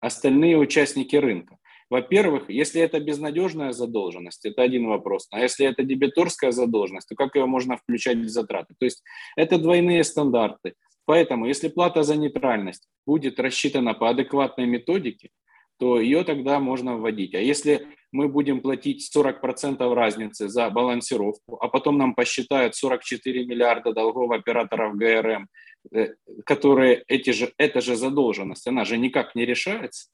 остальные 0.00 0.58
участники 0.58 1.16
рынка? 1.16 1.58
Во-первых, 1.88 2.50
если 2.50 2.80
это 2.80 2.98
безнадежная 2.98 3.72
задолженность, 3.72 4.44
это 4.44 4.62
один 4.62 4.88
вопрос. 4.88 5.28
А 5.30 5.40
если 5.40 5.66
это 5.66 5.84
дебиторская 5.84 6.50
задолженность, 6.50 7.08
то 7.08 7.14
как 7.14 7.36
ее 7.36 7.46
можно 7.46 7.76
включать 7.76 8.18
в 8.18 8.28
затраты? 8.28 8.74
То 8.78 8.86
есть 8.86 9.02
это 9.36 9.58
двойные 9.58 10.02
стандарты. 10.02 10.74
Поэтому, 11.04 11.46
если 11.46 11.68
плата 11.68 12.02
за 12.02 12.16
нейтральность 12.16 12.88
будет 13.06 13.38
рассчитана 13.38 13.94
по 13.94 14.10
адекватной 14.10 14.66
методике, 14.66 15.30
то 15.78 16.00
ее 16.00 16.24
тогда 16.24 16.58
можно 16.58 16.96
вводить. 16.96 17.34
А 17.34 17.38
если 17.38 17.86
мы 18.10 18.28
будем 18.28 18.60
платить 18.60 19.08
40% 19.14 19.94
разницы 19.94 20.48
за 20.48 20.70
балансировку, 20.70 21.58
а 21.60 21.68
потом 21.68 21.98
нам 21.98 22.14
посчитают 22.14 22.74
44 22.74 23.46
миллиарда 23.46 23.92
долгов 23.92 24.32
операторов 24.32 24.96
ГРМ, 24.96 25.48
э, 25.92 26.14
которые 26.44 27.04
эти 27.08 27.30
же, 27.30 27.52
эта 27.58 27.80
же 27.80 27.94
задолженность, 27.94 28.66
она 28.66 28.84
же 28.84 28.96
никак 28.96 29.34
не 29.34 29.44
решается. 29.44 30.08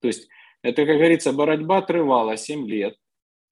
То 0.00 0.08
есть 0.08 0.28
это, 0.62 0.86
как 0.86 0.96
говорится, 0.96 1.32
борьба 1.32 1.82
трывала 1.82 2.36
7 2.36 2.66
лет. 2.68 2.96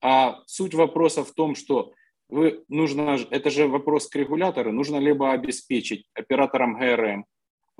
А 0.01 0.43
суть 0.47 0.75
вопроса 0.75 1.25
в 1.25 1.33
том, 1.33 1.55
что 1.55 1.93
вы 2.29 2.63
нужно, 2.69 3.19
это 3.31 3.51
же 3.51 3.67
вопрос 3.67 4.09
к 4.09 4.17
регулятору, 4.17 4.73
нужно 4.73 4.99
либо 4.99 5.33
обеспечить 5.33 6.07
операторам 6.15 6.79
ГРМ 6.79 7.25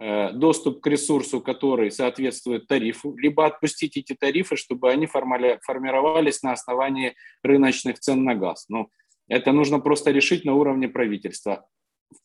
э, 0.01 0.33
доступ 0.33 0.81
к 0.81 0.87
ресурсу, 0.87 1.41
который 1.41 1.91
соответствует 1.91 2.67
тарифу, 2.67 3.15
либо 3.17 3.47
отпустить 3.47 3.97
эти 3.97 4.15
тарифы, 4.15 4.57
чтобы 4.57 4.91
они 4.91 5.07
формали, 5.07 5.59
формировались 5.63 6.43
на 6.43 6.53
основании 6.53 7.15
рыночных 7.43 8.01
цен 8.01 8.25
на 8.25 8.35
газ. 8.35 8.65
Ну, 8.69 8.89
это 9.29 9.53
нужно 9.53 9.81
просто 9.81 10.11
решить 10.11 10.45
на 10.45 10.55
уровне 10.55 10.89
правительства. 10.89 11.69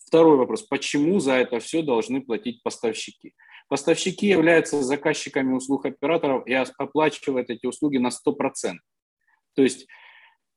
Второй 0.08 0.38
вопрос. 0.38 0.64
Почему 0.64 1.20
за 1.20 1.34
это 1.34 1.60
все 1.60 1.82
должны 1.82 2.22
платить 2.22 2.64
поставщики? 2.64 3.34
Поставщики 3.70 4.28
являются 4.28 4.82
заказчиками 4.82 5.54
услуг 5.54 5.86
операторов 5.86 6.46
и 6.48 6.54
оплачивают 6.54 7.50
эти 7.50 7.66
услуги 7.66 7.98
на 7.98 8.10
100%. 8.10 8.76
То 9.56 9.64
есть 9.64 9.88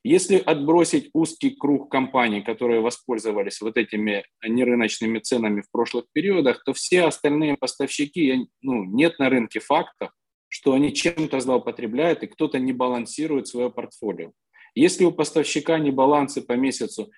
если 0.08 0.36
отбросить 0.36 1.10
узкий 1.14 1.50
круг 1.50 1.90
компаний, 1.90 2.40
которые 2.40 2.80
воспользовались 2.80 3.60
вот 3.60 3.76
этими 3.76 4.24
нерыночными 4.46 5.18
ценами 5.18 5.62
в 5.62 5.70
прошлых 5.72 6.04
периодах, 6.12 6.62
то 6.62 6.72
все 6.72 7.06
остальные 7.06 7.56
поставщики, 7.56 8.46
ну, 8.62 8.84
нет 8.84 9.18
на 9.18 9.28
рынке 9.28 9.58
фактов, 9.58 10.10
что 10.46 10.74
они 10.74 10.94
чем-то 10.94 11.40
злоупотребляют 11.40 12.22
и 12.22 12.28
кто-то 12.28 12.60
не 12.60 12.72
балансирует 12.72 13.48
свое 13.48 13.68
портфолио. 13.68 14.30
Если 14.76 15.04
у 15.04 15.10
поставщика 15.10 15.76
не 15.80 15.90
балансы 15.90 16.40
по 16.40 16.52
месяцу 16.52 17.10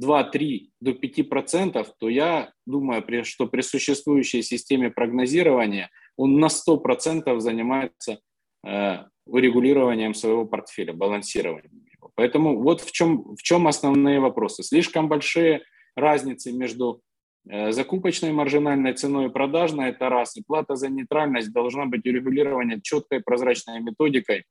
2-3 0.00 0.68
до 0.80 0.90
5%, 0.92 1.86
то 1.98 2.08
я 2.08 2.52
думаю, 2.66 3.04
что 3.24 3.46
при 3.46 3.62
существующей 3.62 4.42
системе 4.42 4.90
прогнозирования 4.90 5.90
он 6.16 6.38
на 6.38 6.46
100% 6.46 7.38
занимается 7.40 8.20
э, 8.66 8.98
урегулированием 9.26 10.14
своего 10.14 10.46
портфеля, 10.46 10.92
балансированием 10.92 11.84
его. 11.92 12.10
Поэтому 12.14 12.62
вот 12.62 12.80
в 12.80 12.92
чем, 12.92 13.36
в 13.36 13.42
чем 13.42 13.66
основные 13.66 14.20
вопросы. 14.20 14.62
Слишком 14.62 15.08
большие 15.08 15.62
разницы 15.94 16.52
между 16.52 17.00
э, 17.48 17.72
закупочной 17.72 18.32
маржинальной 18.32 18.92
ценой 18.92 19.26
и 19.26 19.30
продажной, 19.30 19.90
это 19.90 20.08
раз, 20.08 20.36
и 20.36 20.42
плата 20.46 20.76
за 20.76 20.88
нейтральность 20.88 21.52
должна 21.52 21.86
быть 21.86 22.06
урегулирована 22.06 22.80
четкой 22.80 23.20
прозрачной 23.20 23.80
методикой, 23.80 24.44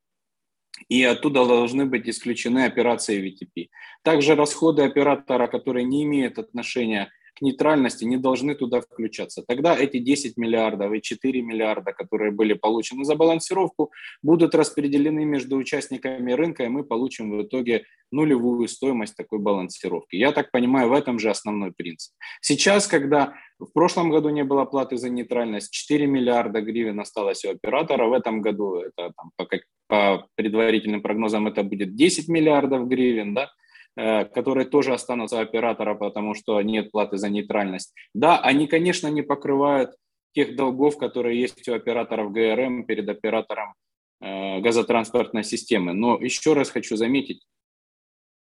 и 0.90 1.04
оттуда 1.04 1.46
должны 1.46 1.86
быть 1.86 2.08
исключены 2.10 2.66
операции 2.66 3.22
VTP. 3.22 3.70
Также 4.04 4.36
расходы 4.36 4.84
оператора, 4.84 5.48
которые 5.48 5.86
не 5.86 6.04
имеют 6.04 6.40
отношения 6.40 7.12
к 7.36 7.42
нейтральности, 7.42 8.06
не 8.06 8.18
должны 8.18 8.56
туда 8.56 8.80
включаться. 8.80 9.44
Тогда 9.46 9.76
эти 9.78 10.00
10 10.00 10.38
миллиардов 10.38 10.94
и 10.94 11.02
4 11.02 11.42
миллиарда, 11.42 11.92
которые 11.92 12.32
были 12.32 12.54
получены 12.54 13.04
за 13.04 13.16
балансировку, 13.16 13.92
будут 14.24 14.56
распределены 14.56 15.26
между 15.26 15.58
участниками 15.58 16.32
рынка, 16.32 16.64
и 16.64 16.70
мы 16.70 16.84
получим 16.84 17.38
в 17.38 17.44
итоге 17.44 17.84
нулевую 18.12 18.68
стоимость 18.68 19.18
такой 19.18 19.40
балансировки. 19.40 20.16
Я 20.16 20.32
так 20.32 20.52
понимаю, 20.52 20.90
в 20.90 20.94
этом 20.94 21.20
же 21.20 21.30
основной 21.30 21.74
принцип. 21.74 22.14
Сейчас, 22.42 22.88
когда 22.88 23.34
в 23.60 23.72
прошлом 23.74 24.12
году 24.12 24.30
не 24.30 24.44
было 24.44 24.66
платы 24.66 24.98
за 24.98 25.10
нейтральность, 25.10 25.74
4 25.74 26.08
миллиарда 26.08 26.62
гривен 26.62 27.00
осталось 27.00 27.44
у 27.46 27.50
оператора, 27.50 28.08
в 28.08 28.14
этом 28.14 28.42
году 28.42 28.76
это 28.76 29.12
там, 29.18 29.32
по, 29.36 29.46
по 29.88 30.28
предварительным 30.36 31.02
прогнозам 31.02 31.48
это 31.48 31.64
будет 31.64 31.96
10 31.96 32.28
миллиардов 32.28 32.88
гривен, 32.88 33.34
да, 33.34 33.50
Э, 33.98 34.26
которые 34.26 34.68
тоже 34.68 34.94
останутся 34.94 35.40
оператора, 35.40 35.96
потому 35.96 36.34
что 36.34 36.62
нет 36.62 36.92
платы 36.92 37.18
за 37.18 37.30
нейтральность. 37.30 37.94
Да, 38.14 38.40
они, 38.40 38.68
конечно, 38.68 39.08
не 39.08 39.22
покрывают 39.22 39.92
тех 40.34 40.58
долгов, 40.58 40.98
которые 40.98 41.40
есть 41.40 41.68
у 41.70 41.74
операторов 41.74 42.34
ГРМ 42.34 42.86
перед 42.86 43.08
оператором 43.08 43.74
э, 44.20 44.60
газотранспортной 44.60 45.46
системы. 45.46 45.94
Но 45.94 46.18
еще 46.22 46.54
раз 46.54 46.72
хочу 46.72 46.98
заметить, 46.98 47.46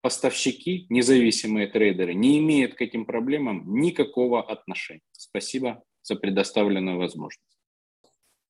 поставщики, 0.01 0.87
независимые 0.89 1.67
трейдеры, 1.67 2.13
не 2.13 2.37
имеют 2.39 2.73
к 2.73 2.81
этим 2.81 3.05
проблемам 3.05 3.63
никакого 3.79 4.43
отношения. 4.43 4.99
Спасибо 5.13 5.83
за 6.03 6.17
предоставленную 6.17 6.97
возможность. 6.97 7.54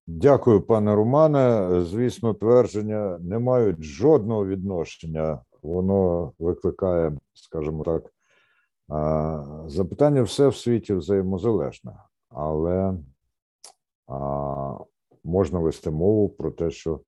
Дякую, 0.08 0.62
пане 0.62 0.96
Романе. 0.96 1.70
Звісно, 1.82 2.34
твердження 2.34 3.18
не 3.22 3.40
мають 3.40 3.84
жодного 3.84 4.46
відношення 4.46 5.40
воно 5.66 6.32
викликає, 6.40 7.18
скажімо 7.34 7.84
так, 7.84 8.14
запитання 9.70 10.22
все 10.22 10.48
в 10.48 10.56
світі 10.56 10.94
взаємозалежне, 10.94 11.94
але 12.30 12.94
можна 15.24 15.60
вести 15.60 15.92
мову 15.92 16.30
про 16.30 16.52
те, 16.52 16.72
що 16.72 17.00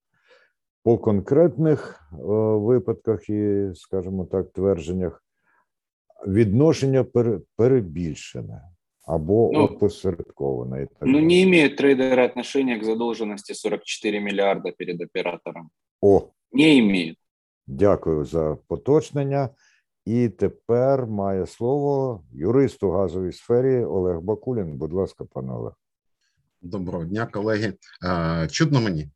по 0.83 0.97
конкретних 0.97 2.11
випадках 2.11 3.29
і, 3.29 3.71
скажімо 3.75 4.25
так, 4.25 4.51
твердженнях 4.51 5.23
відношення 6.27 7.05
перебільшене. 7.55 8.61
Або 9.07 9.51
ну, 9.53 9.63
опосередковано. 9.63 10.85
так 10.85 11.01
ну, 11.01 11.19
не 11.19 11.43
имеют 11.43 11.77
трейдеры 11.77 12.25
отношения 12.25 12.77
к 12.77 12.83
задолженности 12.83 13.53
44 13.53 14.19
миллиарда 14.19 14.71
перед 14.71 15.01
оператором. 15.01 15.69
О. 16.01 16.29
Не 16.51 16.79
имеют. 16.79 17.17
Дякую 17.67 18.25
за 18.25 18.57
поточнення. 18.67 19.49
І 20.05 20.29
тепер 20.29 21.07
має 21.07 21.45
слово 21.45 22.23
юрист 22.33 22.83
у 22.83 22.91
газовій 22.91 23.31
сфері 23.31 23.85
Олег 23.85 24.19
Бакулін. 24.19 24.77
Будь 24.77 24.93
ласка, 24.93 25.25
пане 25.25 25.53
Олег. 25.53 25.73
Доброго 26.61 27.05
дня, 27.05 27.25
колеги. 27.25 27.73
Чудно 28.51 28.81
мені? 28.81 29.09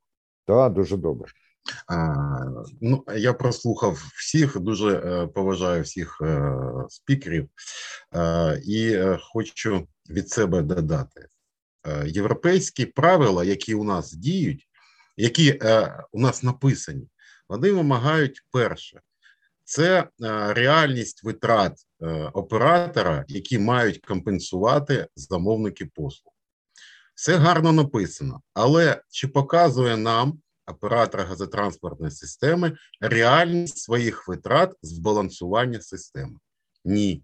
Так, 0.46 0.74
дуже 0.74 0.98
добре. 0.98 1.32
Ну, 2.82 3.04
Я 3.16 3.34
прослухав 3.34 4.12
всіх, 4.16 4.60
дуже 4.60 4.96
е, 4.96 5.28
поважаю 5.28 5.84
всіх 5.84 6.22
е, 6.22 6.54
спікерів 6.90 7.50
е, 8.16 8.62
і 8.66 9.00
хочу 9.34 9.88
від 10.10 10.30
себе 10.30 10.62
додати. 10.62 11.28
Європейські 12.06 12.86
правила, 12.86 13.44
які 13.44 13.76
у 13.76 13.84
нас 13.84 14.14
діють, 14.14 14.68
які 15.18 15.60
у 16.12 16.20
нас 16.20 16.44
написані, 16.44 17.08
вони 17.50 17.72
вимагають 17.72 18.42
перше. 18.52 19.02
Це 19.64 20.08
реальність 20.50 21.24
витрат 21.24 21.74
оператора, 22.34 23.26
які 23.28 23.60
мають 23.60 24.06
компенсувати 24.06 25.08
замовники 25.16 25.86
послуг. 25.86 26.34
Все 27.16 27.36
гарно 27.36 27.72
написано, 27.72 28.42
але 28.54 29.02
чи 29.10 29.28
показує 29.28 29.98
нам 29.98 30.42
оператора 30.72 31.24
газотранспортної 31.24 32.12
системи 32.12 32.78
реальність 33.02 33.78
своїх 33.78 34.28
витрат 34.28 34.74
збалансування 34.82 35.82
системи? 35.82 36.36
Ні. 36.86 37.24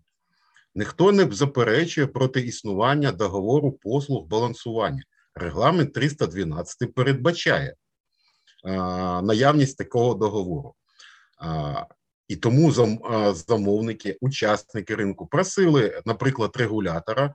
Ніхто 0.76 1.12
не 1.12 1.32
заперечує 1.32 2.08
проти 2.08 2.42
існування 2.42 3.12
договору 3.12 3.72
послуг 3.72 4.28
балансування. 4.28 5.04
Регламент 5.36 5.94
312 5.94 6.94
передбачає 6.94 7.76
а, 8.64 9.22
наявність 9.22 9.78
такого 9.78 10.14
договору. 10.14 10.74
А, 11.40 11.86
і 12.28 12.36
тому 12.36 12.72
зам, 12.72 13.00
а, 13.04 13.34
замовники, 13.34 14.18
учасники 14.22 14.96
ринку 14.96 15.28
просили, 15.28 16.02
наприклад, 16.06 16.52
регулятора 16.56 17.34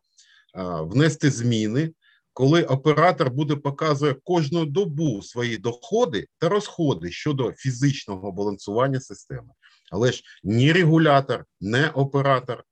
внести 0.54 1.30
зміни 1.30 1.92
коли 2.32 2.62
оператор 2.62 3.30
буде 3.30 3.56
показувати 3.56 4.20
кожну 4.24 4.66
добу 4.66 5.22
свої 5.22 5.58
доходи 5.58 6.26
та 6.38 6.48
розходи 6.48 7.10
щодо 7.10 7.52
фізичного 7.52 8.32
балансування 8.32 9.00
системи. 9.00 9.48
Але 9.90 10.12
ж 10.12 10.22
ні 10.44 10.72
регулятор, 10.72 11.44
ні 11.60 11.84
оператор 11.94 12.64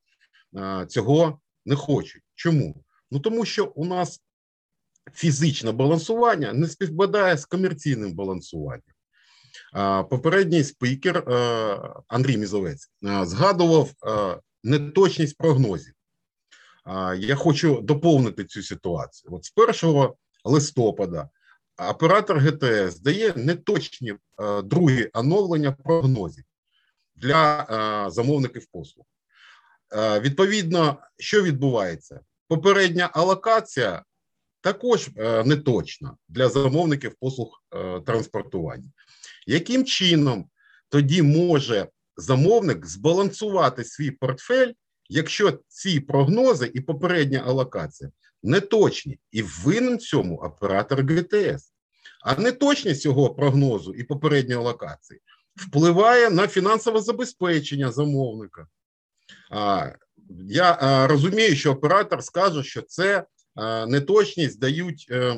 цього 0.88 1.40
не 1.66 1.76
хочуть. 1.76 2.22
Чому? 2.34 2.84
Ну 3.10 3.20
тому 3.20 3.44
що 3.44 3.64
у 3.64 3.84
нас 3.84 4.20
фізичне 5.12 5.72
балансування 5.72 6.52
не 6.52 6.68
співпадає 6.68 7.36
з 7.36 7.44
комерційним 7.44 8.14
балансуванням. 8.14 8.82
Попередній 10.10 10.64
спікер 10.64 11.24
Андрій 12.08 12.36
Мізовець 12.36 12.90
згадував 13.02 13.90
неточність 14.64 15.36
прогнозів. 15.36 15.94
Я 17.18 17.34
хочу 17.34 17.80
доповнити 17.80 18.44
цю 18.44 18.62
ситуацію. 18.62 19.34
От 19.34 19.44
з 19.44 19.84
1 19.84 20.08
листопада 20.44 21.28
оператор 21.88 22.38
ГТС 22.38 23.00
дає 23.00 23.32
неточні 23.36 24.10
е, 24.10 24.62
другі 24.62 25.10
оновлення 25.12 25.72
прогнозів 25.72 26.44
для 27.14 27.60
е, 27.60 28.10
замовників 28.10 28.66
послуг. 28.72 29.06
Е, 29.92 30.20
відповідно, 30.20 30.96
що 31.18 31.42
відбувається? 31.42 32.20
Попередня 32.48 33.10
алокація 33.12 34.04
також 34.60 35.10
неточна 35.44 36.16
для 36.28 36.48
замовників 36.48 37.14
послуг 37.20 37.62
транспортування. 38.06 38.90
Яким 39.46 39.84
чином 39.84 40.50
тоді 40.88 41.22
може 41.22 41.88
замовник 42.16 42.86
збалансувати 42.86 43.84
свій 43.84 44.10
портфель 44.10 44.72
якщо 45.10 45.58
ці 45.68 46.00
прогнози 46.00 46.70
і 46.74 46.80
попередня 46.80 47.42
алокація 47.46 48.10
не 48.42 48.60
точні, 48.60 49.18
і 49.30 49.42
винен 49.42 49.98
цьому 49.98 50.36
оператор 50.36 51.04
ГТС, 51.04 51.72
а 52.24 52.34
неточність 52.34 53.02
цього 53.02 53.34
прогнозу 53.34 53.94
і 53.94 54.04
попередньої 54.04 54.60
алокації 54.60 55.20
впливає 55.56 56.30
на 56.30 56.48
фінансове 56.48 57.00
забезпечення 57.00 57.92
замовника. 57.92 58.66
Я 60.48 61.06
розумію, 61.06 61.56
що 61.56 61.72
оператор 61.72 62.24
скаже, 62.24 62.62
що 62.62 62.82
це 62.82 63.24
неточність 63.88 64.60
дають 64.60 65.06
е, 65.10 65.36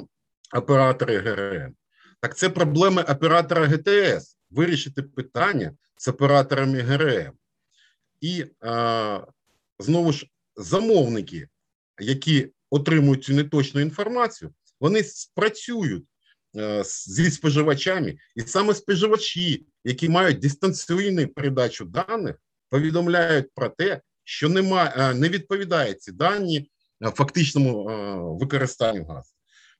оператори 0.54 1.18
ГРМ. 1.18 1.74
Так 2.20 2.36
це 2.36 2.48
проблеми 2.48 3.02
оператора 3.02 3.66
ГТС 3.66 4.36
вирішити 4.50 5.02
питання 5.02 5.72
з 5.96 6.08
операторами 6.08 6.80
ГРМ. 6.80 7.32
І 8.20 8.44
а, 8.60 9.20
знову 9.82 10.12
ж 10.12 10.26
замовники, 10.56 11.48
які 12.00 12.48
отримують 12.70 13.24
цю 13.24 13.34
неточну 13.34 13.80
інформацію, 13.80 14.54
вони 14.80 15.04
спрацюють 15.04 16.04
е, 16.56 16.82
зі 16.86 17.30
споживачами, 17.30 18.16
і 18.36 18.40
саме 18.40 18.74
споживачі, 18.74 19.66
які 19.84 20.08
мають 20.08 20.38
дистанційну 20.38 21.28
передачу 21.28 21.84
даних, 21.84 22.36
повідомляють 22.68 23.46
про 23.54 23.68
те, 23.68 24.00
що 24.24 24.48
немає, 24.48 24.92
е, 24.96 25.14
не 25.14 25.28
відповідає 25.28 25.94
ці 25.94 26.12
дані 26.12 26.70
е, 27.04 27.10
фактичному 27.10 27.84
використанню 28.40 29.04
газу. 29.04 29.30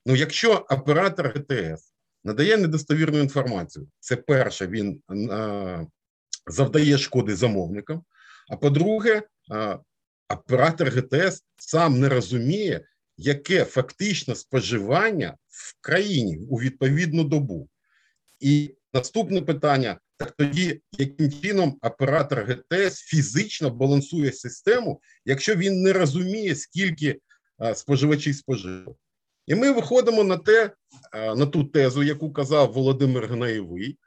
Ну, 0.07 0.17
якщо 0.17 0.67
оператор 0.71 1.29
ГТС 1.29 1.95
надає 2.25 2.57
недостовірну 2.57 3.19
інформацію, 3.19 3.89
це 4.01 4.17
перше, 4.17 4.67
він 4.67 5.01
завдає 6.47 6.99
шкоди 6.99 7.37
замовникам. 7.37 8.03
А 8.51 8.57
по-друге, 8.57 9.23
оператор 10.33 10.91
ГТС 10.91 11.43
сам 11.57 12.01
не 12.01 12.09
розуміє, 12.09 12.87
яке 13.17 13.65
фактично 13.65 14.35
споживання 14.35 15.37
в 15.49 15.75
країні 15.81 16.39
у 16.51 16.61
відповідну 16.61 17.25
добу. 17.25 17.69
І 18.41 18.75
наступне 18.93 19.43
питання: 19.43 20.01
так 20.17 20.31
тоді, 20.31 20.81
яким 20.99 21.33
чином 21.33 21.79
оператор 21.83 22.45
ГТС 22.45 23.01
фізично 23.01 23.71
балансує 23.71 24.33
систему, 24.33 25.01
якщо 25.25 25.55
він 25.55 25.83
не 25.83 25.93
розуміє, 25.93 26.55
скільки 26.55 27.21
споживачів 27.75 28.37
спожив. 28.37 28.97
І 29.47 29.55
ми 29.55 29.71
виходимо 29.71 30.25
на 30.25 30.37
те, 30.37 30.71
на 31.13 31.47
ту 31.47 31.65
тезу, 31.65 32.03
яку 32.03 32.33
казав 32.33 32.73
Володимир 32.73 33.27
Гнаєвий, 33.27 33.99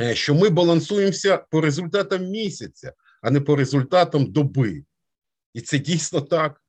е, 0.00 0.14
що 0.14 0.34
ми 0.34 0.48
балансуємося 0.48 1.36
по 1.36 1.60
результатам 1.60 2.26
місяця, 2.26 2.92
а 3.22 3.30
не 3.30 3.40
по 3.40 3.56
результатам 3.56 4.32
доби. 4.32 4.84
І 5.56 5.60
це 5.60 5.78
дійсно 5.78 6.20
так, 6.20 6.62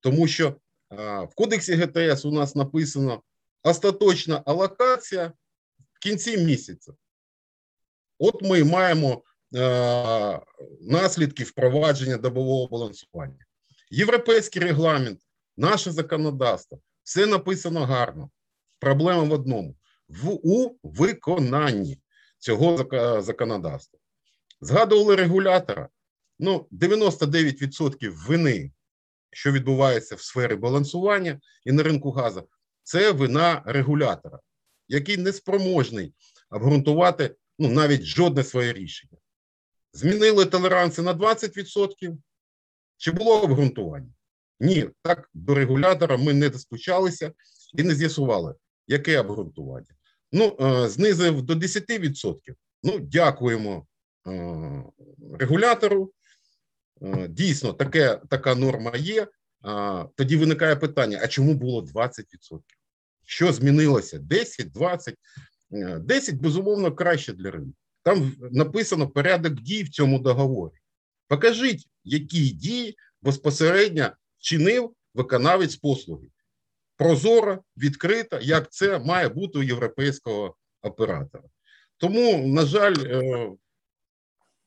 тому 0.00 0.28
що 0.28 0.56
в 0.90 1.28
кодексі 1.34 1.74
ГТС 1.74 2.24
у 2.24 2.32
нас 2.32 2.54
написано 2.54 3.22
остаточна 3.62 4.42
алокація 4.46 5.32
в 5.92 5.98
кінці 5.98 6.38
місяця. 6.38 6.92
От 8.18 8.42
ми 8.42 8.64
маємо 8.64 9.22
наслідки 10.80 11.44
впровадження 11.44 12.16
добового 12.16 12.66
балансування. 12.66 13.46
Європейський 13.90 14.62
регламент, 14.62 15.20
наше 15.56 15.90
законодавство, 15.90 16.80
все 17.02 17.26
написано 17.26 17.84
гарно. 17.84 18.30
Проблема 18.78 19.22
в 19.22 19.32
одному: 19.32 19.76
в 20.08 20.30
у 20.30 20.76
виконанні 20.82 22.00
цього 22.38 22.76
законодавства. 23.22 23.98
Згадували 24.60 25.16
регулятора. 25.16 25.88
Ну, 26.38 26.68
99% 26.72 28.10
вини, 28.28 28.72
що 29.30 29.52
відбувається 29.52 30.14
в 30.14 30.20
сфері 30.20 30.54
балансування 30.54 31.40
і 31.64 31.72
на 31.72 31.82
ринку 31.82 32.10
газу, 32.10 32.48
це 32.82 33.12
вина 33.12 33.62
регулятора, 33.66 34.40
який 34.88 35.16
не 35.16 35.32
спроможний 35.32 36.14
обґрунтувати 36.50 37.36
ну, 37.58 37.68
навіть 37.68 38.02
жодне 38.02 38.44
своє 38.44 38.72
рішення. 38.72 39.18
Змінили 39.92 40.44
толеранси 40.44 41.02
на 41.02 41.14
20%. 41.14 42.16
Чи 42.96 43.12
було 43.12 43.42
обґрунтування? 43.42 44.12
Ні, 44.60 44.90
так 45.02 45.30
до 45.34 45.54
регулятора 45.54 46.16
ми 46.16 46.34
не 46.34 46.48
достучалися 46.48 47.32
і 47.74 47.82
не 47.82 47.94
з'ясували, 47.94 48.54
яке 48.86 49.20
обґрунтування. 49.20 49.94
Ну, 50.32 50.56
е, 50.60 50.88
знизив 50.88 51.42
до 51.42 51.54
10%. 51.54 52.38
Ну, 52.82 52.98
дякуємо 52.98 53.86
е, 54.26 54.84
регулятору. 55.38 56.12
Е, 57.02 57.28
дійсно 57.28 57.72
таке, 57.72 58.20
така 58.30 58.54
норма 58.54 58.92
є. 58.96 59.26
Тоді 60.14 60.36
виникає 60.36 60.76
питання: 60.76 61.20
а 61.22 61.28
чому 61.28 61.54
було 61.54 61.82
20%? 61.82 62.24
Що 63.24 63.52
змінилося? 63.52 64.18
10, 64.18 64.72
20? 64.72 65.14
10, 65.70 66.34
безумовно, 66.34 66.94
краще 66.94 67.32
для 67.32 67.50
ринку. 67.50 67.78
Там 68.02 68.32
написано 68.38 69.08
порядок 69.08 69.52
дій 69.52 69.82
в 69.82 69.88
цьому 69.88 70.18
договорі. 70.18 70.74
Покажіть, 71.28 71.88
які 72.04 72.50
дії 72.50 72.96
безпосередньо 73.22 74.10
вчинив 74.38 74.94
виконавець 75.14 75.76
послуги. 75.76 76.28
Прозоро, 76.96 77.62
відкрито, 77.76 78.38
як 78.42 78.72
це 78.72 78.98
має 78.98 79.28
бути 79.28 79.58
у 79.58 79.62
європейського 79.62 80.56
оператора. 80.82 81.44
Тому, 81.96 82.46
на 82.46 82.66
жаль, 82.66 82.96
е, 82.98 83.50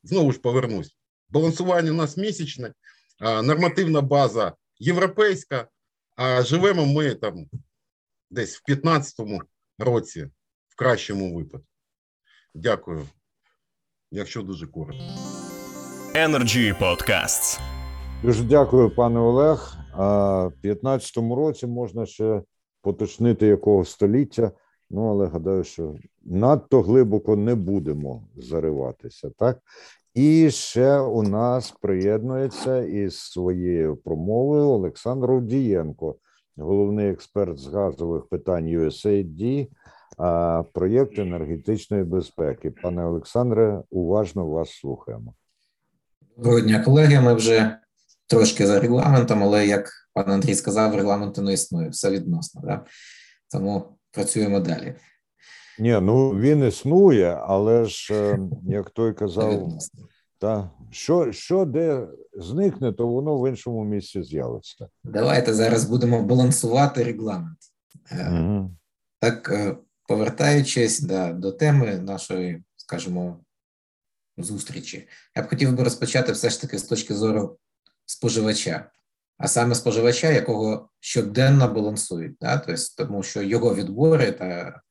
знову 0.03 0.31
ж 0.31 0.39
повернусь 0.39 0.98
балансування 1.29 1.91
у 1.91 1.95
нас 1.95 2.17
місячне, 2.17 2.73
нормативна 3.43 4.01
база 4.01 4.53
європейська, 4.79 5.67
а 6.15 6.43
живемо 6.43 6.85
ми 6.85 7.15
там 7.15 7.45
десь 8.29 8.55
в 8.55 8.71
15-му 8.71 9.41
році, 9.79 10.29
в 10.67 10.75
кращому 10.75 11.35
випадку. 11.35 11.67
Дякую, 12.55 13.07
якщо 14.11 14.41
дуже 14.41 14.67
коротко. 14.67 15.03
Energy 16.15 16.79
Podcasts. 16.79 17.59
Дуже 18.23 18.43
дякую, 18.43 18.95
пане 18.95 19.19
Олег. 19.19 19.75
В 19.93 20.51
15-му 20.63 21.35
році 21.35 21.67
можна 21.67 22.05
ще 22.05 22.41
поточнити 22.81 23.47
якого 23.47 23.85
століття. 23.85 24.51
Ну, 24.89 25.09
але 25.09 25.27
гадаю, 25.27 25.63
що 25.63 25.95
надто 26.29 26.81
глибоко 26.81 27.35
не 27.35 27.55
будемо 27.55 28.23
зариватися, 28.37 29.29
так? 29.37 29.59
І 30.13 30.51
ще 30.51 30.99
у 30.99 31.23
нас 31.23 31.71
приєднується 31.81 32.77
із 32.83 33.17
своєю 33.17 33.95
промовою 33.95 34.63
Олександр 34.63 35.31
Овдієнко, 35.31 36.15
головний 36.57 37.09
експерт 37.09 37.59
з 37.59 37.67
газових 37.67 38.25
питань 38.25 38.65
USAID, 38.65 39.67
проєкт 40.73 41.19
енергетичної 41.19 42.03
безпеки. 42.03 42.71
Пане 42.71 43.05
Олександре, 43.05 43.81
уважно 43.91 44.45
вас 44.45 44.69
слухаємо. 44.71 45.33
Доброго 46.37 46.59
дня, 46.59 46.83
колеги. 46.83 47.21
Ми 47.21 47.33
вже 47.33 47.77
трошки 48.27 48.67
за 48.67 48.79
регламентом, 48.79 49.43
але 49.43 49.67
як 49.67 49.89
пан 50.13 50.31
Андрій 50.31 50.55
сказав, 50.55 50.95
регламенту 50.95 51.41
не 51.41 51.53
існує, 51.53 51.89
все 51.89 52.11
відносно. 52.11 52.61
Да? 52.61 52.85
Тому 53.51 53.97
працюємо 54.11 54.59
далі. 54.59 54.95
Ні, 55.79 55.99
ну 56.01 56.29
він 56.29 56.63
існує, 56.63 57.39
але 57.47 57.85
ж 57.85 58.13
е, 58.13 58.39
як 58.67 58.89
той 58.89 59.13
казав, 59.13 59.69
та 60.37 60.71
що 60.91 61.31
що 61.31 61.65
де 61.65 62.07
зникне, 62.33 62.93
то 62.93 63.07
воно 63.07 63.41
в 63.41 63.49
іншому 63.49 63.83
місці 63.83 64.23
з'явиться. 64.23 64.87
Давайте 65.03 65.53
зараз 65.53 65.85
будемо 65.85 66.23
балансувати 66.23 67.03
регламент. 67.03 67.57
Угу. 68.11 68.71
Так, 69.19 69.49
е, 69.49 69.77
повертаючись 70.07 70.99
да, 70.99 71.33
до 71.33 71.51
теми 71.51 71.97
нашої, 71.97 72.63
скажімо, 72.75 73.39
зустрічі, 74.37 75.07
я 75.35 75.43
б 75.43 75.49
хотів 75.49 75.75
би 75.75 75.83
розпочати 75.83 76.31
все 76.31 76.49
ж 76.49 76.61
таки 76.61 76.77
з 76.77 76.83
точки 76.83 77.15
зору 77.15 77.57
споживача, 78.05 78.91
а 79.37 79.47
саме 79.47 79.75
споживача, 79.75 80.29
якого 80.29 80.89
щоденно 80.99 81.73
балансують, 81.73 82.37
да? 82.41 82.57
тобто, 82.57 82.81
тому 82.97 83.23
що 83.23 83.41
його 83.41 83.75
відбори 83.75 84.31
та 84.31 84.81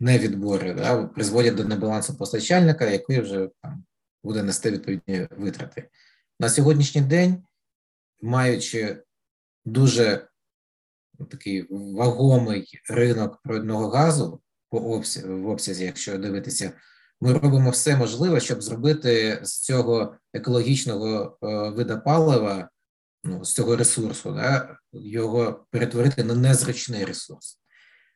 невідбори 0.00 0.74
да, 0.74 1.06
призводять 1.06 1.54
до 1.54 1.64
небалансу 1.64 2.16
постачальника, 2.16 2.90
який 2.90 3.20
вже 3.20 3.48
там 3.62 3.84
буде 4.24 4.42
нести 4.42 4.70
відповідні 4.70 5.28
витрати. 5.30 5.88
На 6.40 6.48
сьогоднішній 6.48 7.00
день, 7.00 7.44
маючи 8.22 9.02
дуже 9.64 10.28
такий 11.30 11.66
вагомий 11.70 12.80
ринок 12.88 13.40
провідного 13.42 13.88
газу 13.88 14.42
по 14.70 14.78
обсязі, 14.78 15.28
в 15.28 15.48
обсязі, 15.48 15.84
якщо 15.84 16.18
дивитися, 16.18 16.72
ми 17.20 17.32
робимо 17.32 17.70
все 17.70 17.96
можливе, 17.96 18.40
щоб 18.40 18.62
зробити 18.62 19.40
з 19.42 19.60
цього 19.60 20.16
екологічного 20.32 21.38
е, 21.42 21.70
вида 21.70 21.96
палива, 21.96 22.70
ну, 23.24 23.44
з 23.44 23.54
цього 23.54 23.76
ресурсу, 23.76 24.32
да, 24.32 24.78
його 24.92 25.66
перетворити 25.70 26.24
на 26.24 26.34
незручний 26.34 27.04
ресурс, 27.04 27.61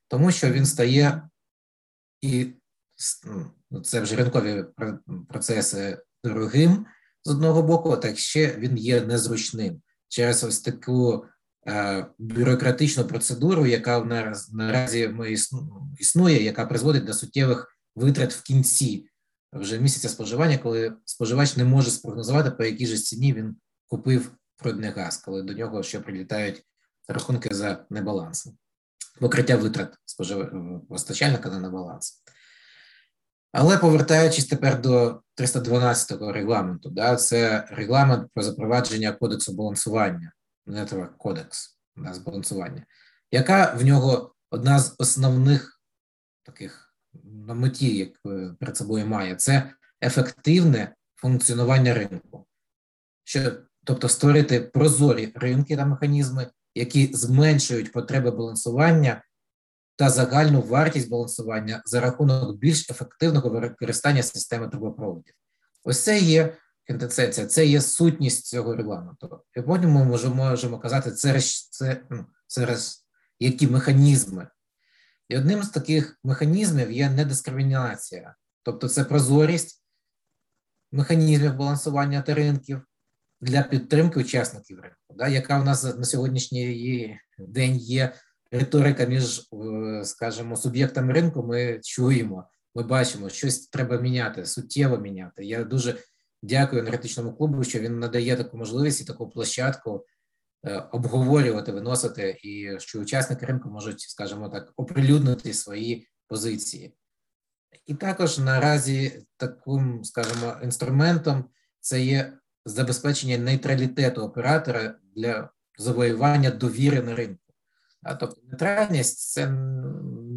тому 0.08 0.32
що 0.32 0.50
він 0.50 0.66
стає 0.66 1.28
і 2.20 2.46
ну, 3.70 3.80
це 3.80 4.00
вже 4.00 4.16
ринкові 4.16 4.64
процеси 5.28 5.98
дорогим 6.24 6.86
з 7.24 7.30
одного 7.30 7.62
боку, 7.62 7.96
так 7.96 8.18
ще 8.18 8.56
він 8.56 8.78
є 8.78 9.00
незручним. 9.00 9.82
Через 10.08 10.44
ось 10.44 10.60
таку 10.60 11.24
е, 11.68 12.06
бюрократичну 12.18 13.04
процедуру, 13.04 13.66
яка 13.66 14.04
наразі 14.52 15.08
ми 15.08 15.36
існує, 15.98 16.42
яка 16.42 16.66
призводить 16.66 17.04
до 17.04 17.14
суттєвих 17.14 17.78
витрат 17.94 18.32
в 18.32 18.42
кінці 18.42 19.08
вже 19.52 19.78
місяця 19.80 20.08
споживання, 20.08 20.58
коли 20.58 20.96
споживач 21.04 21.56
не 21.56 21.64
може 21.64 21.90
спрогнозувати, 21.90 22.50
по 22.50 22.64
якій 22.64 22.86
же 22.86 22.98
ціні 22.98 23.32
він 23.32 23.56
купив 23.86 24.32
природний 24.56 24.90
газ, 24.90 25.16
коли 25.16 25.42
до 25.42 25.52
нього 25.52 25.82
ще 25.82 26.00
прилітають 26.00 26.62
рахунки 27.08 27.54
за 27.54 27.86
небалансом 27.90 28.58
покриття 29.20 29.56
витрат 29.56 29.94
спожив... 30.04 30.50
постачальника 30.88 31.50
на 31.50 31.70
баланс. 31.70 32.22
Але 33.52 33.78
повертаючись 33.78 34.46
тепер 34.46 34.80
до 34.80 35.22
312-го 35.36 36.32
регламенту, 36.32 36.90
да, 36.90 37.16
це 37.16 37.68
регламент 37.70 38.28
про 38.34 38.42
запровадження 38.42 39.12
кодексу 39.12 39.52
балансування, 39.52 40.32
Network 40.66 41.16
Codex 41.18 41.48
да, 41.96 42.14
збалансування, 42.14 42.86
яка 43.30 43.74
в 43.74 43.84
нього 43.84 44.34
одна 44.50 44.78
з 44.78 44.94
основних 44.98 45.80
таких 46.42 46.94
на 47.24 47.54
меті, 47.54 47.96
як 47.96 48.08
перед 48.58 48.76
собою 48.76 49.06
має, 49.06 49.34
це 49.34 49.70
ефективне 50.02 50.94
функціонування 51.14 51.94
ринку, 51.94 52.46
що, 53.24 53.52
тобто 53.84 54.08
створити 54.08 54.60
прозорі 54.60 55.32
ринки 55.34 55.76
та 55.76 55.86
механізми, 55.86 56.46
які 56.76 57.10
зменшують 57.14 57.92
потреби 57.92 58.30
балансування 58.30 59.22
та 59.96 60.10
загальну 60.10 60.62
вартість 60.62 61.10
балансування 61.10 61.82
за 61.84 62.00
рахунок 62.00 62.58
більш 62.58 62.90
ефективного 62.90 63.50
використання 63.50 64.22
системи 64.22 64.68
трубопроводів. 64.68 65.34
Ось 65.84 66.04
це 66.04 66.18
є 66.18 66.56
квінтесенція, 66.86 67.46
це 67.46 67.66
є 67.66 67.80
сутність 67.80 68.46
цього 68.46 68.76
регламенту. 68.76 69.40
І 69.56 69.62
потім 69.62 69.90
ми 69.90 70.04
можемо, 70.04 70.34
можемо 70.34 70.78
казати, 70.78 71.10
це, 71.10 71.40
це, 71.70 72.02
ну, 72.10 72.26
через 72.48 73.06
які 73.40 73.66
механізми. 73.66 74.48
І 75.28 75.38
одним 75.38 75.62
з 75.62 75.68
таких 75.68 76.18
механізмів 76.24 76.92
є 76.92 77.10
недискримінація, 77.10 78.34
тобто 78.62 78.88
це 78.88 79.04
прозорість 79.04 79.84
механізмів 80.92 81.56
балансування 81.56 82.22
та 82.22 82.34
ринків, 82.34 82.82
для 83.40 83.62
підтримки 83.62 84.20
учасників 84.20 84.80
ринку, 84.80 85.14
да, 85.16 85.28
яка 85.28 85.58
в 85.58 85.64
нас 85.64 85.84
на 85.84 86.04
сьогоднішній 86.04 87.18
день 87.38 87.76
є 87.76 88.12
риторика 88.50 89.04
між, 89.04 89.38
е, 89.38 90.04
скажімо, 90.04 90.56
суб'єктами 90.56 91.12
ринку. 91.12 91.42
Ми 91.42 91.80
чуємо, 91.82 92.48
ми 92.74 92.82
бачимо, 92.82 93.28
щось 93.28 93.66
треба 93.66 94.00
міняти, 94.00 94.44
суттєво 94.44 94.98
міняти. 94.98 95.44
Я 95.44 95.64
дуже 95.64 95.98
дякую 96.42 96.82
енергетичному 96.82 97.36
клубу, 97.36 97.64
що 97.64 97.80
він 97.80 97.98
надає 97.98 98.36
таку 98.36 98.56
можливість 98.56 99.00
і 99.00 99.04
таку 99.04 99.30
площадку 99.30 100.06
е, 100.64 100.88
обговорювати, 100.92 101.72
виносити, 101.72 102.38
і 102.42 102.80
що 102.80 103.00
учасники 103.00 103.46
ринку 103.46 103.70
можуть, 103.70 104.00
скажімо 104.00 104.48
так, 104.48 104.72
оприлюднити 104.76 105.54
свої 105.54 106.08
позиції. 106.28 106.96
І 107.86 107.94
також 107.94 108.38
наразі 108.38 109.26
таким, 109.36 110.04
скажімо, 110.04 110.56
інструментом 110.62 111.44
це 111.80 112.00
є 112.00 112.38
забезпечення 112.66 113.38
нейтралітету 113.38 114.22
оператора 114.22 114.94
для 115.16 115.50
завоювання 115.78 116.50
довіри 116.50 117.02
на 117.02 117.14
ринку. 117.14 117.42
А, 118.02 118.14
тобто 118.14 118.40
нейтральність 118.48 119.18
це 119.18 119.50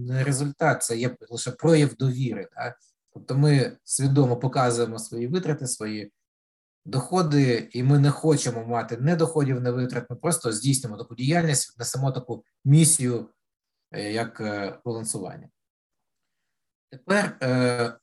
не 0.07 0.23
результат, 0.23 0.83
це 0.83 0.97
є 0.97 1.15
лише 1.29 1.51
прояв 1.51 1.95
довіри. 1.95 2.47
Так? 2.55 2.77
Тобто 3.13 3.37
ми 3.37 3.77
свідомо 3.83 4.37
показуємо 4.37 4.99
свої 4.99 5.27
витрати, 5.27 5.67
свої 5.67 6.11
доходи, 6.85 7.69
і 7.71 7.83
ми 7.83 7.99
не 7.99 8.11
хочемо 8.11 8.65
мати 8.65 8.97
не 8.97 9.15
доходів, 9.15 9.61
не 9.61 9.71
витрат, 9.71 10.09
ми 10.09 10.15
просто 10.15 10.51
здійснюємо 10.51 10.97
таку 10.97 11.15
діяльність, 11.15 11.79
несемо 11.79 12.11
таку 12.11 12.43
місію, 12.65 13.29
е, 13.91 14.11
як 14.11 14.41
е, 14.41 14.79
балансування. 14.85 15.49
Тепер 16.91 17.37
е, 17.43 17.97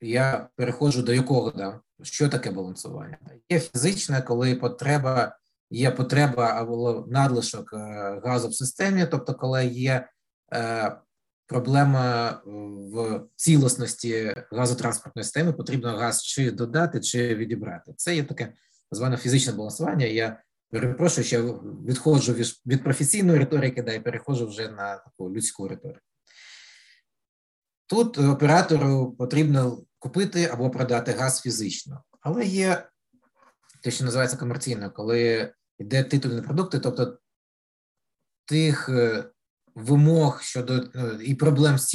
я 0.00 0.48
переходжу 0.56 1.00
до 1.02 1.12
якого 1.12 1.50
да, 1.50 1.80
що 2.02 2.28
таке 2.28 2.50
балансування? 2.50 3.18
Є 3.48 3.60
фізичне, 3.60 4.22
коли 4.22 4.54
потреба, 4.54 5.36
є 5.70 5.90
потреба 5.90 6.46
або 6.46 7.04
надлишок 7.08 7.72
е, 7.72 7.76
газу 8.24 8.48
в 8.48 8.54
системі, 8.54 9.06
тобто, 9.10 9.34
коли 9.34 9.66
є 9.66 10.08
е, 10.54 10.96
проблема 11.46 12.40
в 12.92 13.20
цілісності 13.36 14.34
газотранспортної 14.52 15.24
системи, 15.24 15.52
потрібно 15.52 15.96
газ 15.96 16.22
чи 16.22 16.50
додати, 16.50 17.00
чи 17.00 17.34
відібрати. 17.34 17.94
Це 17.96 18.16
є 18.16 18.24
таке 18.24 18.52
зване 18.90 19.16
фізичне 19.16 19.52
балансування. 19.52 20.06
Я 20.06 20.42
перепрошую, 20.70 21.24
що 21.24 21.36
я 21.36 21.42
відходжу 21.88 22.32
від, 22.32 22.46
від 22.66 22.84
професійної 22.84 23.38
риторики, 23.38 23.82
да, 23.82 23.92
і 23.92 24.00
переходжу 24.00 24.46
вже 24.46 24.68
на 24.68 24.96
таку 24.96 25.30
людську 25.30 25.68
риторику. 25.68 26.00
Тут 27.86 28.18
оператору 28.18 29.12
потрібно 29.12 29.82
купити 29.98 30.44
або 30.44 30.70
продати 30.70 31.12
газ 31.12 31.40
фізично, 31.40 32.02
але 32.20 32.44
є 32.44 32.88
те, 33.82 33.90
що 33.90 34.04
називається 34.04 34.36
комерційно, 34.36 34.90
коли 34.90 35.52
йде 35.78 36.04
титульні 36.04 36.42
продукти, 36.42 36.78
тобто 36.78 37.18
тих 38.46 38.88
е, 38.88 39.24
вимог 39.74 40.42
щодо 40.42 40.84
ну, 40.94 41.10
і 41.10 41.34
проблем 41.34 41.78
з 41.78 41.86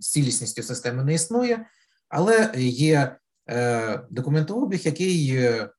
цілісністю 0.00 0.62
системи 0.62 1.04
не 1.04 1.14
існує, 1.14 1.66
але 2.08 2.50
є 2.56 3.16
е, 3.48 4.00
документообіг, 4.10 4.80
який, 4.80 5.36
е, 5.36 5.70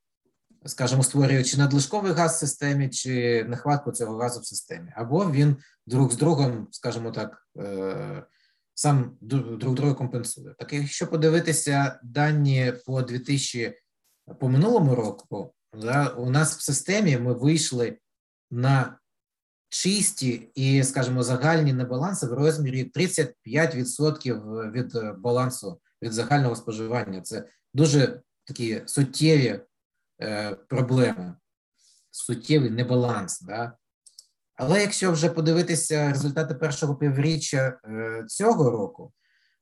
скажімо, 0.65 1.03
створює 1.03 1.43
чи 1.43 1.57
надлишковий 1.57 2.11
газ 2.11 2.35
в 2.35 2.39
системі, 2.39 2.89
чи 2.89 3.43
нехватку 3.43 3.91
цього 3.91 4.17
газу 4.17 4.39
в 4.39 4.45
системі, 4.45 4.93
або 4.95 5.31
він 5.31 5.55
друг 5.87 6.11
з 6.11 6.17
другом, 6.17 6.67
скажімо 6.71 7.11
так, 7.11 7.47
е, 7.57 8.23
сам 8.79 9.17
друг 9.21 9.75
друга 9.75 9.93
компенсує. 9.93 10.55
Так, 10.59 10.73
якщо 10.73 11.07
подивитися 11.07 11.99
дані 12.03 12.73
по 12.85 13.01
2000, 13.01 13.73
по 14.39 14.49
минулому 14.49 14.95
року, 14.95 15.53
Да? 15.73 16.07
У 16.07 16.29
нас 16.29 16.57
в 16.57 16.61
системі 16.61 17.17
ми 17.17 17.33
вийшли 17.33 17.97
на 18.51 18.99
чисті 19.69 20.51
і, 20.55 20.83
скажімо, 20.83 21.23
загальні 21.23 21.73
небаланси 21.73 22.27
в 22.27 22.33
розмірі 22.33 22.91
35% 22.95 24.71
від 24.71 24.95
е, 24.95 25.11
балансу 25.11 25.81
від 26.01 26.13
загального 26.13 26.55
споживання. 26.55 27.21
Це 27.21 27.47
дуже 27.73 28.21
такі 28.45 28.81
суттєві 28.85 29.59
е, 30.21 30.55
проблеми, 30.55 31.35
суттєвий 32.11 32.69
небаланс. 32.69 33.41
Да? 33.41 33.77
Але 34.57 34.81
якщо 34.81 35.11
вже 35.11 35.29
подивитися 35.29 36.09
результати 36.09 36.53
першого 36.53 36.95
півріччя 36.95 37.79
е, 37.85 38.23
цього 38.27 38.71
року, 38.71 39.13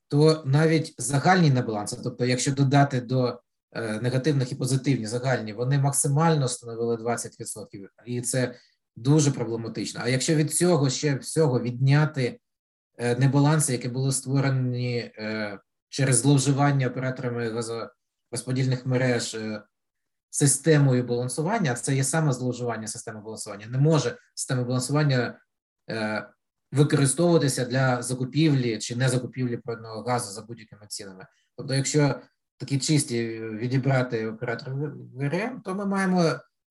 то 0.08 0.44
навіть 0.46 0.96
загальні 0.98 1.50
небаланси, 1.50 1.98
тобто, 2.04 2.26
якщо 2.26 2.52
додати 2.52 3.02
до 3.02 3.40
е, 3.72 4.00
негативних 4.02 4.52
і 4.52 4.56
позитивні 4.56 5.08
загальні, 5.08 5.54
вони 5.54 5.80
максимально 5.80 6.48
становили 6.48 6.96
20%. 6.96 7.88
І 8.06 8.22
це 8.22 8.56
дуже 8.96 9.32
проблематично. 9.32 10.02
А 10.04 10.10
якщо 10.10 10.36
від 10.36 10.54
цього 10.54 10.90
ще 10.90 11.16
всього 11.16 11.60
відняти 11.60 12.40
е, 12.98 13.16
небаланси, 13.16 13.72
які 13.72 13.88
були 13.88 14.12
створені 14.12 15.12
через 15.90 16.18
зловживання 16.18 16.88
операторами 16.88 17.50
газорозподільних 17.50 18.86
мереж 18.86 19.38
системою 20.36 21.04
балансування, 21.04 21.74
це 21.74 21.96
є 21.96 22.04
саме 22.04 22.34
зловживання 22.34 22.88
системи 22.88 23.22
балансування. 23.22 23.68
Не 23.68 23.78
може 23.78 24.18
система 24.34 24.64
балансування 24.64 25.40
використовуватися 26.72 27.66
для 27.66 28.02
закупівлі 28.02 28.78
чи 28.78 28.96
не 28.96 29.10
закупівлі 29.10 29.58
природного 29.58 30.02
газу 30.02 30.32
за 30.32 30.42
будь-якими 30.42 30.88
цінами. 30.88 31.26
Тобто, 31.58 31.74
якщо 31.74 32.20
такі 32.58 32.80
чисті 32.80 33.40
відібрати 33.40 34.28
оператор 34.28 34.74
ВРМ, 35.16 35.62
то 35.62 35.76
ми 35.76 35.86
маємо 35.86 36.24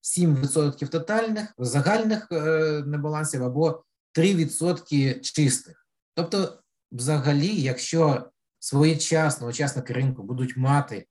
7% 0.03 0.89
тотальних 0.89 1.49
загальних 1.59 2.29
е, 2.33 2.37
небалансів 2.87 3.45
або 3.45 3.85
3% 4.19 5.21
чистих. 5.21 5.87
Тобто, 6.15 6.59
взагалі, 6.93 7.47
якщо 7.47 8.31
своєчасно 8.59 9.47
учасники 9.47 9.93
ринку 9.93 10.23
будуть 10.23 10.57
мати 10.57 10.97
е, 10.97 11.07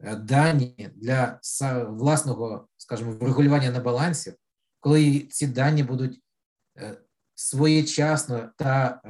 дані 0.00 0.90
для 0.94 1.40
власного, 1.88 2.68
скажімо, 2.76 3.12
врегулювання 3.12 3.70
небалансів, 3.70 4.34
коли 4.80 5.20
ці 5.20 5.46
дані 5.46 5.82
будуть 5.82 6.22
е, 6.78 7.00
своєчасно 7.34 8.50
та 8.56 9.00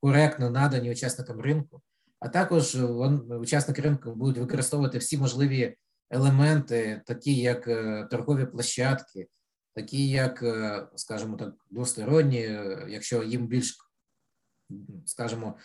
коректно 0.00 0.50
надані 0.50 0.92
учасникам 0.92 1.40
ринку, 1.40 1.82
а 2.20 2.28
також 2.28 2.76
учасники 3.40 3.82
ринку 3.82 4.14
будуть 4.14 4.38
використовувати 4.38 4.98
всі 4.98 5.18
можливі 5.18 5.76
елементи, 6.12 7.02
такі 7.06 7.34
як 7.34 7.68
е, 7.68 8.04
торгові 8.10 8.46
площадки, 8.46 9.28
такі 9.74 10.08
як, 10.08 10.42
е, 10.42 10.86
скажімо 10.96 11.36
так, 11.36 11.54
двосторонні, 11.70 12.38
е, 12.38 12.86
якщо 12.88 13.22
їм 13.22 13.46
більш, 13.46 13.76
скажімо, 15.04 15.56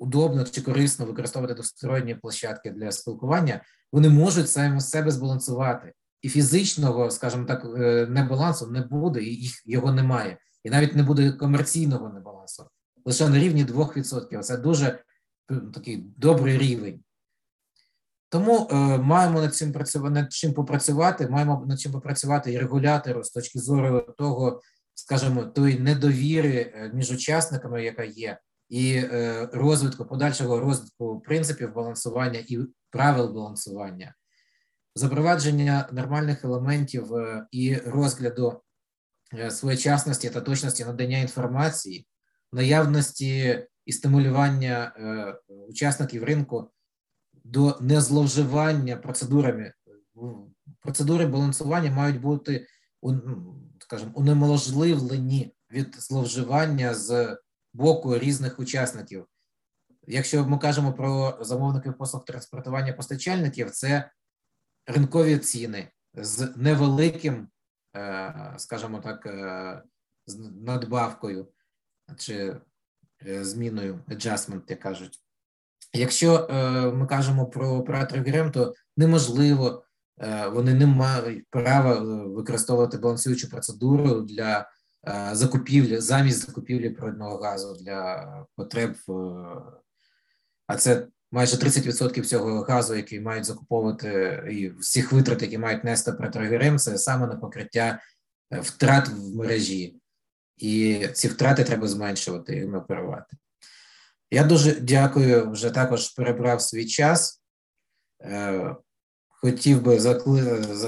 удобно 0.00 0.44
чи 0.44 0.62
корисно 0.62 1.06
використовувати 1.06 1.54
двосторонні 1.54 2.14
площадки 2.14 2.70
для 2.70 2.92
спілкування, 2.92 3.62
вони 3.92 4.08
можуть 4.08 4.50
самі 4.50 4.80
себе 4.80 5.10
збалансувати. 5.10 5.92
І 6.22 6.28
фізичного, 6.28 7.10
скажімо 7.10 7.44
так, 7.44 7.64
небалансу 8.10 8.66
не 8.66 8.80
буде, 8.80 9.22
і 9.22 9.34
їх 9.34 9.62
його 9.66 9.92
немає. 9.92 10.38
І 10.64 10.70
навіть 10.70 10.96
не 10.96 11.02
буде 11.02 11.32
комерційного 11.32 12.08
небалансу. 12.08 12.64
Лише 13.04 13.28
на 13.28 13.38
рівні 13.38 13.64
2%. 13.64 14.40
Це 14.40 14.56
дуже 14.56 14.98
такий 15.74 16.04
добрий 16.16 16.58
рівень. 16.58 17.00
Тому 18.28 18.68
е, 18.70 18.74
маємо 18.98 19.40
над 19.40 19.54
цим 19.54 19.72
працювати 19.72 20.14
над 20.14 20.32
чим 20.32 20.52
попрацювати. 20.52 21.28
Маємо 21.28 21.64
над 21.66 21.80
чим 21.80 21.92
попрацювати 21.92 22.52
і 22.52 22.58
регулятору 22.58 23.24
з 23.24 23.30
точки 23.30 23.58
зору 23.58 24.00
того, 24.18 24.60
скажімо, 24.94 25.44
тої 25.44 25.78
недовіри 25.78 26.72
е, 26.74 26.90
між 26.94 27.10
учасниками, 27.10 27.84
яка 27.84 28.04
є, 28.04 28.38
і 28.70 28.94
е, 28.94 29.48
розвитку 29.52 30.04
подальшого 30.04 30.60
розвитку 30.60 31.20
принципів 31.20 31.74
балансування 31.74 32.44
і 32.48 32.58
правил 32.90 33.32
балансування, 33.32 34.14
запровадження 34.94 35.88
нормальних 35.92 36.44
елементів 36.44 37.14
е, 37.14 37.46
і 37.50 37.76
розгляду 37.76 38.62
е, 39.34 39.50
своєчасності 39.50 40.30
та 40.30 40.40
точності 40.40 40.84
надання 40.84 41.18
інформації, 41.18 42.06
наявності 42.52 43.66
і 43.84 43.92
стимулювання 43.92 44.92
учасників 45.68 46.24
ринку 46.24 46.70
до 47.44 47.78
незловживання 47.80 48.96
процедурами. 48.96 49.72
Процедури 50.80 51.26
балансування 51.26 51.90
мають 51.90 52.20
бути 52.20 52.66
скажімо, 53.78 54.12
унеможливлені 54.14 55.54
від 55.70 55.94
зловживання 55.98 56.94
з 56.94 57.38
боку 57.72 58.18
різних 58.18 58.58
учасників. 58.58 59.26
Якщо 60.06 60.44
ми 60.44 60.58
кажемо 60.58 60.92
про 60.92 61.38
замовників 61.40 61.98
послуг 61.98 62.24
транспортування 62.24 62.92
постачальників, 62.92 63.70
це 63.70 64.10
ринкові 64.86 65.38
ціни 65.38 65.90
з 66.14 66.52
невеликим, 66.56 67.48
е, 67.96 68.54
скажімо 68.56 69.00
так, 69.00 69.26
е, 69.26 69.82
з 70.26 70.38
надбавкою 70.38 71.48
чи 72.18 72.56
е, 73.26 73.44
зміною 73.44 74.00
adjustment, 74.08 74.62
як 74.68 74.80
кажуть. 74.80 75.18
Якщо 75.92 76.48
ми 76.96 77.06
кажемо 77.06 77.46
про 77.46 77.68
операторів 77.68 78.24
ГРМ, 78.24 78.52
то 78.52 78.74
неможливо, 78.96 79.84
вони 80.52 80.74
не 80.74 80.86
мають 80.86 81.46
права 81.50 81.94
використовувати 82.24 82.98
балансуючу 82.98 83.50
процедуру 83.50 84.20
для 84.20 84.70
закупівлі 85.32 86.00
замість 86.00 86.46
закупівлі 86.46 86.90
природного 86.90 87.36
газу 87.36 87.76
для 87.84 88.26
потреб, 88.56 88.96
е, 89.08 89.12
а 90.66 90.76
це 90.76 91.06
майже 91.30 91.56
30% 91.56 92.20
всього 92.20 92.60
газу, 92.60 92.94
який 92.94 93.20
мають 93.20 93.44
закуповувати, 93.44 94.42
і 94.50 94.70
всіх 94.70 95.12
витрат, 95.12 95.42
які 95.42 95.58
мають 95.58 95.84
нести 95.84 96.12
ГРМ, 96.34 96.78
це 96.78 96.98
саме 96.98 97.26
на 97.26 97.36
покриття 97.36 98.00
е, 98.52 98.60
втрат 98.60 99.08
в 99.08 99.36
мережі, 99.36 100.00
і 100.56 101.06
ці 101.12 101.28
втрати 101.28 101.64
треба 101.64 101.88
зменшувати 101.88 102.56
і 102.56 102.72
оперувати. 102.72 103.36
Я 104.30 104.44
дуже 104.44 104.80
дякую, 104.80 105.50
вже 105.50 105.70
також 105.70 106.08
перебрав 106.08 106.62
свій 106.62 106.86
час. 106.86 107.42
Хотів 109.42 109.82
би 109.82 110.00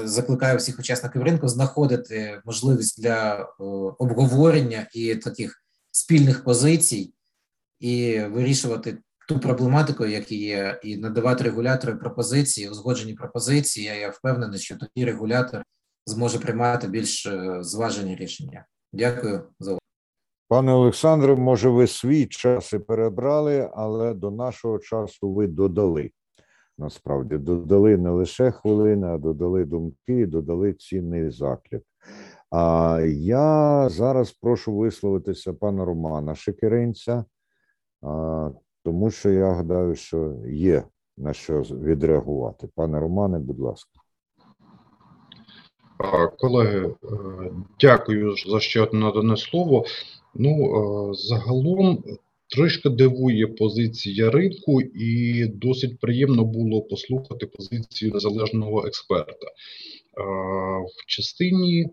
закликаю 0.05 0.57
всіх 0.57 0.79
учасників 0.79 1.23
ринку 1.23 1.47
знаходити 1.47 2.41
можливість 2.45 3.01
для 3.01 3.39
е, 3.39 3.45
обговорення 3.99 4.87
і 4.93 5.15
таких 5.15 5.63
спільних 5.91 6.43
позицій, 6.43 7.13
і 7.79 8.19
вирішувати 8.19 8.97
ту 9.27 9.39
проблематику, 9.39 10.05
яка 10.05 10.35
є, 10.35 10.79
і 10.83 10.97
надавати 10.97 11.43
регулятору 11.43 11.99
пропозиції, 11.99 12.69
узгоджені 12.69 13.13
пропозиції. 13.13 13.85
Я 13.85 14.09
впевнений, 14.09 14.59
що 14.59 14.75
тоді 14.77 15.05
регулятор 15.05 15.63
зможе 16.05 16.39
приймати 16.39 16.87
більш 16.87 17.25
е, 17.25 17.57
зважені 17.61 18.15
рішення. 18.15 18.65
Дякую 18.93 19.43
за 19.59 19.71
увагу. 19.71 19.79
Пане 20.47 20.71
Олександре, 20.71 21.35
може, 21.35 21.69
ви 21.69 21.87
свій 21.87 22.25
час 22.25 22.73
і 22.73 22.79
перебрали, 22.79 23.69
але 23.75 24.13
до 24.13 24.31
нашого 24.31 24.79
часу 24.79 25.33
ви 25.33 25.47
додали. 25.47 26.11
Насправді 26.83 27.37
додали 27.37 27.97
не 27.97 28.09
лише 28.09 28.51
хвилини, 28.51 29.07
а 29.07 29.17
додали 29.17 29.65
думки, 29.65 30.25
додали 30.25 30.73
цінний 30.73 31.29
заклик. 31.29 31.83
А 32.51 32.99
я 33.17 33.89
зараз 33.89 34.31
прошу 34.31 34.75
висловитися 34.75 35.53
пана 35.53 35.85
Романа 35.85 36.35
Шекеринця, 36.35 37.25
тому 38.83 39.11
що 39.11 39.29
я 39.29 39.53
гадаю, 39.53 39.95
що 39.95 40.35
є 40.47 40.83
на 41.17 41.33
що 41.33 41.61
відреагувати. 41.61 42.69
Пане 42.75 42.99
Романе, 42.99 43.39
будь 43.39 43.59
ласка. 43.59 43.99
Колеги, 46.39 46.95
е, 47.03 47.07
дякую 47.79 48.35
за 48.35 48.59
ще 48.59 48.81
одне 48.81 48.99
надане 48.99 49.37
слово. 49.37 49.85
Ну, 50.33 50.51
е, 50.51 51.13
загалом 51.13 52.03
трішки 52.47 52.89
дивує 52.89 53.47
позиція 53.47 54.29
ринку, 54.29 54.81
і 54.81 55.45
досить 55.45 55.99
приємно 55.99 56.45
було 56.45 56.81
послухати 56.81 57.45
позицію 57.45 58.11
незалежного 58.13 58.87
експерта 58.87 59.47
в 60.83 61.05
частині 61.07 61.87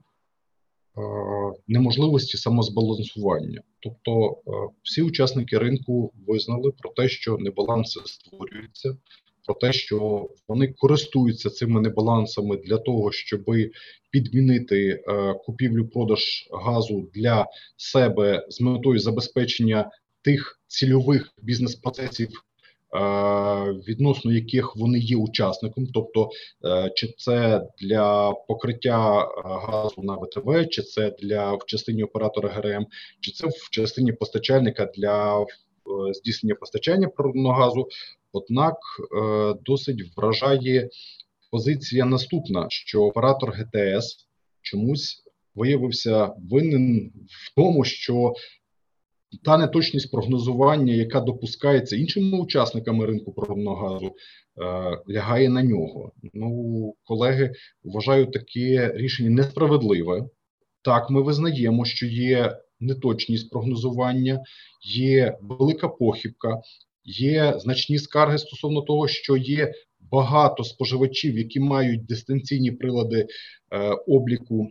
неможливості 1.69 2.37
самозбалансування. 2.37 3.63
Тобто 3.81 4.37
всі 4.83 5.03
учасники 5.03 5.59
ринку 5.59 6.13
визнали 6.27 6.73
про 6.79 6.91
те, 6.91 7.09
що 7.09 7.39
небаланси 7.39 8.01
створюються 8.05 8.97
про 9.47 9.55
те, 9.55 9.73
що 9.73 10.29
вони 10.49 10.75
користуються 10.79 11.51
цими 11.51 11.81
небалансами 11.81 12.57
для 12.57 12.79
того, 12.79 13.13
щоб 13.13 13.45
підмінити 14.11 15.05
купівлю-продаж 15.47 16.49
газу 16.65 17.11
для 17.15 17.47
себе 17.77 18.47
з 18.49 18.61
метою 18.61 18.99
забезпечення 18.99 19.91
тих 20.23 20.61
цільових 20.67 21.33
бізнес-процесів, 21.43 22.29
відносно 23.89 24.33
яких 24.33 24.77
вони 24.77 24.99
є 24.99 25.17
учасником, 25.17 25.87
тобто 25.95 26.31
чи 26.95 27.15
це 27.19 27.67
для 27.81 28.33
покриття 28.49 29.29
газу 29.45 30.03
на 30.03 30.15
ВТВ, 30.15 30.69
чи 30.69 30.83
це 30.83 31.11
для 31.23 31.53
в 31.53 31.67
частині 31.67 32.05
оператора 32.05 32.49
ГРМ, 32.49 32.87
чи 33.21 33.33
це 33.33 33.47
в 33.47 33.71
частині 33.71 34.13
постачальника 34.13 34.91
для 34.97 35.47
здійснення 36.13 36.55
постачання 36.55 37.09
природного 37.09 37.55
газу. 37.55 37.89
Однак 38.33 38.77
досить 39.65 40.17
вражає 40.17 40.89
позиція 41.51 42.05
наступна: 42.05 42.67
що 42.71 43.03
оператор 43.03 43.51
ГТС 43.51 44.27
чомусь 44.63 45.25
виявився 45.55 46.31
винен 46.51 47.13
в 47.29 47.55
тому, 47.55 47.85
що 47.85 48.33
та 49.45 49.59
неточність 49.59 50.11
прогнозування, 50.11 50.95
яка 50.95 51.21
допускається 51.21 51.97
іншими 51.97 52.39
учасниками 52.39 53.07
ринку 53.07 53.33
природного 53.33 53.77
газу, 53.89 54.07
е, 54.07 55.13
лягає 55.13 55.49
на 55.49 55.63
нього. 55.63 56.13
Ну, 56.35 56.95
колеги, 57.05 57.53
вважаю 57.85 58.27
таке 58.27 58.93
рішення 58.95 59.31
несправедливе. 59.31 60.29
Так, 60.83 61.11
ми 61.11 61.23
визнаємо, 61.23 61.85
що 61.85 62.07
є 62.07 62.57
неточність 62.81 63.51
прогнозування, 63.51 64.41
є 64.83 65.39
велика 65.41 65.89
похибка, 65.89 66.61
є 67.05 67.55
значні 67.59 67.99
скарги 67.99 68.39
стосовно 68.39 68.83
того, 68.83 69.09
що 69.09 69.37
є 69.37 69.73
багато 70.01 70.65
споживачів, 70.65 71.39
які 71.39 71.61
мають 71.61 72.07
дистанційні 72.07 72.73
прилади 72.73 73.27
е, 73.73 73.91
обліку 74.07 74.69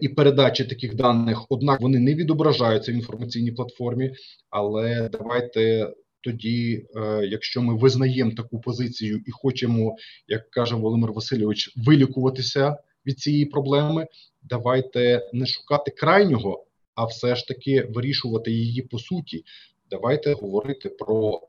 і 0.00 0.08
передачі 0.08 0.64
таких 0.64 0.94
даних, 0.94 1.46
однак 1.48 1.80
вони 1.80 1.98
не 1.98 2.14
відображаються 2.14 2.92
в 2.92 2.94
інформаційній 2.94 3.52
платформі. 3.52 4.14
Але 4.50 5.08
давайте 5.12 5.92
тоді, 6.26 6.86
е, 6.96 7.26
якщо 7.26 7.62
ми 7.62 7.76
визнаємо 7.76 8.30
таку 8.30 8.60
позицію 8.60 9.22
і 9.26 9.30
хочемо, 9.30 9.96
як 10.28 10.50
каже 10.50 10.74
Володимир 10.74 11.12
Васильович, 11.12 11.74
вилікуватися 11.76 12.76
від 13.06 13.18
цієї 13.18 13.46
проблеми, 13.46 14.06
давайте 14.42 15.30
не 15.32 15.46
шукати 15.46 15.90
крайнього, 15.90 16.66
а 16.94 17.04
все 17.04 17.36
ж 17.36 17.48
таки 17.48 17.82
вирішувати 17.82 18.52
її 18.52 18.82
по 18.82 18.98
суті. 18.98 19.44
Давайте 19.90 20.32
говорити 20.32 20.88
про 20.88 21.40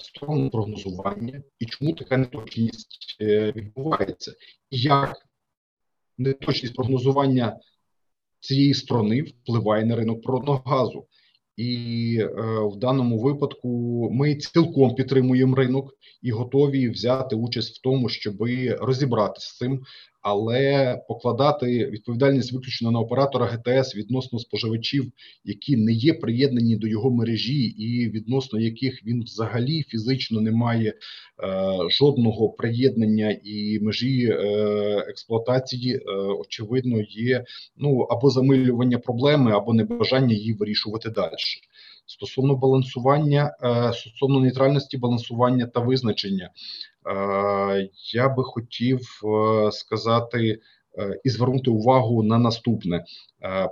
сторону 0.00 0.50
прогнозування 0.50 1.42
і 1.58 1.66
чому 1.66 1.92
така 1.92 2.16
неточність 2.16 3.16
е, 3.20 3.52
відбувається, 3.56 4.32
і 4.70 4.78
як 4.78 5.16
неточність 6.18 6.74
прогнозування 6.74 7.56
цієї 8.40 8.74
сторони 8.74 9.22
впливає 9.22 9.84
на 9.84 9.96
ринок 9.96 10.22
природного 10.22 10.62
газу. 10.66 11.06
І 11.56 12.18
е, 12.20 12.26
в 12.60 12.76
даному 12.76 13.18
випадку 13.18 13.68
ми 14.12 14.34
цілком 14.34 14.94
підтримуємо 14.94 15.56
ринок 15.56 15.94
і 16.22 16.30
готові 16.30 16.88
взяти 16.88 17.36
участь 17.36 17.78
в 17.78 17.82
тому, 17.82 18.08
щоб 18.08 18.34
розібратися 18.80 19.48
з 19.48 19.56
цим, 19.56 19.82
але 20.28 20.96
покладати 21.08 21.86
відповідальність 21.86 22.52
виключно 22.52 22.90
на 22.90 23.00
оператора 23.00 23.46
ГТС 23.46 23.96
відносно 23.96 24.38
споживачів, 24.38 25.12
які 25.44 25.76
не 25.76 25.92
є 25.92 26.14
приєднані 26.14 26.76
до 26.76 26.86
його 26.86 27.10
мережі, 27.10 27.64
і 27.64 28.10
відносно 28.10 28.60
яких 28.60 29.06
він 29.06 29.22
взагалі 29.22 29.82
фізично 29.82 30.40
не 30.40 30.52
має 30.52 30.90
е, 30.90 30.94
жодного 31.90 32.48
приєднання 32.48 33.38
і 33.44 33.78
межі 33.80 34.26
е, 34.26 34.36
експлуатації, 35.08 35.94
е, 35.94 36.12
очевидно, 36.14 37.02
є 37.10 37.44
ну 37.76 38.00
або 38.00 38.30
замилювання 38.30 38.98
проблеми, 38.98 39.52
або 39.52 39.74
небажання 39.74 40.34
її 40.34 40.52
вирішувати 40.52 41.10
далі. 41.10 41.34
Стосовно 42.06 42.56
балансування, 42.56 43.56
е, 43.62 43.92
стосовно 43.92 44.40
нейтральності 44.40 44.98
балансування 44.98 45.66
та 45.66 45.80
визначення, 45.80 46.50
я 48.14 48.28
би 48.28 48.44
хотів 48.44 49.00
е, 49.24 49.72
сказати 49.72 50.58
і 51.24 51.30
звернути 51.30 51.70
увагу 51.70 52.22
на 52.22 52.38
наступне. 52.38 53.04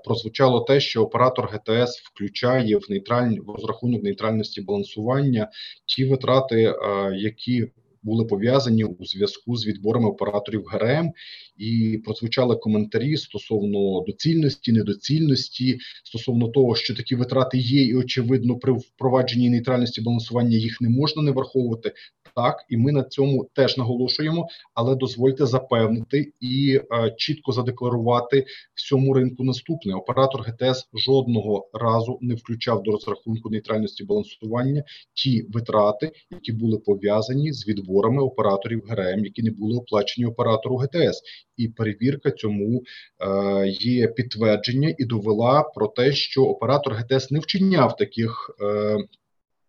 Прозвучало 0.05 0.61
те, 0.61 0.81
що 0.81 1.03
оператор 1.03 1.51
ГТС 1.53 2.01
включає 2.01 2.77
в 2.77 2.91
нейтральні 2.91 3.41
в 3.41 3.51
розрахунок 3.51 4.03
нейтральності 4.03 4.63
балансування 4.63 5.51
ті 5.87 6.05
витрати, 6.05 6.75
які 7.15 7.73
були 8.05 8.25
пов'язані 8.25 8.85
у 8.85 9.05
зв'язку 9.05 9.57
з 9.57 9.67
відборами 9.67 10.09
операторів 10.09 10.65
ГРМ, 10.67 11.11
і 11.57 12.01
прозвучали 12.05 12.57
коментарі 12.57 13.17
стосовно 13.17 14.05
доцільності, 14.07 14.73
недоцільності, 14.73 15.79
стосовно 16.05 16.49
того, 16.49 16.75
що 16.75 16.95
такі 16.95 17.17
витрати 17.17 17.59
є, 17.59 17.85
і 17.85 17.95
очевидно, 17.95 18.57
при 18.57 18.73
впровадженні 18.73 19.51
нейтральності 19.51 20.01
балансування 20.01 20.57
їх 20.57 20.81
не 20.81 20.89
можна 20.89 21.23
не 21.23 21.31
враховувати. 21.31 21.93
Так, 22.37 22.65
і 22.69 22.77
ми 22.77 22.93
на 22.93 23.03
цьому 23.03 23.49
теж 23.53 23.77
наголошуємо, 23.77 24.49
але 24.75 24.97
дозвольте 24.97 25.47
запевнити 25.47 26.33
і 26.41 26.81
е, 26.93 27.15
чітко 27.17 27.53
задекларувати 27.53 28.47
всьому 28.75 29.15
ринку 29.15 29.45
наступне: 29.45 29.95
оператор 29.95 30.41
ГТС 30.43 30.89
жодного 30.95 31.69
разу 31.73 32.19
не 32.21 32.35
включав 32.35 32.83
до 32.83 32.91
розрахунку 32.91 33.51
нейтральності 33.51 34.05
балансування 34.05 34.85
ті 35.15 35.47
витрати, 35.49 36.13
які 36.31 36.53
були 36.53 36.79
пов'язані 36.79 37.53
з 37.53 37.67
відборами 37.95 38.23
операторів 38.23 38.83
ГРМ, 38.89 39.25
які 39.25 39.43
не 39.43 39.51
були 39.51 39.79
оплачені 39.79 40.27
оператору 40.27 40.77
ГТС 40.77 41.23
і 41.57 41.69
перевірка 41.69 42.31
цьому 42.31 42.83
е, 43.21 43.69
є 43.69 44.09
підтвердження 44.09 44.95
і 44.99 45.05
довела 45.05 45.63
про 45.63 45.87
те, 45.89 46.13
що 46.13 46.45
оператор 46.45 46.95
ГТС 46.95 47.31
не 47.31 47.39
вчиняв 47.39 47.97
таких 47.97 48.51
е, 48.63 48.97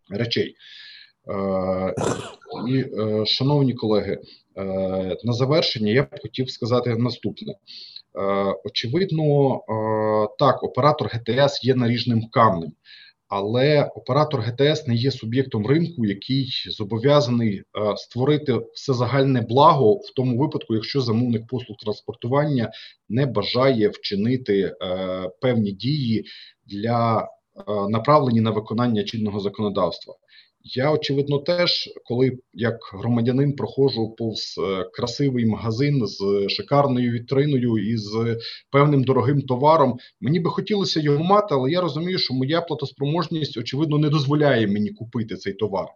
речей. 0.10 0.56
Е, 1.28 1.34
е, 2.72 3.26
шановні 3.26 3.74
колеги, 3.74 4.18
е, 4.58 4.64
на 5.24 5.34
завершення 5.34 5.92
я 5.92 6.04
б 6.04 6.08
хотів 6.22 6.50
сказати 6.50 6.96
наступне. 6.96 7.54
Е, 7.54 7.60
очевидно, 8.64 9.56
е, 9.56 10.36
так, 10.40 10.64
оператор 10.64 11.08
ГТС 11.08 11.64
є 11.64 11.76
наріжним 11.76 12.30
камнем 12.32 12.72
але 13.28 13.84
оператор 13.84 14.42
ГТС 14.42 14.88
не 14.88 14.96
є 14.96 15.12
суб'єктом 15.12 15.68
ринку, 15.68 16.06
який 16.06 16.50
зобов'язаний 16.70 17.58
е, 17.58 17.64
створити 17.98 18.62
все 18.74 18.94
загальне 18.94 19.42
благо 19.42 19.94
в 19.94 20.14
тому 20.16 20.38
випадку, 20.38 20.76
якщо 20.76 21.02
замовник 21.02 21.48
послуг 21.48 21.78
транспортування 21.78 22.72
не 23.10 23.26
бажає 23.26 23.90
вчинити 23.90 24.62
е, 24.62 24.76
певні 25.42 25.72
дії 25.72 26.26
для 26.66 27.20
е, 27.22 27.28
направлені 27.90 28.42
на 28.42 28.52
виконання 28.52 29.04
чинного 29.04 29.40
законодавства. 29.40 30.14
Я 30.68 30.92
очевидно 30.92 31.38
теж, 31.38 31.90
коли 32.06 32.38
як 32.54 32.80
громадянин 32.94 33.56
проходжу 33.56 34.16
повз 34.18 34.56
е, 34.58 34.86
красивий 34.94 35.46
магазин 35.46 36.08
з 36.08 36.50
шикарною 36.50 37.12
вітриною 37.12 37.78
і 37.78 37.98
з 37.98 38.38
певним 38.72 39.04
дорогим 39.04 39.42
товаром, 39.42 39.98
мені 40.22 40.40
би 40.40 40.50
хотілося 40.50 41.00
його 41.00 41.24
мати, 41.24 41.48
але 41.52 41.72
я 41.72 41.82
розумію, 41.82 42.18
що 42.18 42.34
моя 42.34 42.62
платоспроможність 42.62 43.58
очевидно 43.58 43.98
не 43.98 44.10
дозволяє 44.10 44.68
мені 44.68 44.90
купити 44.90 45.36
цей 45.36 45.54
товар. 45.54 45.88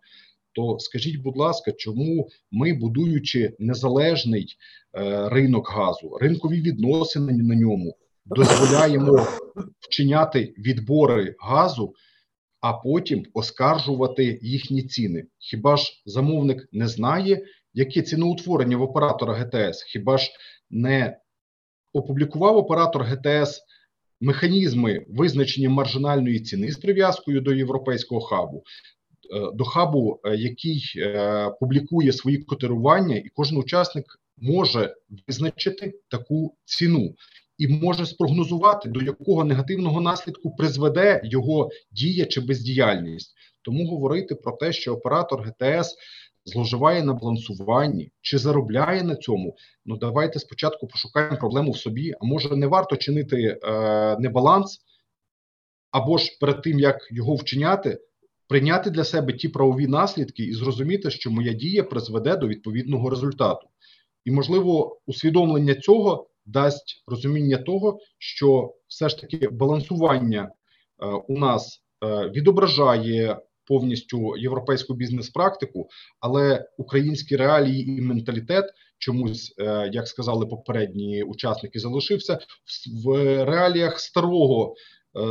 То 0.56 0.80
скажіть, 0.80 1.22
будь 1.22 1.38
ласка, 1.38 1.72
чому 1.72 2.28
ми, 2.52 2.74
будуючи 2.74 3.56
незалежний 3.60 4.56
е, 4.98 5.30
ринок 5.30 5.70
газу, 5.70 6.18
ринкові 6.22 6.62
відносини 6.62 7.34
на 7.34 7.56
ньому, 7.56 7.96
дозволяємо 8.26 9.28
вчиняти 9.80 10.54
відбори 10.58 11.36
газу? 11.40 11.94
А 12.62 12.74
потім 12.74 13.26
оскаржувати 13.34 14.40
їхні 14.42 14.84
ціни. 14.84 15.26
Хіба 15.38 15.78
ж 15.78 16.02
замовник 16.06 16.70
не 16.72 16.88
знає, 16.88 17.46
яке 17.74 18.02
ціноутворення 18.02 18.78
в 18.78 18.82
оператора 18.82 19.34
ГТС? 19.34 19.84
Хіба 19.84 20.18
ж 20.18 20.32
не 20.70 21.18
опублікував 21.94 22.58
оператор 22.58 23.04
ГТС 23.04 23.62
механізми 24.22 25.06
визначення 25.10 25.70
маржинальної 25.70 26.40
ціни 26.40 26.72
з 26.72 26.78
прив'язкою 26.78 27.42
до 27.42 27.54
європейського 27.54 28.22
хабу? 28.22 28.64
Е, 29.34 29.52
до 29.54 29.64
хабу, 29.64 30.20
е, 30.24 30.36
який 30.36 30.84
е, 30.98 31.50
публікує 31.60 32.14
свої 32.14 32.38
котирування, 32.38 33.16
і 33.16 33.30
кожен 33.34 33.58
учасник 33.58 34.06
може 34.38 34.96
визначити 35.28 35.94
таку 36.08 36.56
ціну 36.66 37.16
і 37.60 37.68
може 37.68 38.06
спрогнозувати, 38.06 38.90
до 38.90 39.02
якого 39.02 39.44
негативного 39.44 40.02
наслідку 40.02 40.56
призведе 40.56 41.22
його 41.24 41.70
дія 41.92 42.26
чи 42.26 42.42
бездіяльність. 42.42 43.36
Тому 43.62 43.88
говорити 43.88 44.36
про 44.36 44.52
те, 44.52 44.74
що 44.74 44.94
оператор 44.94 45.42
ГТС 45.42 45.96
зловживає 46.46 47.04
на 47.04 47.14
балансуванні 47.14 48.12
чи 48.22 48.38
заробляє 48.38 49.04
на 49.04 49.16
цьому. 49.16 49.56
Ну 49.86 49.98
давайте 49.98 50.40
спочатку 50.40 50.88
пошукаємо 50.88 51.38
проблему 51.38 51.72
в 51.72 51.78
собі. 51.78 52.14
А 52.22 52.26
може 52.26 52.56
не 52.56 52.68
варто 52.68 52.96
чинити 52.96 53.60
е, 53.64 54.18
небаланс, 54.20 54.80
або 55.92 56.18
ж 56.18 56.38
перед 56.40 56.62
тим 56.62 56.80
як 56.80 57.08
його 57.12 57.36
вчиняти. 57.36 58.00
Прийняти 58.48 58.90
для 58.90 59.04
себе 59.04 59.34
ті 59.34 59.50
правові 59.50 59.88
наслідки 59.88 60.44
і 60.44 60.54
зрозуміти, 60.54 61.12
що 61.12 61.32
моя 61.32 61.54
дія 61.54 61.84
призведе 61.84 62.36
до 62.36 62.48
відповідного 62.48 63.10
результату, 63.10 63.68
і 64.26 64.32
можливо 64.32 65.00
усвідомлення 65.06 65.76
цього 65.76 66.30
дасть 66.50 67.04
розуміння 67.08 67.58
того, 67.58 68.00
що 68.18 68.74
все 68.88 69.10
ж 69.10 69.22
таки 69.22 69.50
балансування 69.50 70.42
е, 70.44 71.06
у 71.06 71.38
нас 71.38 71.84
е, 72.04 72.30
відображає 72.30 73.38
повністю 73.66 74.38
європейську 74.38 74.94
бізнес-практику, 74.94 75.88
але 76.20 76.66
українські 76.78 77.36
реалії 77.36 77.98
і 77.98 78.02
менталітет 78.02 78.66
чомусь, 78.98 79.54
е, 79.58 79.90
як 79.94 80.08
сказали 80.08 80.46
попередні 80.46 81.24
учасники, 81.24 81.80
залишився 81.80 82.40
в 83.04 83.14
реаліях 83.46 84.00
старого. 84.00 84.76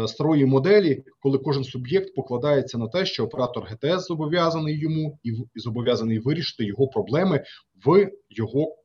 Старої 0.07 0.47
моделі, 0.47 1.05
коли 1.21 1.39
кожен 1.39 1.65
суб'єкт 1.65 2.15
покладається 2.15 2.79
на 2.79 2.89
те, 2.89 3.07
що 3.07 3.25
оператор 3.25 3.65
ГТС 3.65 4.07
зобов'язаний 4.07 4.79
йому 4.79 5.19
і 5.25 5.33
зобов'язаний 5.61 6.19
вирішити 6.19 6.65
його 6.65 6.89
проблеми 6.89 7.45
в 7.87 8.11
його 8.31 8.77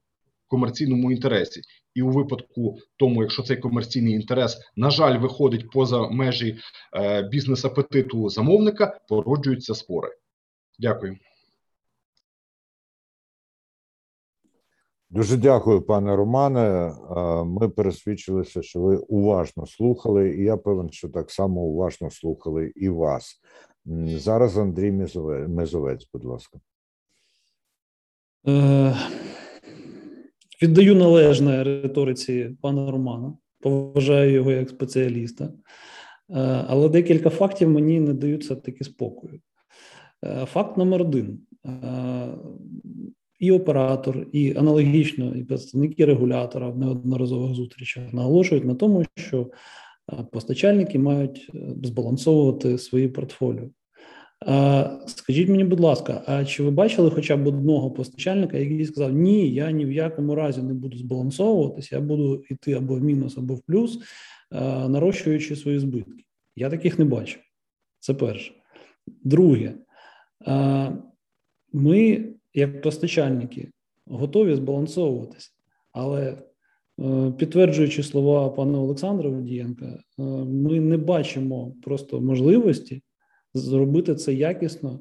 комерційному 0.53 1.11
інтересі, 1.11 1.61
і 1.95 2.01
у 2.01 2.09
випадку 2.09 2.77
тому, 2.97 3.21
якщо 3.21 3.43
цей 3.43 3.57
комерційний 3.57 4.13
інтерес, 4.13 4.57
на 4.75 4.89
жаль, 4.89 5.19
виходить 5.19 5.71
поза 5.71 6.07
межі 6.07 6.57
е, 6.95 7.21
бізнес-апетиту 7.21 8.29
замовника, 8.29 8.99
породжуються 9.09 9.75
спори. 9.75 10.09
Дякую. 10.79 11.17
Дуже 15.13 15.37
дякую, 15.37 15.81
пане 15.81 16.15
Романе. 16.15 16.93
Ми 17.45 17.69
пересвідчилися, 17.69 18.61
що 18.61 18.79
ви 18.79 18.97
уважно 18.97 19.65
слухали, 19.65 20.29
і 20.29 20.43
я 20.43 20.57
певен, 20.57 20.89
що 20.89 21.09
так 21.09 21.31
само 21.31 21.61
уважно 21.61 22.11
слухали 22.11 22.71
і 22.75 22.89
вас. 22.89 23.41
Зараз 24.05 24.57
Андрій 24.57 24.91
Мезовець, 25.47 26.09
будь 26.13 26.25
ласка. 26.25 26.59
Е, 30.63 30.67
віддаю 30.67 30.95
належне 30.95 31.63
риториці 31.63 32.55
пана 32.61 32.91
Романа, 32.91 33.33
поважаю 33.59 34.31
його 34.31 34.51
як 34.51 34.69
спеціаліста, 34.69 35.45
е, 35.45 35.51
але 36.67 36.89
декілька 36.89 37.29
фактів 37.29 37.69
мені 37.69 37.99
не 37.99 38.13
дають 38.13 38.43
все 38.43 38.55
таки 38.55 38.83
спокою. 38.83 39.39
Е, 40.25 40.45
факт 40.45 40.77
номер 40.77 41.01
один 41.01 41.39
і 43.39 43.51
оператор, 43.51 44.27
і 44.31 44.55
аналогічно, 44.57 45.35
і 45.35 45.43
представники 45.43 46.05
регулятора 46.05 46.69
в 46.69 46.77
неодноразових 46.77 47.55
зустрічах 47.55 48.13
наголошують 48.13 48.65
на 48.65 48.75
тому, 48.75 49.05
що 49.15 49.51
е, 50.13 50.25
постачальники 50.31 50.99
мають 50.99 51.51
е, 51.55 51.59
збалансовувати 51.83 52.77
свої 52.77 53.07
портфоліо. 53.07 53.69
Скажіть 55.05 55.49
мені, 55.49 55.63
будь 55.63 55.79
ласка, 55.79 56.23
а 56.25 56.45
чи 56.45 56.63
ви 56.63 56.71
бачили 56.71 57.11
хоча 57.11 57.37
б 57.37 57.47
одного 57.47 57.91
постачальника, 57.91 58.57
який 58.57 58.85
сказав: 58.85 59.13
Ні, 59.13 59.49
я 59.49 59.71
ні 59.71 59.85
в 59.85 59.91
якому 59.91 60.35
разі 60.35 60.61
не 60.61 60.73
буду 60.73 60.97
збалансовуватися, 60.97 61.95
я 61.95 62.01
буду 62.01 62.43
йти 62.49 62.73
або 62.73 62.95
в 62.95 63.03
мінус, 63.03 63.37
або 63.37 63.53
в 63.53 63.61
плюс, 63.61 63.99
е, 64.51 64.89
нарощуючи 64.89 65.55
свої 65.55 65.79
збитки? 65.79 66.23
Я 66.55 66.69
таких 66.69 66.99
не 66.99 67.05
бачу. 67.05 67.39
Це 67.99 68.13
перше. 68.13 68.53
Друге, 69.23 69.73
ми 71.73 72.25
як 72.53 72.81
постачальники 72.81 73.71
готові 74.05 74.55
збалансовуватися, 74.55 75.49
але 75.91 76.37
е, 76.99 77.31
підтверджуючи 77.37 78.03
слова 78.03 78.49
пана 78.49 78.79
Олександра 78.79 79.29
Водієнка, 79.29 79.85
е, 79.85 80.23
ми 80.45 80.79
не 80.79 80.97
бачимо 80.97 81.75
просто 81.81 82.21
можливості 82.21 83.01
зробити 83.53 84.15
це 84.15 84.33
якісно 84.33 84.99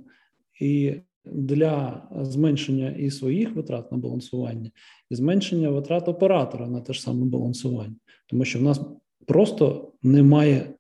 і 0.61 0.95
для 1.25 2.03
зменшення 2.21 2.91
і 2.91 3.11
своїх 3.11 3.55
витрат 3.55 3.93
на 3.93 3.99
балансування, 3.99 4.71
і 5.11 5.15
зменшення 5.15 5.71
витрат 5.71 6.09
оператора 6.09 6.69
на 6.69 6.81
те 6.81 6.93
ж 6.93 7.03
саме 7.03 7.27
балансування, 7.27 7.97
тому 8.27 8.45
що 8.45 8.59
в 8.59 8.63
нас 8.63 8.81
просто 9.27 9.93
немає 10.03 10.75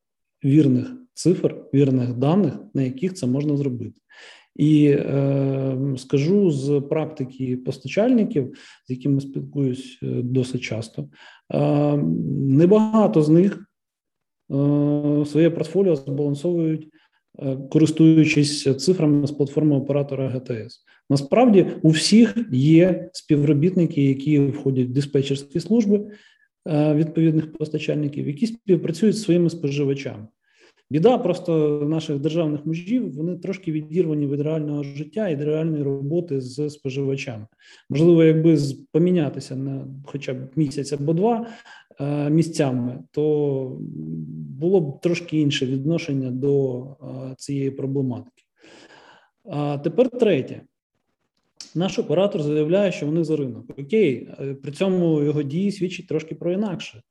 вірних 0.44 0.94
цифр, 1.15 1.57
вірних 1.74 2.15
даних, 2.15 2.55
на 2.74 2.82
яких 2.82 3.15
це 3.15 3.27
можна 3.27 3.57
зробити. 3.57 4.01
І 4.57 4.86
е, 4.86 5.77
скажу 5.97 6.51
з 6.51 6.81
практики 6.81 7.57
постачальників, 7.57 8.55
з 8.86 8.90
якими 8.90 9.20
спілкуюсь 9.20 9.99
е, 10.03 10.07
досить 10.07 10.61
часто, 10.61 11.09
е, 11.55 11.97
небагато 12.49 13.23
з 13.23 13.28
них 13.28 13.53
е, 14.51 15.24
своє 15.27 15.51
портфоліо 15.51 15.97
збалансовують, 15.97 16.89
користуючись 17.70 18.76
цифрами 18.84 19.26
з 19.26 19.30
платформи 19.30 19.76
оператора 19.76 20.28
ГТС. 20.28 20.84
Насправді 21.10 21.66
у 21.82 21.88
всіх 21.88 22.36
є 22.52 23.10
співробітники, 23.12 24.02
які 24.02 24.38
входять 24.38 24.86
в 24.86 24.92
диспетчерські 24.92 25.60
служби 25.60 26.00
е, 26.68 26.94
відповідних 26.94 27.52
постачальників, 27.52 28.26
які 28.26 28.46
співпрацюють 28.46 29.16
зі 29.16 29.22
своїми 29.22 29.50
споживачами. 29.50 30.26
Біда 30.92 31.18
просто 31.18 31.82
наших 31.88 32.18
державних 32.18 32.66
мужів 32.66 33.14
вони 33.14 33.36
трошки 33.36 33.72
відірвані 33.72 34.26
від 34.26 34.40
реального 34.40 34.82
життя 34.82 35.28
і 35.28 35.36
реальної 35.36 35.82
роботи 35.82 36.40
з 36.40 36.70
споживачами. 36.70 37.46
Можливо, 37.90 38.24
якби 38.24 38.59
помінятися 38.92 39.56
на 39.56 39.86
хоча 40.04 40.34
б 40.34 40.38
місяць 40.56 40.92
або 40.92 41.12
два 41.12 41.40
е, 41.40 41.46
місцями, 42.30 42.98
то 43.10 43.76
було 44.60 44.80
б 44.80 45.00
трошки 45.00 45.38
інше 45.38 45.66
відношення 45.66 46.30
до 46.30 46.82
е, 46.82 47.34
цієї 47.36 47.70
проблематики. 47.70 48.42
А 49.44 49.78
тепер 49.78 50.08
третє. 50.08 50.62
Наш 51.74 51.98
оператор 51.98 52.42
заявляє, 52.42 52.92
що 52.92 53.06
вони 53.06 53.24
за 53.24 53.36
ринок. 53.36 53.64
Окей, 53.78 54.28
е, 54.40 54.54
при 54.54 54.72
цьому 54.72 55.22
його 55.22 55.42
дії 55.42 55.72
свідчить 55.72 56.08
трошки 56.08 56.34
про 56.34 56.52
інакше. 56.52 57.02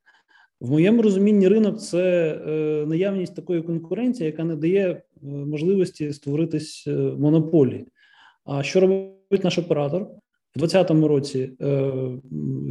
В 0.62 0.72
моєму 0.72 1.02
розумінні 1.02 1.48
ринок 1.48 1.80
це 1.80 2.34
е, 2.34 2.86
наявність 2.88 3.36
такої 3.36 3.62
конкуренції, 3.62 4.26
яка 4.26 4.44
не 4.44 4.56
дає 4.56 4.90
е, 4.90 5.02
можливості 5.22 6.14
створитись 6.14 6.84
е, 6.88 6.92
монополії. 6.96 7.88
А 8.46 8.64
що 8.64 8.80
робить 8.80 9.44
наш 9.44 9.58
оператор? 9.58 10.08
В 10.56 10.60
2020 10.60 11.10
році, 11.10 11.52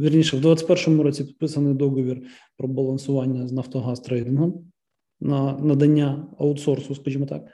вірніше, 0.01 0.37
в 0.37 0.41
2021 0.41 1.01
році 1.01 1.23
підписаний 1.23 1.73
договір 1.73 2.21
про 2.57 2.67
балансування 2.67 3.47
з 3.47 3.51
Нафтогаз 3.51 3.99
трейдингом 3.99 4.71
на 5.21 5.57
надання 5.57 6.27
аутсорсу, 6.39 6.95
скажімо 6.95 7.25
так. 7.25 7.45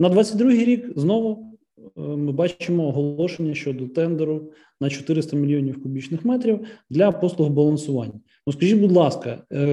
На 0.00 0.08
22 0.08 0.50
рік 0.50 0.92
знову 0.96 1.58
ми 1.96 2.32
бачимо 2.32 2.88
оголошення 2.88 3.54
щодо 3.54 3.88
тендеру 3.88 4.52
на 4.80 4.90
400 4.90 5.36
мільйонів 5.36 5.82
кубічних 5.82 6.24
метрів 6.24 6.66
для 6.90 7.12
послуг 7.12 7.50
балансування. 7.50 8.20
Ну, 8.46 8.52
скажіть, 8.52 8.80
будь 8.80 8.92
ласка, 8.92 9.42
е, 9.52 9.66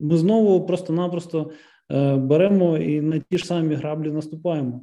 ми 0.00 0.16
знову 0.16 0.66
просто-напросто 0.66 1.50
е, 1.92 2.16
беремо 2.16 2.78
і 2.78 3.00
на 3.00 3.18
ті 3.18 3.38
ж 3.38 3.46
самі 3.46 3.74
граблі 3.74 4.10
наступаємо. 4.10 4.82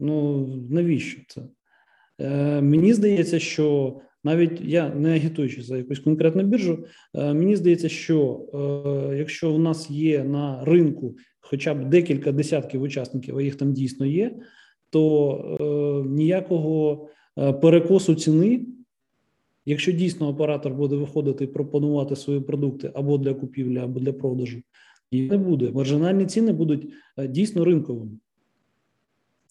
Ну 0.00 0.46
навіщо 0.70 1.22
це? 1.28 1.42
Е, 2.20 2.60
мені 2.60 2.94
здається, 2.94 3.38
що 3.38 3.96
навіть 4.24 4.60
я 4.60 4.94
не 4.94 5.14
агітуючи 5.14 5.62
за 5.62 5.76
якусь 5.76 5.98
конкретну 5.98 6.42
біржу, 6.42 6.84
мені 7.14 7.56
здається, 7.56 7.88
що 7.88 8.46
якщо 9.16 9.52
у 9.52 9.58
нас 9.58 9.90
є 9.90 10.24
на 10.24 10.64
ринку 10.64 11.16
хоча 11.40 11.74
б 11.74 11.88
декілька 11.88 12.32
десятків 12.32 12.82
учасників, 12.82 13.36
а 13.36 13.42
їх 13.42 13.54
там 13.54 13.72
дійсно 13.72 14.06
є, 14.06 14.36
то 14.90 16.04
ніякого 16.08 17.08
перекосу 17.60 18.14
ціни 18.14 18.66
Якщо 19.68 19.92
дійсно 19.92 20.28
оператор 20.28 20.74
буде 20.74 20.96
виходити 20.96 21.44
і 21.44 21.46
пропонувати 21.46 22.16
свої 22.16 22.40
продукти 22.40 22.90
або 22.94 23.18
для 23.18 23.34
купівлі, 23.34 23.78
або 23.78 24.00
для 24.00 24.12
продажу, 24.12 24.58
їх 25.10 25.30
не 25.30 25.38
буде. 25.38 25.70
Маржинальні 25.70 26.26
ціни 26.26 26.52
будуть 26.52 26.88
е, 27.16 27.28
дійсно 27.28 27.64
ринковими. 27.64 28.12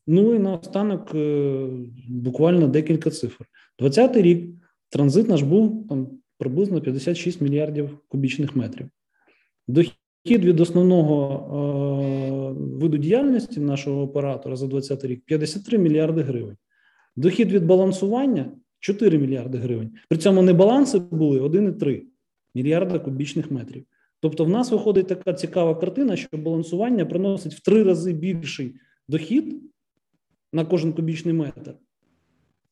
Ну 0.08 0.36
і 0.36 0.40
наостанок 0.40 1.16
е, 1.16 1.68
буквально 2.10 2.68
декілька 2.68 3.10
цифр. 3.10 3.46
20-й 3.80 4.22
рік 4.22 4.56
транзит 4.90 5.28
наш 5.28 5.42
був 5.42 5.88
там 5.90 6.08
приблизно 6.38 6.82
56 6.82 7.42
мільярдів 7.42 7.98
кубічних 8.08 8.56
метрів. 8.56 8.88
Дохід 9.68 9.96
від 10.26 10.60
основного 10.60 11.18
е, 11.56 12.78
виду 12.78 12.98
діяльності 12.98 13.60
нашого 13.60 14.02
оператора 14.02 14.56
за 14.56 14.68
20 14.68 15.06
рік 15.06 15.24
53 15.26 15.78
мільярди 15.78 16.22
гривень. 16.22 16.58
Дохід 17.16 17.52
від 17.52 17.66
балансування 17.66 18.52
4 18.80 19.18
мільярди 19.18 19.58
гривень. 19.58 19.92
При 20.10 20.18
цьому 20.18 20.42
не 20.42 20.54
баланси 20.54 21.00
були 21.00 21.42
1,3 21.42 22.02
мільярда 22.56 23.00
кубічних 23.00 23.52
метрів. 23.52 23.84
Тобто, 24.20 24.46
в 24.46 24.50
нас 24.50 24.72
виходить 24.72 25.08
така 25.08 25.34
цікава 25.34 25.76
картина, 25.76 26.16
що 26.16 26.38
балансування 26.38 27.06
приносить 27.06 27.54
в 27.54 27.60
три 27.60 27.84
рази 27.84 28.14
більший 28.14 28.76
дохід 29.08 29.56
на 30.54 30.66
кожен 30.66 30.94
кубічний 30.94 31.34
метр, 31.34 31.76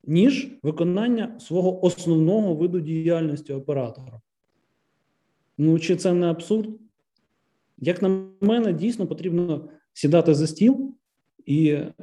ніж 0.03 0.47
виконання 0.64 1.39
свого 1.39 1.85
основного 1.85 2.56
виду 2.56 2.80
діяльності 2.80 3.53
оператора. 3.53 4.22
Ну, 5.57 5.80
чи 5.80 5.95
це 5.95 6.14
не 6.14 6.27
абсурд? 6.27 6.69
Як 7.77 8.02
на 8.02 8.27
мене, 8.41 8.73
дійсно 8.73 9.07
потрібно 9.07 9.69
сідати 9.93 10.34
за 10.34 10.47
стіл 10.47 10.93
і 11.45 11.69
е, 11.69 11.93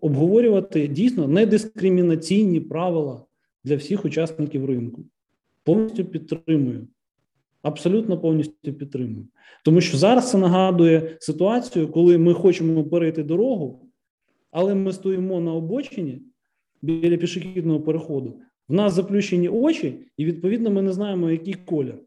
обговорювати 0.00 0.88
дійсно 0.88 1.28
недискримінаційні 1.28 2.60
правила 2.60 3.24
для 3.64 3.76
всіх 3.76 4.04
учасників 4.04 4.64
ринку. 4.64 5.04
Повністю 5.64 6.04
підтримую. 6.04 6.88
Абсолютно 7.62 8.18
повністю 8.20 8.72
підтримую. 8.72 9.26
Тому 9.64 9.80
що 9.80 9.96
зараз 9.96 10.30
це 10.30 10.38
нагадує 10.38 11.16
ситуацію, 11.20 11.88
коли 11.88 12.18
ми 12.18 12.34
хочемо 12.34 12.84
перейти 12.84 13.22
дорогу, 13.22 13.87
але 14.50 14.74
ми 14.74 14.92
стоїмо 14.92 15.40
на 15.40 15.54
обочині 15.54 16.22
біля 16.82 17.16
пішохідного 17.16 17.80
переходу. 17.80 18.40
В 18.68 18.72
нас 18.72 18.92
заплющені 18.92 19.48
очі, 19.48 19.98
і 20.16 20.24
відповідно 20.24 20.70
ми 20.70 20.82
не 20.82 20.92
знаємо, 20.92 21.30
який 21.30 21.54
колір. 21.54 21.98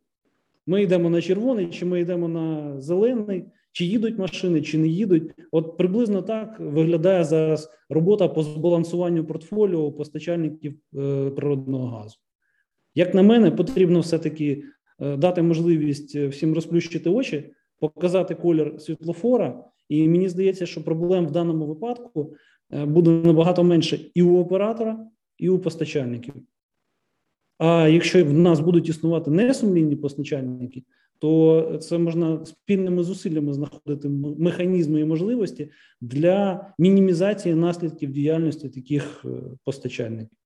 Ми 0.67 0.83
йдемо 0.83 1.09
на 1.09 1.21
червоний, 1.21 1.67
чи 1.67 1.85
ми 1.85 2.01
йдемо 2.01 2.27
на 2.27 2.81
зелений, 2.81 3.45
чи 3.71 3.85
їдуть 3.85 4.17
машини, 4.17 4.61
чи 4.61 4.77
не 4.77 4.87
їдуть. 4.87 5.31
От 5.51 5.77
приблизно 5.77 6.21
так 6.21 6.59
виглядає 6.59 7.23
зараз 7.23 7.69
робота 7.89 8.27
по 8.27 8.43
збалансуванню 8.43 9.25
портфоліо 9.25 9.91
постачальників 9.91 10.73
е, 10.97 11.29
природного 11.29 11.87
газу. 11.87 12.17
Як 12.95 13.13
на 13.13 13.23
мене, 13.23 13.51
потрібно 13.51 13.99
все-таки 13.99 14.63
е, 14.99 15.17
дати 15.17 15.41
можливість 15.41 16.15
всім 16.15 16.53
розплющити 16.53 17.09
очі, 17.09 17.51
показати 17.79 18.35
колір 18.35 18.81
світлофора, 18.81 19.63
і 19.91 20.09
мені 20.09 20.29
здається, 20.29 20.65
що 20.65 20.83
проблем 20.83 21.27
в 21.27 21.31
даному 21.31 21.65
випадку 21.65 22.35
е, 22.73 22.85
буде 22.85 23.09
набагато 23.09 23.63
менше 23.63 23.99
і 24.13 24.21
у 24.21 24.39
оператора, 24.39 25.07
і 25.37 25.49
у 25.49 25.59
постачальників. 25.59 26.33
А 27.57 27.87
якщо 27.87 28.25
в 28.25 28.33
нас 28.33 28.59
будуть 28.59 28.89
існувати 28.89 29.31
несумлінні 29.31 29.95
постачальники, 29.95 30.83
то 31.19 31.77
це 31.81 31.97
можна 31.97 32.45
спільними 32.45 33.03
зусиллями 33.03 33.53
знаходити 33.53 34.09
механізми 34.39 34.99
і 35.01 35.05
можливості 35.05 35.69
для 36.01 36.67
мінімізації 36.79 37.55
наслідків 37.55 38.11
діяльності 38.11 38.69
таких 38.69 39.25
е, 39.25 39.29
постачальників. 39.63 40.37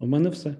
У 0.00 0.06
мене 0.06 0.28
все. 0.28 0.56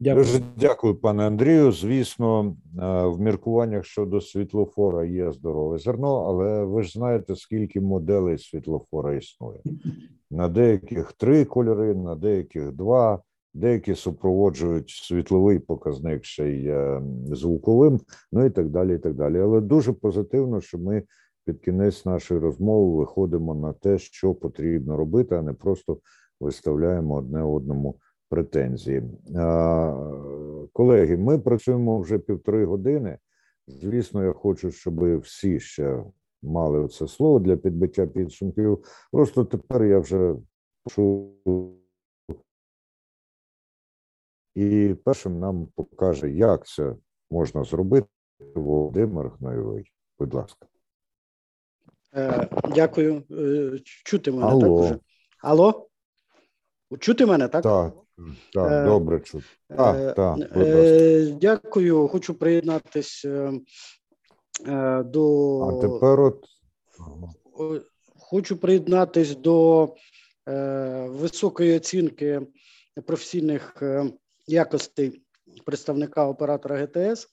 Дякую. 0.00 0.24
Дуже 0.24 0.40
дякую, 0.56 0.94
пане 0.94 1.26
Андрію. 1.26 1.72
Звісно, 1.72 2.56
е, 2.82 3.06
в 3.06 3.20
міркуваннях 3.20 3.84
щодо 3.84 4.20
світлофора 4.20 5.04
є 5.04 5.32
здорове 5.32 5.78
зерно, 5.78 6.24
але 6.26 6.64
ви 6.64 6.82
ж 6.82 6.92
знаєте, 6.92 7.36
скільки 7.36 7.80
моделей 7.80 8.38
світлофора 8.38 9.14
існує. 9.14 9.60
На 10.30 10.48
деяких 10.48 11.12
три 11.12 11.44
кольори, 11.44 11.94
на 11.94 12.14
деяких 12.14 12.72
два, 12.72 13.22
деякі 13.54 13.94
супроводжують 13.94 14.90
світловий 14.90 15.58
показник 15.58 16.24
ще 16.24 16.48
й 16.48 16.66
е, 16.66 17.02
звуковим, 17.32 18.00
ну 18.32 18.44
і 18.44 18.50
так 18.50 18.70
далі. 18.70 18.94
і 18.94 18.98
так 18.98 19.14
далі. 19.14 19.38
Але 19.38 19.60
дуже 19.60 19.92
позитивно, 19.92 20.60
що 20.60 20.78
ми 20.78 21.02
під 21.44 21.60
кінець 21.60 22.06
нашої 22.06 22.40
розмови 22.40 22.96
виходимо 22.96 23.54
на 23.54 23.72
те, 23.72 23.98
що 23.98 24.34
потрібно 24.34 24.96
робити, 24.96 25.34
а 25.34 25.42
не 25.42 25.52
просто 25.52 25.98
виставляємо 26.40 27.14
одне 27.14 27.42
одному 27.42 27.94
претензії. 28.28 29.02
Колеги, 30.72 31.16
ми 31.16 31.38
працюємо 31.38 32.00
вже 32.00 32.18
півтори 32.18 32.64
години. 32.64 33.18
Звісно, 33.66 34.24
я 34.24 34.32
хочу, 34.32 34.70
щоб 34.70 35.18
всі 35.20 35.60
ще 35.60 36.04
мали 36.42 36.88
це 36.88 37.08
слово 37.08 37.38
для 37.38 37.56
підбиття 37.56 38.06
підсумків. 38.06 38.84
Просто 39.12 39.44
тепер 39.44 39.84
я 39.84 39.98
вже 39.98 40.34
прошу. 40.84 41.32
І 44.54 44.94
першим 45.04 45.38
нам 45.38 45.66
покаже, 45.66 46.30
як 46.30 46.66
це 46.66 46.94
можна 47.30 47.64
зробити 47.64 48.06
Володимир 48.54 49.28
Гнойовий. 49.28 49.92
Будь 50.18 50.34
ласка. 50.34 50.66
Е, 52.14 52.48
дякую. 52.74 53.22
Е, 53.30 53.78
чути 53.84 54.30
мене 54.30 54.46
Алло. 54.46 54.60
так 54.60 54.70
уже? 54.70 54.98
Алло? 55.42 55.88
Чути 56.98 57.26
мене, 57.26 57.48
так? 57.48 57.62
Так. 57.62 57.94
Так, 58.52 58.72
е, 58.72 58.84
добре 58.84 59.20
чути. 59.20 59.44
Так, 59.68 60.14
так, 60.14 60.38
е, 60.56 61.36
Дякую, 61.40 62.08
хочу 62.08 62.34
приєднатися 62.34 63.52
е, 64.66 65.02
до. 65.02 65.58
А 65.60 65.80
тепер 65.80 66.20
от. 66.20 66.44
Хочу 68.18 68.56
приєднатись 68.56 69.36
до 69.36 69.88
високої 71.06 71.76
оцінки 71.76 72.40
професійних 73.06 73.82
якостей 74.46 75.22
представника 75.64 76.26
оператора 76.26 76.76
ГТС, 76.76 77.28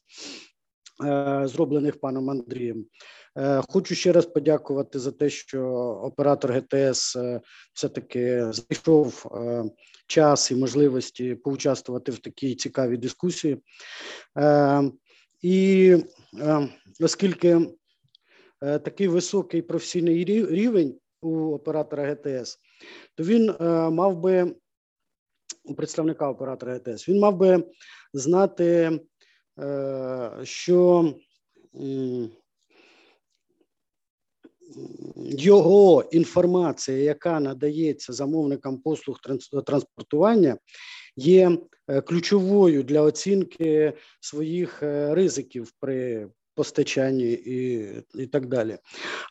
зроблених 1.54 2.00
паном 2.00 2.30
Андрієм. 2.30 2.86
Хочу 3.70 3.96
ще 3.96 4.12
раз 4.12 4.26
подякувати 4.26 5.00
за 5.00 5.12
те, 5.12 5.30
що 5.30 5.70
оператор 6.04 6.52
ГТС 6.52 7.18
все 7.74 7.90
таки 7.90 8.52
знайшов 8.52 9.26
час 10.14 10.52
і 10.52 10.56
можливості 10.56 11.36
поучаствувати 11.36 12.12
в 12.12 12.20
такій 12.20 12.56
цікавій 12.56 12.98
дискусії. 12.98 13.58
Е, 14.38 14.92
І 15.42 15.98
е, 16.40 16.70
оскільки 17.00 17.50
е, 18.62 18.80
такий 18.80 19.08
високий 19.08 19.62
професійний 19.62 20.26
рівень 20.26 21.00
у 21.22 21.54
оператора 21.54 22.04
ГТС, 22.04 22.60
то 23.16 23.24
він 23.24 23.56
мав 23.96 24.18
би 24.18 24.56
у 25.66 25.76
представника 25.76 26.30
оператора 26.30 26.74
ГТС, 26.74 27.10
він 27.10 27.20
мав 27.20 27.38
би 27.38 27.64
знати, 28.14 29.00
що 30.44 31.14
його 35.16 36.04
інформація, 36.12 36.98
яка 36.98 37.40
надається 37.40 38.14
замовникам 38.14 38.78
послуг 38.78 39.20
транспортування, 39.66 40.58
є 41.16 41.58
е, 41.88 42.02
ключовою 42.02 42.84
для 42.84 43.02
оцінки 43.02 43.94
своїх 44.20 44.84
е, 44.84 45.16
ризиків 45.16 45.72
при 45.80 46.28
постачанні 46.56 47.32
і 47.32 47.88
і 48.16 48.28
так 48.28 48.46
далі. 48.46 48.78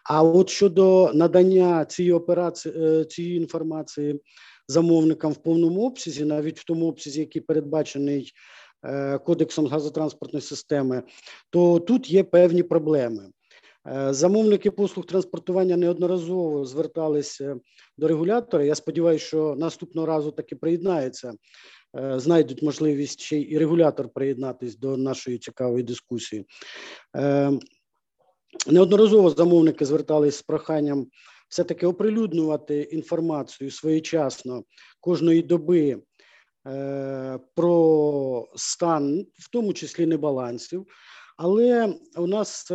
А 0.05 0.23
от 0.23 0.51
щодо 0.51 1.11
надання 1.15 1.85
цієї 1.85 2.13
операції 2.13 2.75
е, 2.77 3.05
цієї 3.05 3.37
інформації 3.37 4.21
замовникам 4.69 5.33
в 5.33 5.43
повному 5.43 5.87
обсязі, 5.87 6.25
навіть 6.25 6.61
в 6.61 6.65
тому 6.65 6.89
обсязі, 6.89 7.21
який 7.21 7.43
передбачений 7.43 8.33
кодексом 9.25 9.67
газотранспортної 9.67 10.43
системи, 10.43 11.03
то 11.51 11.81
тут 11.81 12.11
є 12.11 12.25
певні 12.25 12.63
проблеми. 12.63 13.29
Е, 13.89 14.13
замовники 14.13 14.71
послуг 14.71 15.07
транспортування 15.07 15.77
неодноразово 15.77 16.65
зверталися 16.65 17.57
до 17.99 18.09
регулятора. 18.09 18.65
Я 18.65 18.75
сподіваюся, 18.75 19.27
що 19.27 19.55
наступного 19.59 20.07
разу 20.07 20.31
таки 20.31 20.57
приєднаються, 20.57 21.33
е, 21.99 22.19
знайдуть 22.19 22.63
можливість 22.63 23.21
ще 23.21 23.41
і 23.41 23.59
регулятор 23.59 24.09
приєднатись 24.09 24.79
до 24.79 24.97
нашої 24.97 25.39
цікавої 25.39 25.83
дискусії. 25.85 26.47
Е, 27.17 27.53
неодноразово 28.67 29.31
замовники 29.31 29.85
звертались 29.85 30.37
з 30.37 30.43
проханням 30.43 31.07
все-таки 31.49 31.87
оприлюднювати 31.87 32.81
інформацію 32.81 33.71
своєчасно 33.71 34.65
кожної 35.01 35.43
доби 35.43 36.03
про 37.55 38.49
стан, 38.57 39.27
в 39.39 39.51
тому 39.51 39.73
числі 39.73 40.07
небалансів. 40.07 40.87
Але 41.37 41.95
у 42.17 42.27
нас 42.27 42.73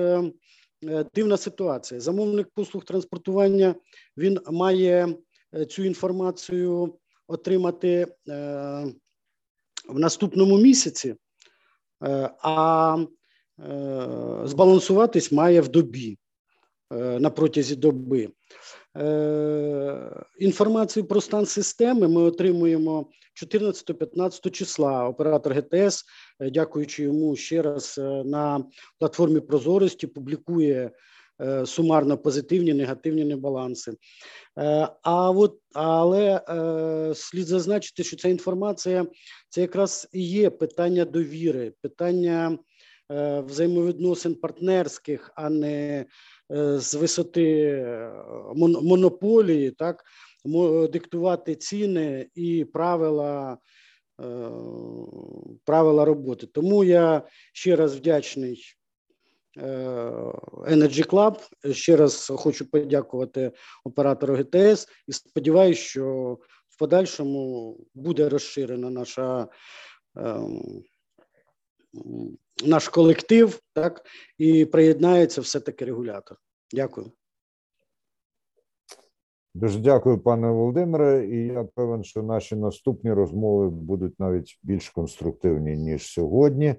дивна 1.14 1.38
ситуація. 1.38 2.00
Замовник 2.00 2.48
послуг 2.54 2.86
транспортування 2.86 3.76
він 4.18 4.40
має 4.52 5.16
е, 5.56 5.66
цю 5.66 5.84
інформацію 5.84 6.98
отримати 7.28 7.88
е, 7.98 8.08
в 9.90 10.00
наступному 10.00 10.58
місяці, 10.58 11.16
а 12.44 12.98
збалансуватись 14.44 15.32
має 15.32 15.62
в 15.62 15.68
добі 15.68 16.18
на 16.92 17.30
протязі 17.30 17.76
доби. 17.76 18.30
Інформацію 20.40 21.06
про 21.06 21.22
стан 21.22 21.46
системи 21.46 22.08
ми 22.08 22.22
отримуємо 22.22 23.10
14-15 23.44 24.50
числа 24.52 25.08
оператор 25.08 25.54
ГТС, 25.54 26.06
е, 26.40 26.50
дякуючи 26.50 27.04
йому 27.04 27.36
ще 27.36 27.62
раз 27.62 27.96
е, 27.98 28.24
на 28.24 28.66
платформі 29.00 29.40
прозорості, 29.40 30.08
публікує 30.08 30.92
е, 31.42 31.66
сумарно 31.66 32.18
позитивні, 32.18 32.74
негативні 32.74 33.26
небаланси. 33.26 33.94
А 35.04 35.32
от, 35.32 35.60
Але 35.74 36.42
слід 37.16 37.48
зазначити, 37.48 38.04
що 38.04 38.18
ця 38.18 38.28
інформація 38.28 39.06
це 39.50 39.62
якраз 39.62 40.08
і 40.14 40.24
є 40.24 40.50
питання 40.50 41.06
довіри, 41.06 41.74
питання 41.82 42.58
взаємовідносин 43.46 44.36
партнерських, 44.36 45.32
а 45.36 45.50
не 45.50 46.06
з 46.78 46.94
висоти 46.94 47.84
монополії, 48.82 49.72
так 49.72 50.04
диктувати 50.92 51.56
ціни 51.56 52.30
і 52.36 52.66
правила 52.66 53.58
е, 54.22 54.50
правила 55.66 56.06
роботи. 56.06 56.48
Тому 56.48 56.84
я 56.84 57.22
ще 57.54 57.76
раз 57.76 57.96
вдячний 57.96 58.64
е, 59.58 59.68
Energy 60.68 61.10
Club. 61.10 61.38
Ще 61.74 61.96
раз 61.96 62.32
хочу 62.36 62.72
подякувати 62.72 63.52
оператору 63.84 64.36
ГТС 64.36 64.88
і 65.08 65.14
сподіваюся, 65.14 65.82
що 65.82 66.38
в 66.70 66.80
подальшому 66.80 67.78
буде 67.94 68.30
розширена 68.30 68.90
наша. 68.90 69.48
Ем, 70.16 70.84
наш 72.66 72.90
колектив, 72.90 73.60
так 73.74 74.06
і 74.38 74.66
приєднається 74.66 75.42
все 75.42 75.60
таки 75.60 75.86
регулятор. 75.86 76.38
Дякую. 76.72 77.12
Дуже 79.58 79.80
дякую, 79.80 80.18
пане 80.18 80.48
Володимире. 80.48 81.28
І 81.28 81.38
я 81.48 81.64
певен, 81.64 82.04
що 82.04 82.24
наші 82.24 82.56
наступні 82.56 83.14
розмови 83.14 83.70
будуть 83.70 84.20
навіть 84.20 84.60
більш 84.64 84.90
конструктивні 84.90 85.78
ніж 85.78 86.08
сьогодні. 86.08 86.76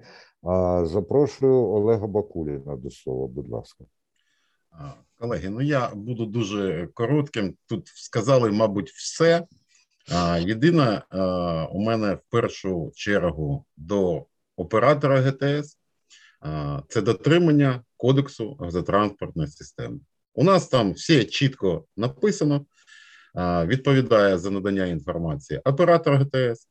Запрошую 0.83 1.53
Олега 1.53 2.07
Бакуліна 2.07 2.75
до 2.75 2.89
слова. 2.89 3.27
Будь 3.27 3.49
ласка. 3.49 3.85
Колеги, 5.19 5.49
ну 5.49 5.61
я 5.61 5.91
буду 5.95 6.25
дуже 6.25 6.89
коротким. 6.93 7.55
Тут 7.65 7.87
сказали, 7.87 8.51
мабуть, 8.51 8.89
все. 8.89 9.45
Єдине, 10.39 11.01
у 11.71 11.81
мене 11.81 12.13
в 12.15 12.21
першу 12.29 12.91
чергу 12.95 13.65
до 13.77 14.25
оператора 14.55 15.21
ГТС 15.21 15.77
це 16.87 17.01
дотримання 17.01 17.83
кодексу 17.97 18.53
газотранспортної 18.59 19.49
системи. 19.49 19.99
У 20.33 20.43
нас 20.43 20.67
там 20.67 20.93
все 20.93 21.25
чітко 21.25 21.85
написано, 21.97 22.65
відповідає 23.65 24.37
за 24.37 24.51
надання 24.51 24.85
інформації 24.85 25.61
оператор 25.65 26.15
ГТС. 26.15 26.67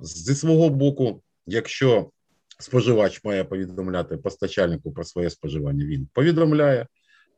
Зі 0.00 0.34
свого 0.34 0.68
боку, 0.68 1.22
якщо 1.46 2.10
споживач 2.58 3.24
має 3.24 3.44
повідомляти 3.44 4.16
постачальнику 4.16 4.92
про 4.92 5.04
своє 5.04 5.30
споживання, 5.30 5.84
він 5.84 6.08
повідомляє, 6.12 6.86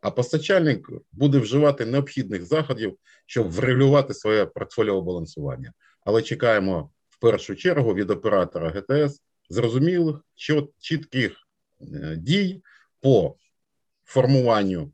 а 0.00 0.10
постачальник 0.10 0.90
буде 1.12 1.38
вживати 1.38 1.86
необхідних 1.86 2.44
заходів, 2.44 2.96
щоб 3.26 3.50
врегулювати 3.50 4.14
своє 4.14 4.46
портфоліо 4.46 5.02
балансування. 5.02 5.72
Але 6.04 6.22
чекаємо 6.22 6.90
в 7.08 7.20
першу 7.20 7.54
чергу 7.54 7.94
від 7.94 8.10
оператора 8.10 8.70
ГТС 8.70 9.20
зрозумілих, 9.48 10.16
чітких 10.78 11.36
е, 11.80 12.16
дій 12.16 12.62
по 13.00 13.36
формуванню 14.12 14.92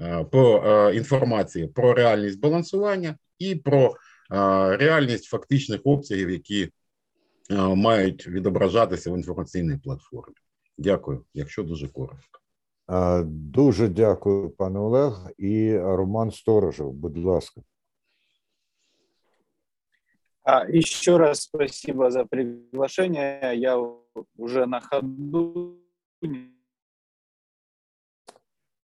е, 0.00 0.24
по 0.24 0.56
е, 0.56 0.96
інформації 0.96 1.66
про 1.66 1.94
реальність 1.94 2.40
балансування 2.40 3.16
і 3.38 3.54
про 3.54 3.94
реальність 4.78 5.24
фактичних 5.24 5.80
обсягів, 5.84 6.30
які 6.30 6.68
мають 7.60 8.26
відображатися 8.26 9.10
в 9.10 9.16
інформаційній 9.16 9.76
платформі. 9.76 10.34
Дякую, 10.78 11.24
якщо 11.34 11.62
дуже 11.62 11.88
коротко. 11.88 12.40
Дуже 13.24 13.88
дякую, 13.88 14.50
пане 14.50 14.78
Олег. 14.78 15.30
І 15.38 15.78
Роман 15.78 16.30
Сторожев, 16.30 16.92
будь 16.92 17.18
ласка. 17.18 17.62
А, 20.44 20.68
еще 20.68 21.16
раз 21.16 21.40
спасибо 21.40 22.10
за 22.10 22.26
приглашение. 22.26 23.54
Я 23.56 23.78
уже 24.36 24.66
на 24.66 24.80
ходу. 24.80 25.80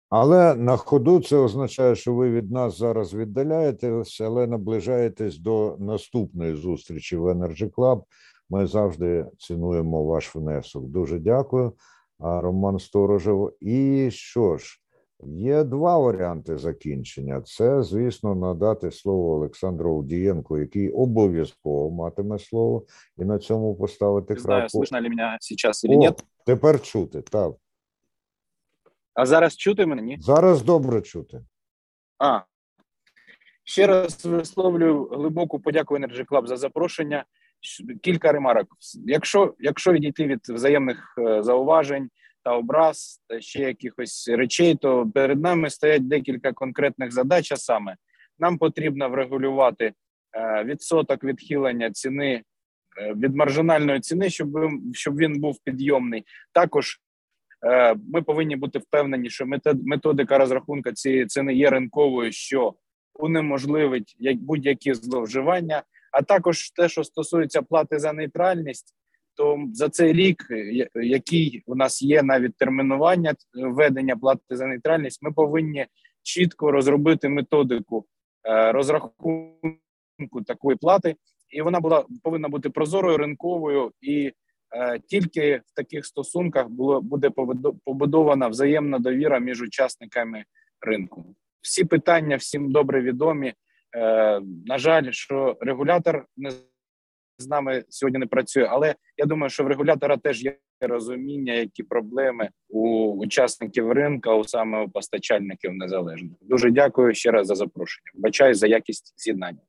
Але 0.10 0.56
на 0.56 0.78
ходу 0.78 1.22
це 1.22 1.38
означає, 1.38 1.96
що 1.96 2.14
ви 2.14 2.32
від 2.32 2.52
нас 2.52 2.78
зараз 2.78 3.14
віддаляєтесь, 3.14 4.22
але 4.22 4.48
наближаєтесь 4.48 5.38
до 5.38 5.76
наступної 5.80 6.56
зустрічі 6.56 7.18
в 7.18 7.28
Energy 7.28 7.70
Club. 7.70 8.04
Ми 8.50 8.68
завжди 8.68 9.26
цінуємо 9.38 10.04
ваш 10.04 10.36
внесок. 10.36 10.86
Дуже 10.86 11.20
дякую, 11.20 11.74
Роман 12.20 12.80
Сторожев. 12.80 13.54
І 13.62 14.10
що 14.12 14.58
ж, 14.58 14.80
Є 15.24 15.64
два 15.64 15.98
варіанти 15.98 16.58
закінчення. 16.58 17.42
Це, 17.42 17.84
звісно, 17.84 18.36
надати 18.36 18.92
слово 18.92 19.34
Олександру 19.34 19.92
Овдієнку, 19.92 20.58
який 20.58 20.90
обов'язково 20.90 21.92
матиме 21.92 22.40
слово, 22.40 22.84
і 23.18 23.26
на 23.26 23.40
цьому 23.40 23.76
поставити 23.76 24.34
Не 24.34 24.40
знаю, 24.40 24.68
слышно 24.68 25.02
ли 25.02 25.10
мене 25.10 25.38
зараз 25.58 25.80
чи 25.82 25.88
ні. 25.88 26.12
Тепер 26.46 26.82
чути, 26.82 27.22
так. 27.22 27.54
А 29.20 29.26
зараз 29.26 29.58
чути 29.58 29.86
мене? 29.86 30.02
Ні? 30.02 30.18
Зараз 30.20 30.62
добре 30.62 31.02
чути. 31.02 31.42
А, 32.20 32.40
ще 33.64 33.88
раз 33.88 34.26
висловлюю 34.26 35.06
глибоку 35.06 35.60
подяку 35.60 35.98
Energy 35.98 36.26
Club 36.26 36.48
за 36.48 36.58
запрошення. 36.58 37.26
Кілька 38.02 38.32
ремарок. 38.32 38.68
Якщо 39.06 39.56
якщо 39.60 39.94
відійти 39.94 40.28
від 40.28 40.40
взаємних 40.50 41.16
е, 41.18 41.44
зауважень, 41.44 42.10
та 42.44 42.56
образ 42.56 43.22
та 43.28 43.42
ще 43.42 43.60
якихось 43.60 44.30
речей, 44.30 44.76
то 44.76 45.12
перед 45.14 45.42
нами 45.42 45.70
стоять 45.70 46.08
декілька 46.08 46.54
конкретних 46.54 47.12
задач. 47.12 47.52
А 47.52 47.58
саме 47.58 47.96
нам 48.40 48.58
потрібно 48.58 49.10
врегулювати 49.10 49.94
е, 50.34 50.64
відсоток 50.64 51.24
відхилення 51.24 51.92
ціни 51.92 52.44
е, 53.02 53.14
від 53.14 53.36
маржинальної 53.36 54.00
ціни, 54.00 54.30
щоб 54.30 54.50
щоб 54.94 55.18
він 55.18 55.40
був 55.40 55.60
підйомний. 55.64 56.24
Також 56.54 57.00
ми 58.14 58.22
повинні 58.22 58.56
бути 58.56 58.80
впевнені, 58.80 59.30
що 59.30 59.46
методика 59.74 60.38
розрахунку 60.38 60.92
цієї 60.92 61.26
ціни 61.26 61.54
є 61.54 61.70
ринковою, 61.70 62.32
що 62.32 62.74
унеможливить 63.14 64.16
будь-які 64.40 64.94
зловживання. 64.94 65.84
А 66.12 66.22
також 66.22 66.72
те, 66.72 66.90
що 66.90 67.04
стосується 67.04 67.62
плати 67.62 68.00
за 68.00 68.14
нейтральність, 68.14 68.96
то 69.36 69.58
за 69.74 69.90
цей 69.90 70.14
рік, 70.14 70.48
е, 70.52 70.88
який 70.96 71.64
у 71.66 71.76
нас 71.76 72.02
є 72.02 72.24
навіть 72.24 72.58
термінування 72.58 73.36
введення 73.54 74.18
плати 74.18 74.42
за 74.50 74.66
нейтральність, 74.66 75.24
ми 75.24 75.32
повинні 75.32 75.88
чітко 76.24 76.72
розробити 76.72 77.30
методику 77.30 78.06
е, 78.50 78.72
розрахунку 78.72 80.42
такої 80.48 80.78
плати, 80.78 81.16
і 81.50 81.62
вона 81.62 81.80
була 81.80 82.06
повинна 82.24 82.50
бути 82.50 82.70
прозорою 82.70 83.18
ринковою, 83.18 83.92
і 84.02 84.26
е, 84.26 84.34
тільки 85.08 85.62
в 85.66 85.76
таких 85.76 86.06
стосунках 86.06 86.70
було 86.70 87.02
буде 87.02 87.30
побудована 87.86 88.48
взаємна 88.48 89.00
довіра 89.00 89.40
між 89.40 89.62
учасниками 89.62 90.44
ринку. 90.82 91.36
Всі 91.62 91.86
питання 91.86 92.36
всім 92.36 92.72
добре 92.72 93.02
відомі. 93.02 93.54
На 94.66 94.78
жаль, 94.78 95.12
що 95.12 95.58
регулятор 95.62 96.26
не 96.38 96.52
з 97.38 97.48
нами 97.48 97.84
сьогодні 97.90 98.20
не 98.20 98.26
працює. 98.26 98.68
Але 98.70 98.96
я 99.18 99.26
думаю, 99.26 99.50
що 99.50 99.64
в 99.64 99.68
регулятора 99.68 100.18
теж 100.18 100.44
є 100.44 100.58
розуміння, 100.82 101.54
які 101.54 101.84
проблеми 101.84 102.50
у 102.70 103.12
учасників 103.12 103.92
ринку, 103.92 104.32
у 104.32 104.44
саме 104.44 104.84
у 104.84 104.90
постачальників 104.90 105.74
незалежних. 105.74 106.38
Дуже 106.42 106.72
дякую 106.72 107.14
ще 107.14 107.32
раз 107.32 107.48
за 107.48 107.56
запрошення. 107.56 108.12
Бачаю 108.16 108.56
за 108.56 108.68
якість 108.68 109.14
з'єднання. 109.18 109.60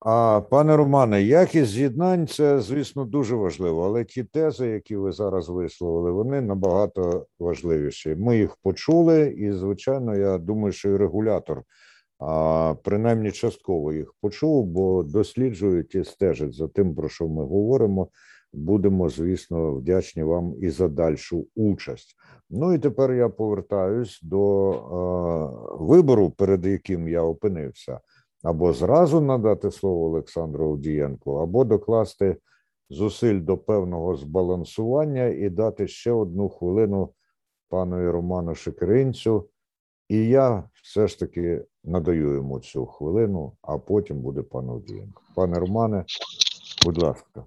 А 0.00 0.40
пане 0.50 0.76
Романе, 0.76 1.22
якість 1.22 1.70
з'єднань 1.70 2.26
це, 2.26 2.60
звісно, 2.60 3.04
дуже 3.04 3.36
важливо, 3.36 3.84
але 3.84 4.04
ті 4.04 4.24
тези, 4.24 4.68
які 4.68 4.96
ви 4.96 5.12
зараз 5.12 5.48
висловили, 5.48 6.10
вони 6.10 6.40
набагато 6.40 7.26
важливіші. 7.38 8.16
Ми 8.18 8.38
їх 8.38 8.56
почули, 8.62 9.34
і 9.38 9.52
звичайно, 9.52 10.16
я 10.16 10.38
думаю, 10.38 10.72
що 10.72 10.88
і 10.88 10.96
регулятор 10.96 11.62
а 12.20 12.74
принаймні 12.84 13.32
частково 13.32 13.92
їх 13.92 14.14
почув, 14.20 14.66
бо 14.66 15.02
досліджують 15.02 15.94
і 15.94 16.04
стежать 16.04 16.54
за 16.54 16.68
тим, 16.68 16.94
про 16.94 17.08
що 17.08 17.28
ми 17.28 17.44
говоримо. 17.44 18.08
Будемо, 18.52 19.08
звісно, 19.08 19.74
вдячні 19.74 20.22
вам 20.22 20.54
і 20.60 20.70
за 20.70 20.88
дальшу 20.88 21.46
участь. 21.54 22.16
Ну 22.50 22.74
і 22.74 22.78
тепер 22.78 23.12
я 23.12 23.28
повертаюсь 23.28 24.20
до 24.22 24.70
е, 24.72 25.84
вибору, 25.84 26.30
перед 26.30 26.66
яким 26.66 27.08
я 27.08 27.22
опинився, 27.22 28.00
або 28.42 28.72
зразу 28.72 29.20
надати 29.20 29.70
слово 29.70 30.06
Олександру 30.06 30.68
Овдієнку, 30.68 31.32
або 31.32 31.64
докласти 31.64 32.36
зусиль 32.90 33.40
до 33.40 33.58
певного 33.58 34.16
збалансування 34.16 35.24
і 35.24 35.50
дати 35.50 35.88
ще 35.88 36.12
одну 36.12 36.48
хвилину 36.48 37.10
пану 37.68 38.12
Роману 38.12 38.54
Шикринцю. 38.54 39.48
І 40.08 40.28
я 40.28 40.64
все 40.82 41.08
ж 41.08 41.18
таки 41.18 41.64
надаю 41.84 42.34
йому 42.34 42.60
цю 42.60 42.86
хвилину, 42.86 43.52
а 43.62 43.78
потім 43.78 44.20
буде 44.20 44.42
пан 44.42 44.68
Одієнко. 44.68 45.22
Пане 45.34 45.58
Романе, 45.58 46.04
будь 46.84 47.02
ласка. 47.02 47.44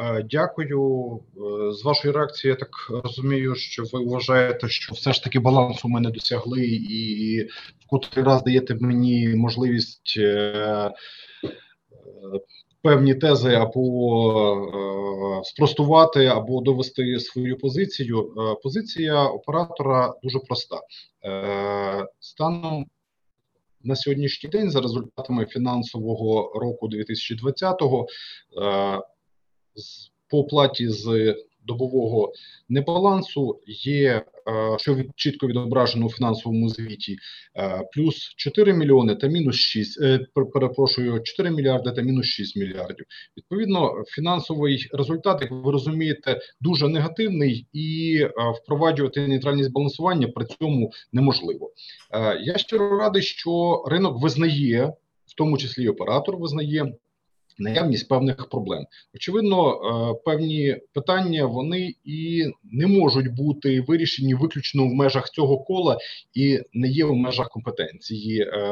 Е, 0.00 0.26
дякую. 0.30 1.20
Е, 1.36 1.72
з 1.72 1.84
вашої 1.84 2.14
реакції, 2.14 2.50
я 2.50 2.56
так 2.56 2.70
розумію, 3.04 3.54
що 3.54 3.82
ви 3.92 4.04
вважаєте, 4.04 4.68
що 4.68 4.94
все 4.94 5.12
ж 5.12 5.24
таки 5.24 5.38
балансу 5.38 5.88
ми 5.88 6.00
не 6.00 6.10
досягли, 6.10 6.66
і 6.66 7.42
в 7.44 7.86
котрий 7.86 8.24
раз 8.24 8.42
даєте 8.42 8.76
мені 8.80 9.28
можливість 9.28 10.14
е, 10.18 10.90
певні 12.82 13.14
тези 13.14 13.54
або 13.54 15.42
спростувати, 15.44 16.26
або 16.26 16.60
довести 16.60 17.20
свою 17.20 17.58
позицію. 17.58 18.34
Позиція 18.62 19.24
оператора 19.24 20.14
дуже 20.22 20.38
проста. 20.38 20.80
Станом 22.20 22.86
на 23.84 23.96
сьогоднішній 23.96 24.50
день, 24.50 24.70
за 24.70 24.80
результатами 24.80 25.46
фінансового 25.46 26.60
року 26.60 26.88
2020-го, 26.88 28.06
по 30.30 30.44
платі 30.44 30.88
з 30.88 31.34
добового 31.66 32.32
небалансу 32.68 33.60
є, 33.66 34.24
що 34.78 34.96
чітко 35.16 35.46
відображено 35.46 36.06
у 36.06 36.10
фінансовому 36.10 36.68
звіті, 36.68 37.16
плюс 37.92 38.34
4 38.36 38.74
мільйони 38.74 39.14
та 39.14 39.26
мінус 39.26 39.56
6, 39.56 40.00
перепрошую, 40.52 41.20
4 41.20 41.50
мільярди 41.50 41.90
та 41.90 42.02
мінус 42.02 42.26
6 42.26 42.56
мільярдів. 42.56 43.06
Відповідно, 43.36 44.04
фінансовий 44.08 44.88
результат, 44.92 45.42
як 45.42 45.50
ви 45.50 45.72
розумієте, 45.72 46.40
дуже 46.60 46.88
негативний 46.88 47.66
і 47.72 48.20
впроваджувати 48.62 49.28
нейтральність 49.28 49.72
балансування 49.72 50.28
при 50.28 50.44
цьому 50.44 50.92
неможливо. 51.12 51.72
Я 52.44 52.58
щиро 52.58 52.98
радий, 52.98 53.22
що 53.22 53.84
ринок 53.86 54.22
визнає, 54.22 54.92
в 55.26 55.34
тому 55.36 55.58
числі 55.58 55.84
і 55.84 55.88
оператор 55.88 56.36
визнає 56.36 56.94
наявність 57.58 58.08
певних 58.08 58.48
проблем. 58.48 58.86
Очевидно, 59.14 59.72
е, 59.72 60.20
певні 60.24 60.76
питання 60.92 61.46
вони 61.46 61.94
і 62.04 62.44
не 62.64 62.86
можуть 62.86 63.34
бути 63.34 63.80
вирішені 63.80 64.34
виключно 64.34 64.84
в 64.84 64.94
межах 64.94 65.30
цього 65.30 65.58
кола 65.58 65.98
і 66.34 66.60
не 66.72 66.88
є 66.88 67.04
в 67.04 67.14
межах 67.14 67.48
компетенції 67.48 68.40
е, 68.40 68.68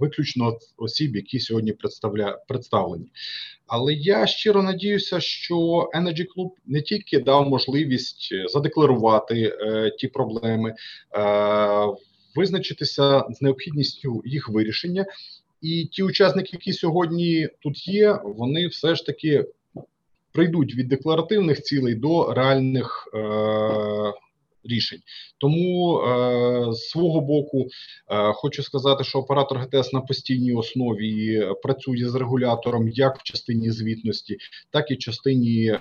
виключно 0.00 0.58
осіб, 0.76 1.16
які 1.16 1.40
сьогодні 1.40 1.72
представля 1.72 2.38
представлені. 2.48 3.06
Але 3.66 3.94
я 3.94 4.26
щиро 4.26 4.62
надіюся, 4.62 5.20
що 5.20 5.56
Energy 5.94 6.26
Club 6.36 6.50
не 6.66 6.82
тільки 6.82 7.18
дав 7.18 7.48
можливість 7.48 8.34
задекларувати 8.48 9.56
е, 9.60 9.90
ті 9.98 10.08
проблеми, 10.08 10.70
е, 10.70 10.76
визначитися 12.34 13.24
з 13.30 13.42
необхідністю 13.42 14.22
їх 14.24 14.48
вирішення, 14.48 15.06
і 15.66 15.84
ті 15.84 16.02
учасники, 16.02 16.50
які 16.52 16.72
сьогодні 16.72 17.48
тут 17.62 17.88
є, 17.88 18.18
вони 18.24 18.66
все 18.66 18.94
ж 18.94 19.06
таки 19.06 19.44
прийдуть 20.32 20.74
від 20.74 20.88
декларативних 20.88 21.62
цілей 21.62 21.94
до 21.94 22.34
реальних 22.34 23.08
е, 23.14 23.18
рішень. 24.64 25.00
Тому 25.38 25.98
е, 25.98 26.72
з 26.72 26.88
свого 26.88 27.20
боку 27.20 27.66
е, 28.10 28.32
хочу 28.32 28.62
сказати, 28.62 29.04
що 29.04 29.18
оператор 29.18 29.58
ГТС 29.58 29.92
на 29.92 30.00
постійній 30.00 30.52
основі 30.52 31.46
працює 31.62 32.08
з 32.08 32.14
регулятором 32.14 32.88
як 32.88 33.18
в 33.18 33.22
частині 33.22 33.70
звітності, 33.70 34.36
так 34.70 34.90
і 34.90 34.94
в 34.94 34.98
частині. 34.98 35.66
Е, 35.66 35.80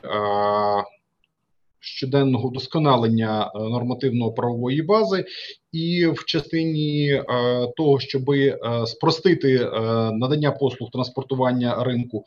щоденного 1.86 2.48
удосконалення 2.48 3.52
е, 3.56 3.60
нормативно-правової 3.60 4.82
бази, 4.82 5.26
і 5.72 6.08
в 6.08 6.26
частині 6.26 7.10
е, 7.10 7.24
того, 7.78 8.00
щоб 8.00 8.32
е, 8.32 8.58
спростити 8.86 9.60
надання 10.14 10.52
послуг 10.52 10.90
транспортування 10.92 11.84
ринку. 11.84 12.26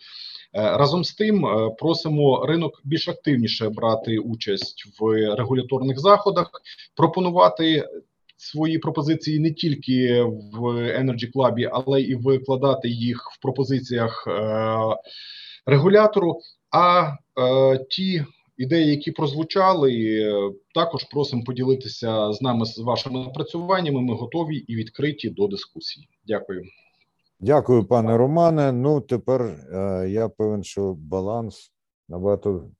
Разом 0.53 1.05
з 1.05 1.15
тим 1.15 1.47
просимо 1.79 2.47
ринок 2.47 2.81
більш 2.85 3.09
активніше 3.09 3.69
брати 3.69 4.19
участь 4.19 4.85
в 5.01 5.35
регуляторних 5.37 5.99
заходах, 5.99 6.51
пропонувати 6.97 7.89
свої 8.37 8.79
пропозиції 8.79 9.39
не 9.39 9.51
тільки 9.51 10.23
в 10.53 10.63
Energy 11.01 11.33
Club, 11.35 11.71
але 11.73 12.01
і 12.01 12.15
викладати 12.15 12.89
їх 12.89 13.31
в 13.33 13.43
пропозиціях 13.43 14.29
регулятору. 15.67 16.41
А 16.71 17.13
ті 17.91 18.25
ідеї, 18.59 18.91
які 18.91 19.11
прозвучали, 19.11 19.93
е, 19.93 20.53
також 20.75 21.05
просимо 21.05 21.45
поділитися 21.45 22.33
з 22.33 22.43
нами 22.43 22.67
з 22.67 22.79
вашими 22.79 23.25
напрацюваннями. 23.25 24.01
Ми 24.01 24.15
готові 24.15 24.57
і 24.57 24.77
відкриті 24.77 25.31
до 25.37 25.47
дискусії. 25.47 26.09
Дякую. 26.27 26.63
Дякую, 27.41 27.85
пане 27.85 28.17
Романе. 28.17 28.73
Ну 28.73 29.01
тепер 29.01 29.43
е, 29.43 30.09
я 30.11 30.29
певен, 30.29 30.65
що 30.65 30.95
баланс 30.95 31.73
набагато, 32.09 32.71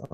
е, 0.00 0.06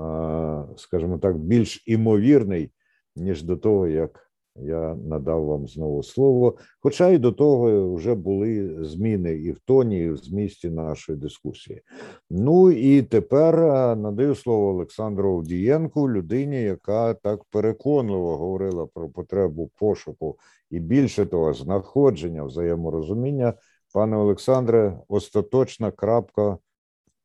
скажімо 0.77 1.17
так, 1.17 1.37
більш 1.37 1.83
імовірний 1.85 2.71
ніж 3.15 3.43
до 3.43 3.57
того, 3.57 3.87
як 3.87 4.28
я 4.63 4.95
надав 4.95 5.45
вам 5.45 5.67
знову 5.67 6.03
слово. 6.03 6.55
Хоча 6.79 7.09
й 7.09 7.17
до 7.17 7.31
того 7.31 7.93
вже 7.93 8.15
були 8.15 8.77
зміни 8.85 9.33
і 9.33 9.51
в 9.51 9.59
тоні, 9.59 9.99
і 9.99 10.09
в 10.09 10.17
змісті 10.17 10.69
нашої 10.69 11.17
дискусії. 11.17 11.81
Ну 12.29 12.71
і 12.71 13.01
тепер 13.01 13.59
е, 13.59 13.95
надаю 13.95 14.35
слово 14.35 14.69
Олександру 14.69 15.31
Овдієнку, 15.31 16.11
людині, 16.11 16.61
яка 16.61 17.13
так 17.13 17.43
переконливо 17.43 18.37
говорила 18.37 18.85
про 18.85 19.09
потребу 19.09 19.71
пошуку 19.79 20.37
і 20.69 20.79
більше 20.79 21.25
того, 21.25 21.53
знаходження 21.53 22.43
взаєморозуміння. 22.43 23.53
Пане 23.93 24.17
Олександре, 24.17 24.99
остаточна 25.07 25.91
крапка 25.91 26.57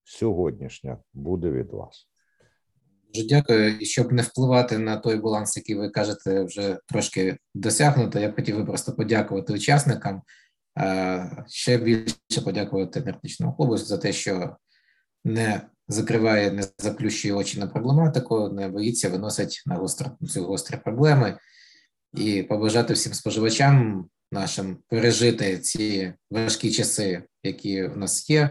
сьогоднішня 0.05 0.98
буде 1.15 1.51
від 1.51 1.70
вас. 1.70 2.09
Дуже 3.15 3.27
дякую. 3.27 3.78
І 3.78 3.86
щоб 3.86 4.12
не 4.12 4.23
впливати 4.23 4.78
на 4.78 4.97
той 4.97 5.16
баланс, 5.16 5.57
який 5.57 5.77
ви 5.77 5.91
кажете, 5.91 6.45
вже 6.45 6.78
трошки 6.86 7.36
досягнуто. 7.55 8.19
Я 8.19 8.28
б 8.28 8.35
хотів 8.35 8.57
би 8.57 8.65
просто 8.65 8.93
подякувати 8.93 9.53
учасникам. 9.53 10.23
Ще 11.49 11.78
більше 11.78 12.41
подякувати 12.45 13.01
енергетичному 13.01 13.57
клубу 13.57 13.77
за 13.77 13.99
те, 13.99 14.12
що 14.12 14.57
не 15.24 15.61
закриває, 15.89 16.51
не 16.51 16.65
заплющує 16.78 17.35
очі 17.35 17.61
на 17.61 17.66
проблематику, 17.66 18.49
не 18.49 18.69
боїться, 18.69 19.09
виносить 19.09 19.62
на 19.66 19.74
гостро 19.74 20.11
ці 20.28 20.41
гострі 20.41 20.77
проблеми 20.77 21.39
і 22.15 22.43
побажати 22.43 22.95
всім 22.95 23.15
споживачам 23.15 24.07
нашим 24.32 24.78
пережити 24.89 25.59
ці 25.59 26.12
важкі 26.31 26.70
часи, 26.70 27.23
які 27.43 27.86
в 27.86 27.97
нас 27.97 28.31
є 28.31 28.51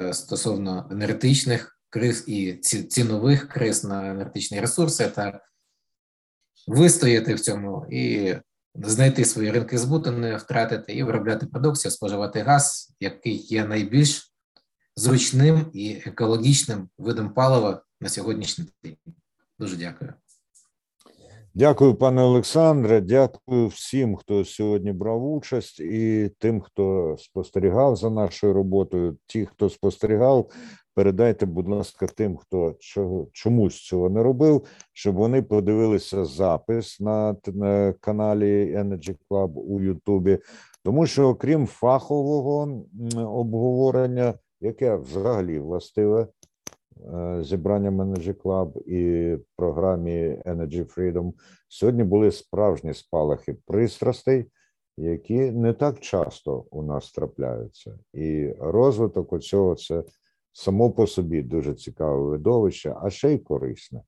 е, 0.00 0.12
стосовно 0.12 0.88
енергетичних 0.90 1.79
криз 1.90 2.24
і 2.26 2.52
цінових 2.90 3.48
криз 3.48 3.84
на 3.84 4.10
енергетичні 4.10 4.60
ресурси 4.60 5.06
та 5.06 5.40
вистояти 6.66 7.34
в 7.34 7.40
цьому 7.40 7.86
і 7.90 8.34
знайти 8.74 9.24
свої 9.24 9.50
ринки 9.50 9.78
збуту, 9.78 10.10
не 10.10 10.36
втратити 10.36 10.92
і 10.92 11.02
виробляти 11.02 11.46
продукцію, 11.46 11.92
споживати 11.92 12.40
газ, 12.40 12.94
який 13.00 13.36
є 13.36 13.64
найбільш 13.64 14.34
зручним 14.96 15.70
і 15.74 16.02
екологічним 16.06 16.88
видом 16.98 17.34
палива 17.34 17.82
на 18.00 18.08
сьогоднішній 18.08 18.66
день. 18.82 18.96
Дуже 19.58 19.76
дякую. 19.76 20.14
Дякую, 21.54 21.94
пане 21.94 22.22
Олександре. 22.22 23.00
Дякую 23.00 23.66
всім, 23.66 24.16
хто 24.16 24.44
сьогодні 24.44 24.92
брав 24.92 25.32
участь, 25.32 25.80
і 25.80 26.30
тим, 26.38 26.60
хто 26.60 27.16
спостерігав 27.18 27.96
за 27.96 28.10
нашою 28.10 28.52
роботою. 28.52 29.16
Ті, 29.26 29.46
хто 29.46 29.70
спостерігав, 29.70 30.50
передайте, 30.94 31.46
будь 31.46 31.68
ласка, 31.68 32.06
тим, 32.06 32.36
хто 32.36 32.74
чомусь 33.32 33.86
цього 33.86 34.10
не 34.10 34.22
робив, 34.22 34.64
щоб 34.92 35.14
вони 35.14 35.42
подивилися 35.42 36.24
запис 36.24 37.00
на, 37.00 37.36
на 37.46 37.94
каналі 38.00 38.76
Energy 38.76 39.16
Club 39.30 39.52
у 39.52 39.80
Ютубі, 39.80 40.38
тому 40.84 41.06
що, 41.06 41.28
окрім 41.28 41.66
фахового 41.66 42.84
обговорення, 43.16 44.34
яке 44.60 44.96
взагалі 44.96 45.58
властиве 45.58 46.26
е, 47.14 47.44
зібранням 47.44 48.02
Energy 48.02 48.34
Club 48.34 48.78
і 48.86 49.36
програмі 49.56 50.42
Energy 50.46 50.94
Freedom, 50.94 51.32
сьогодні 51.68 52.04
були 52.04 52.30
справжні 52.30 52.94
спалахи 52.94 53.56
пристрастей. 53.66 54.46
Які 54.96 55.50
не 55.50 55.72
так 55.72 56.00
часто 56.00 56.64
у 56.70 56.82
нас 56.82 57.12
трапляються, 57.12 57.98
і 58.12 58.54
розвиток 58.60 59.32
оцього 59.32 59.74
це 59.74 60.02
само 60.52 60.90
по 60.90 61.06
собі 61.06 61.42
дуже 61.42 61.74
цікаве 61.74 62.30
видовище, 62.30 62.94
а 63.02 63.10
ще 63.10 63.32
й 63.32 63.38
корисне. 63.38 64.00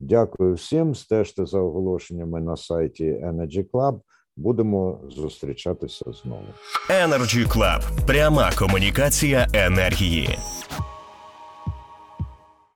Дякую 0.00 0.54
всім. 0.54 0.94
Стежте 0.94 1.46
за 1.46 1.58
оголошеннями 1.58 2.40
на 2.40 2.56
сайті 2.56 3.04
Energy 3.04 3.70
Club. 3.70 4.00
Будемо 4.36 5.00
зустрічатися 5.08 6.04
знову. 6.12 6.44
Energy 6.90 7.48
Club. 7.48 8.06
пряма 8.06 8.50
комунікація 8.58 9.46
енергії. 9.54 10.38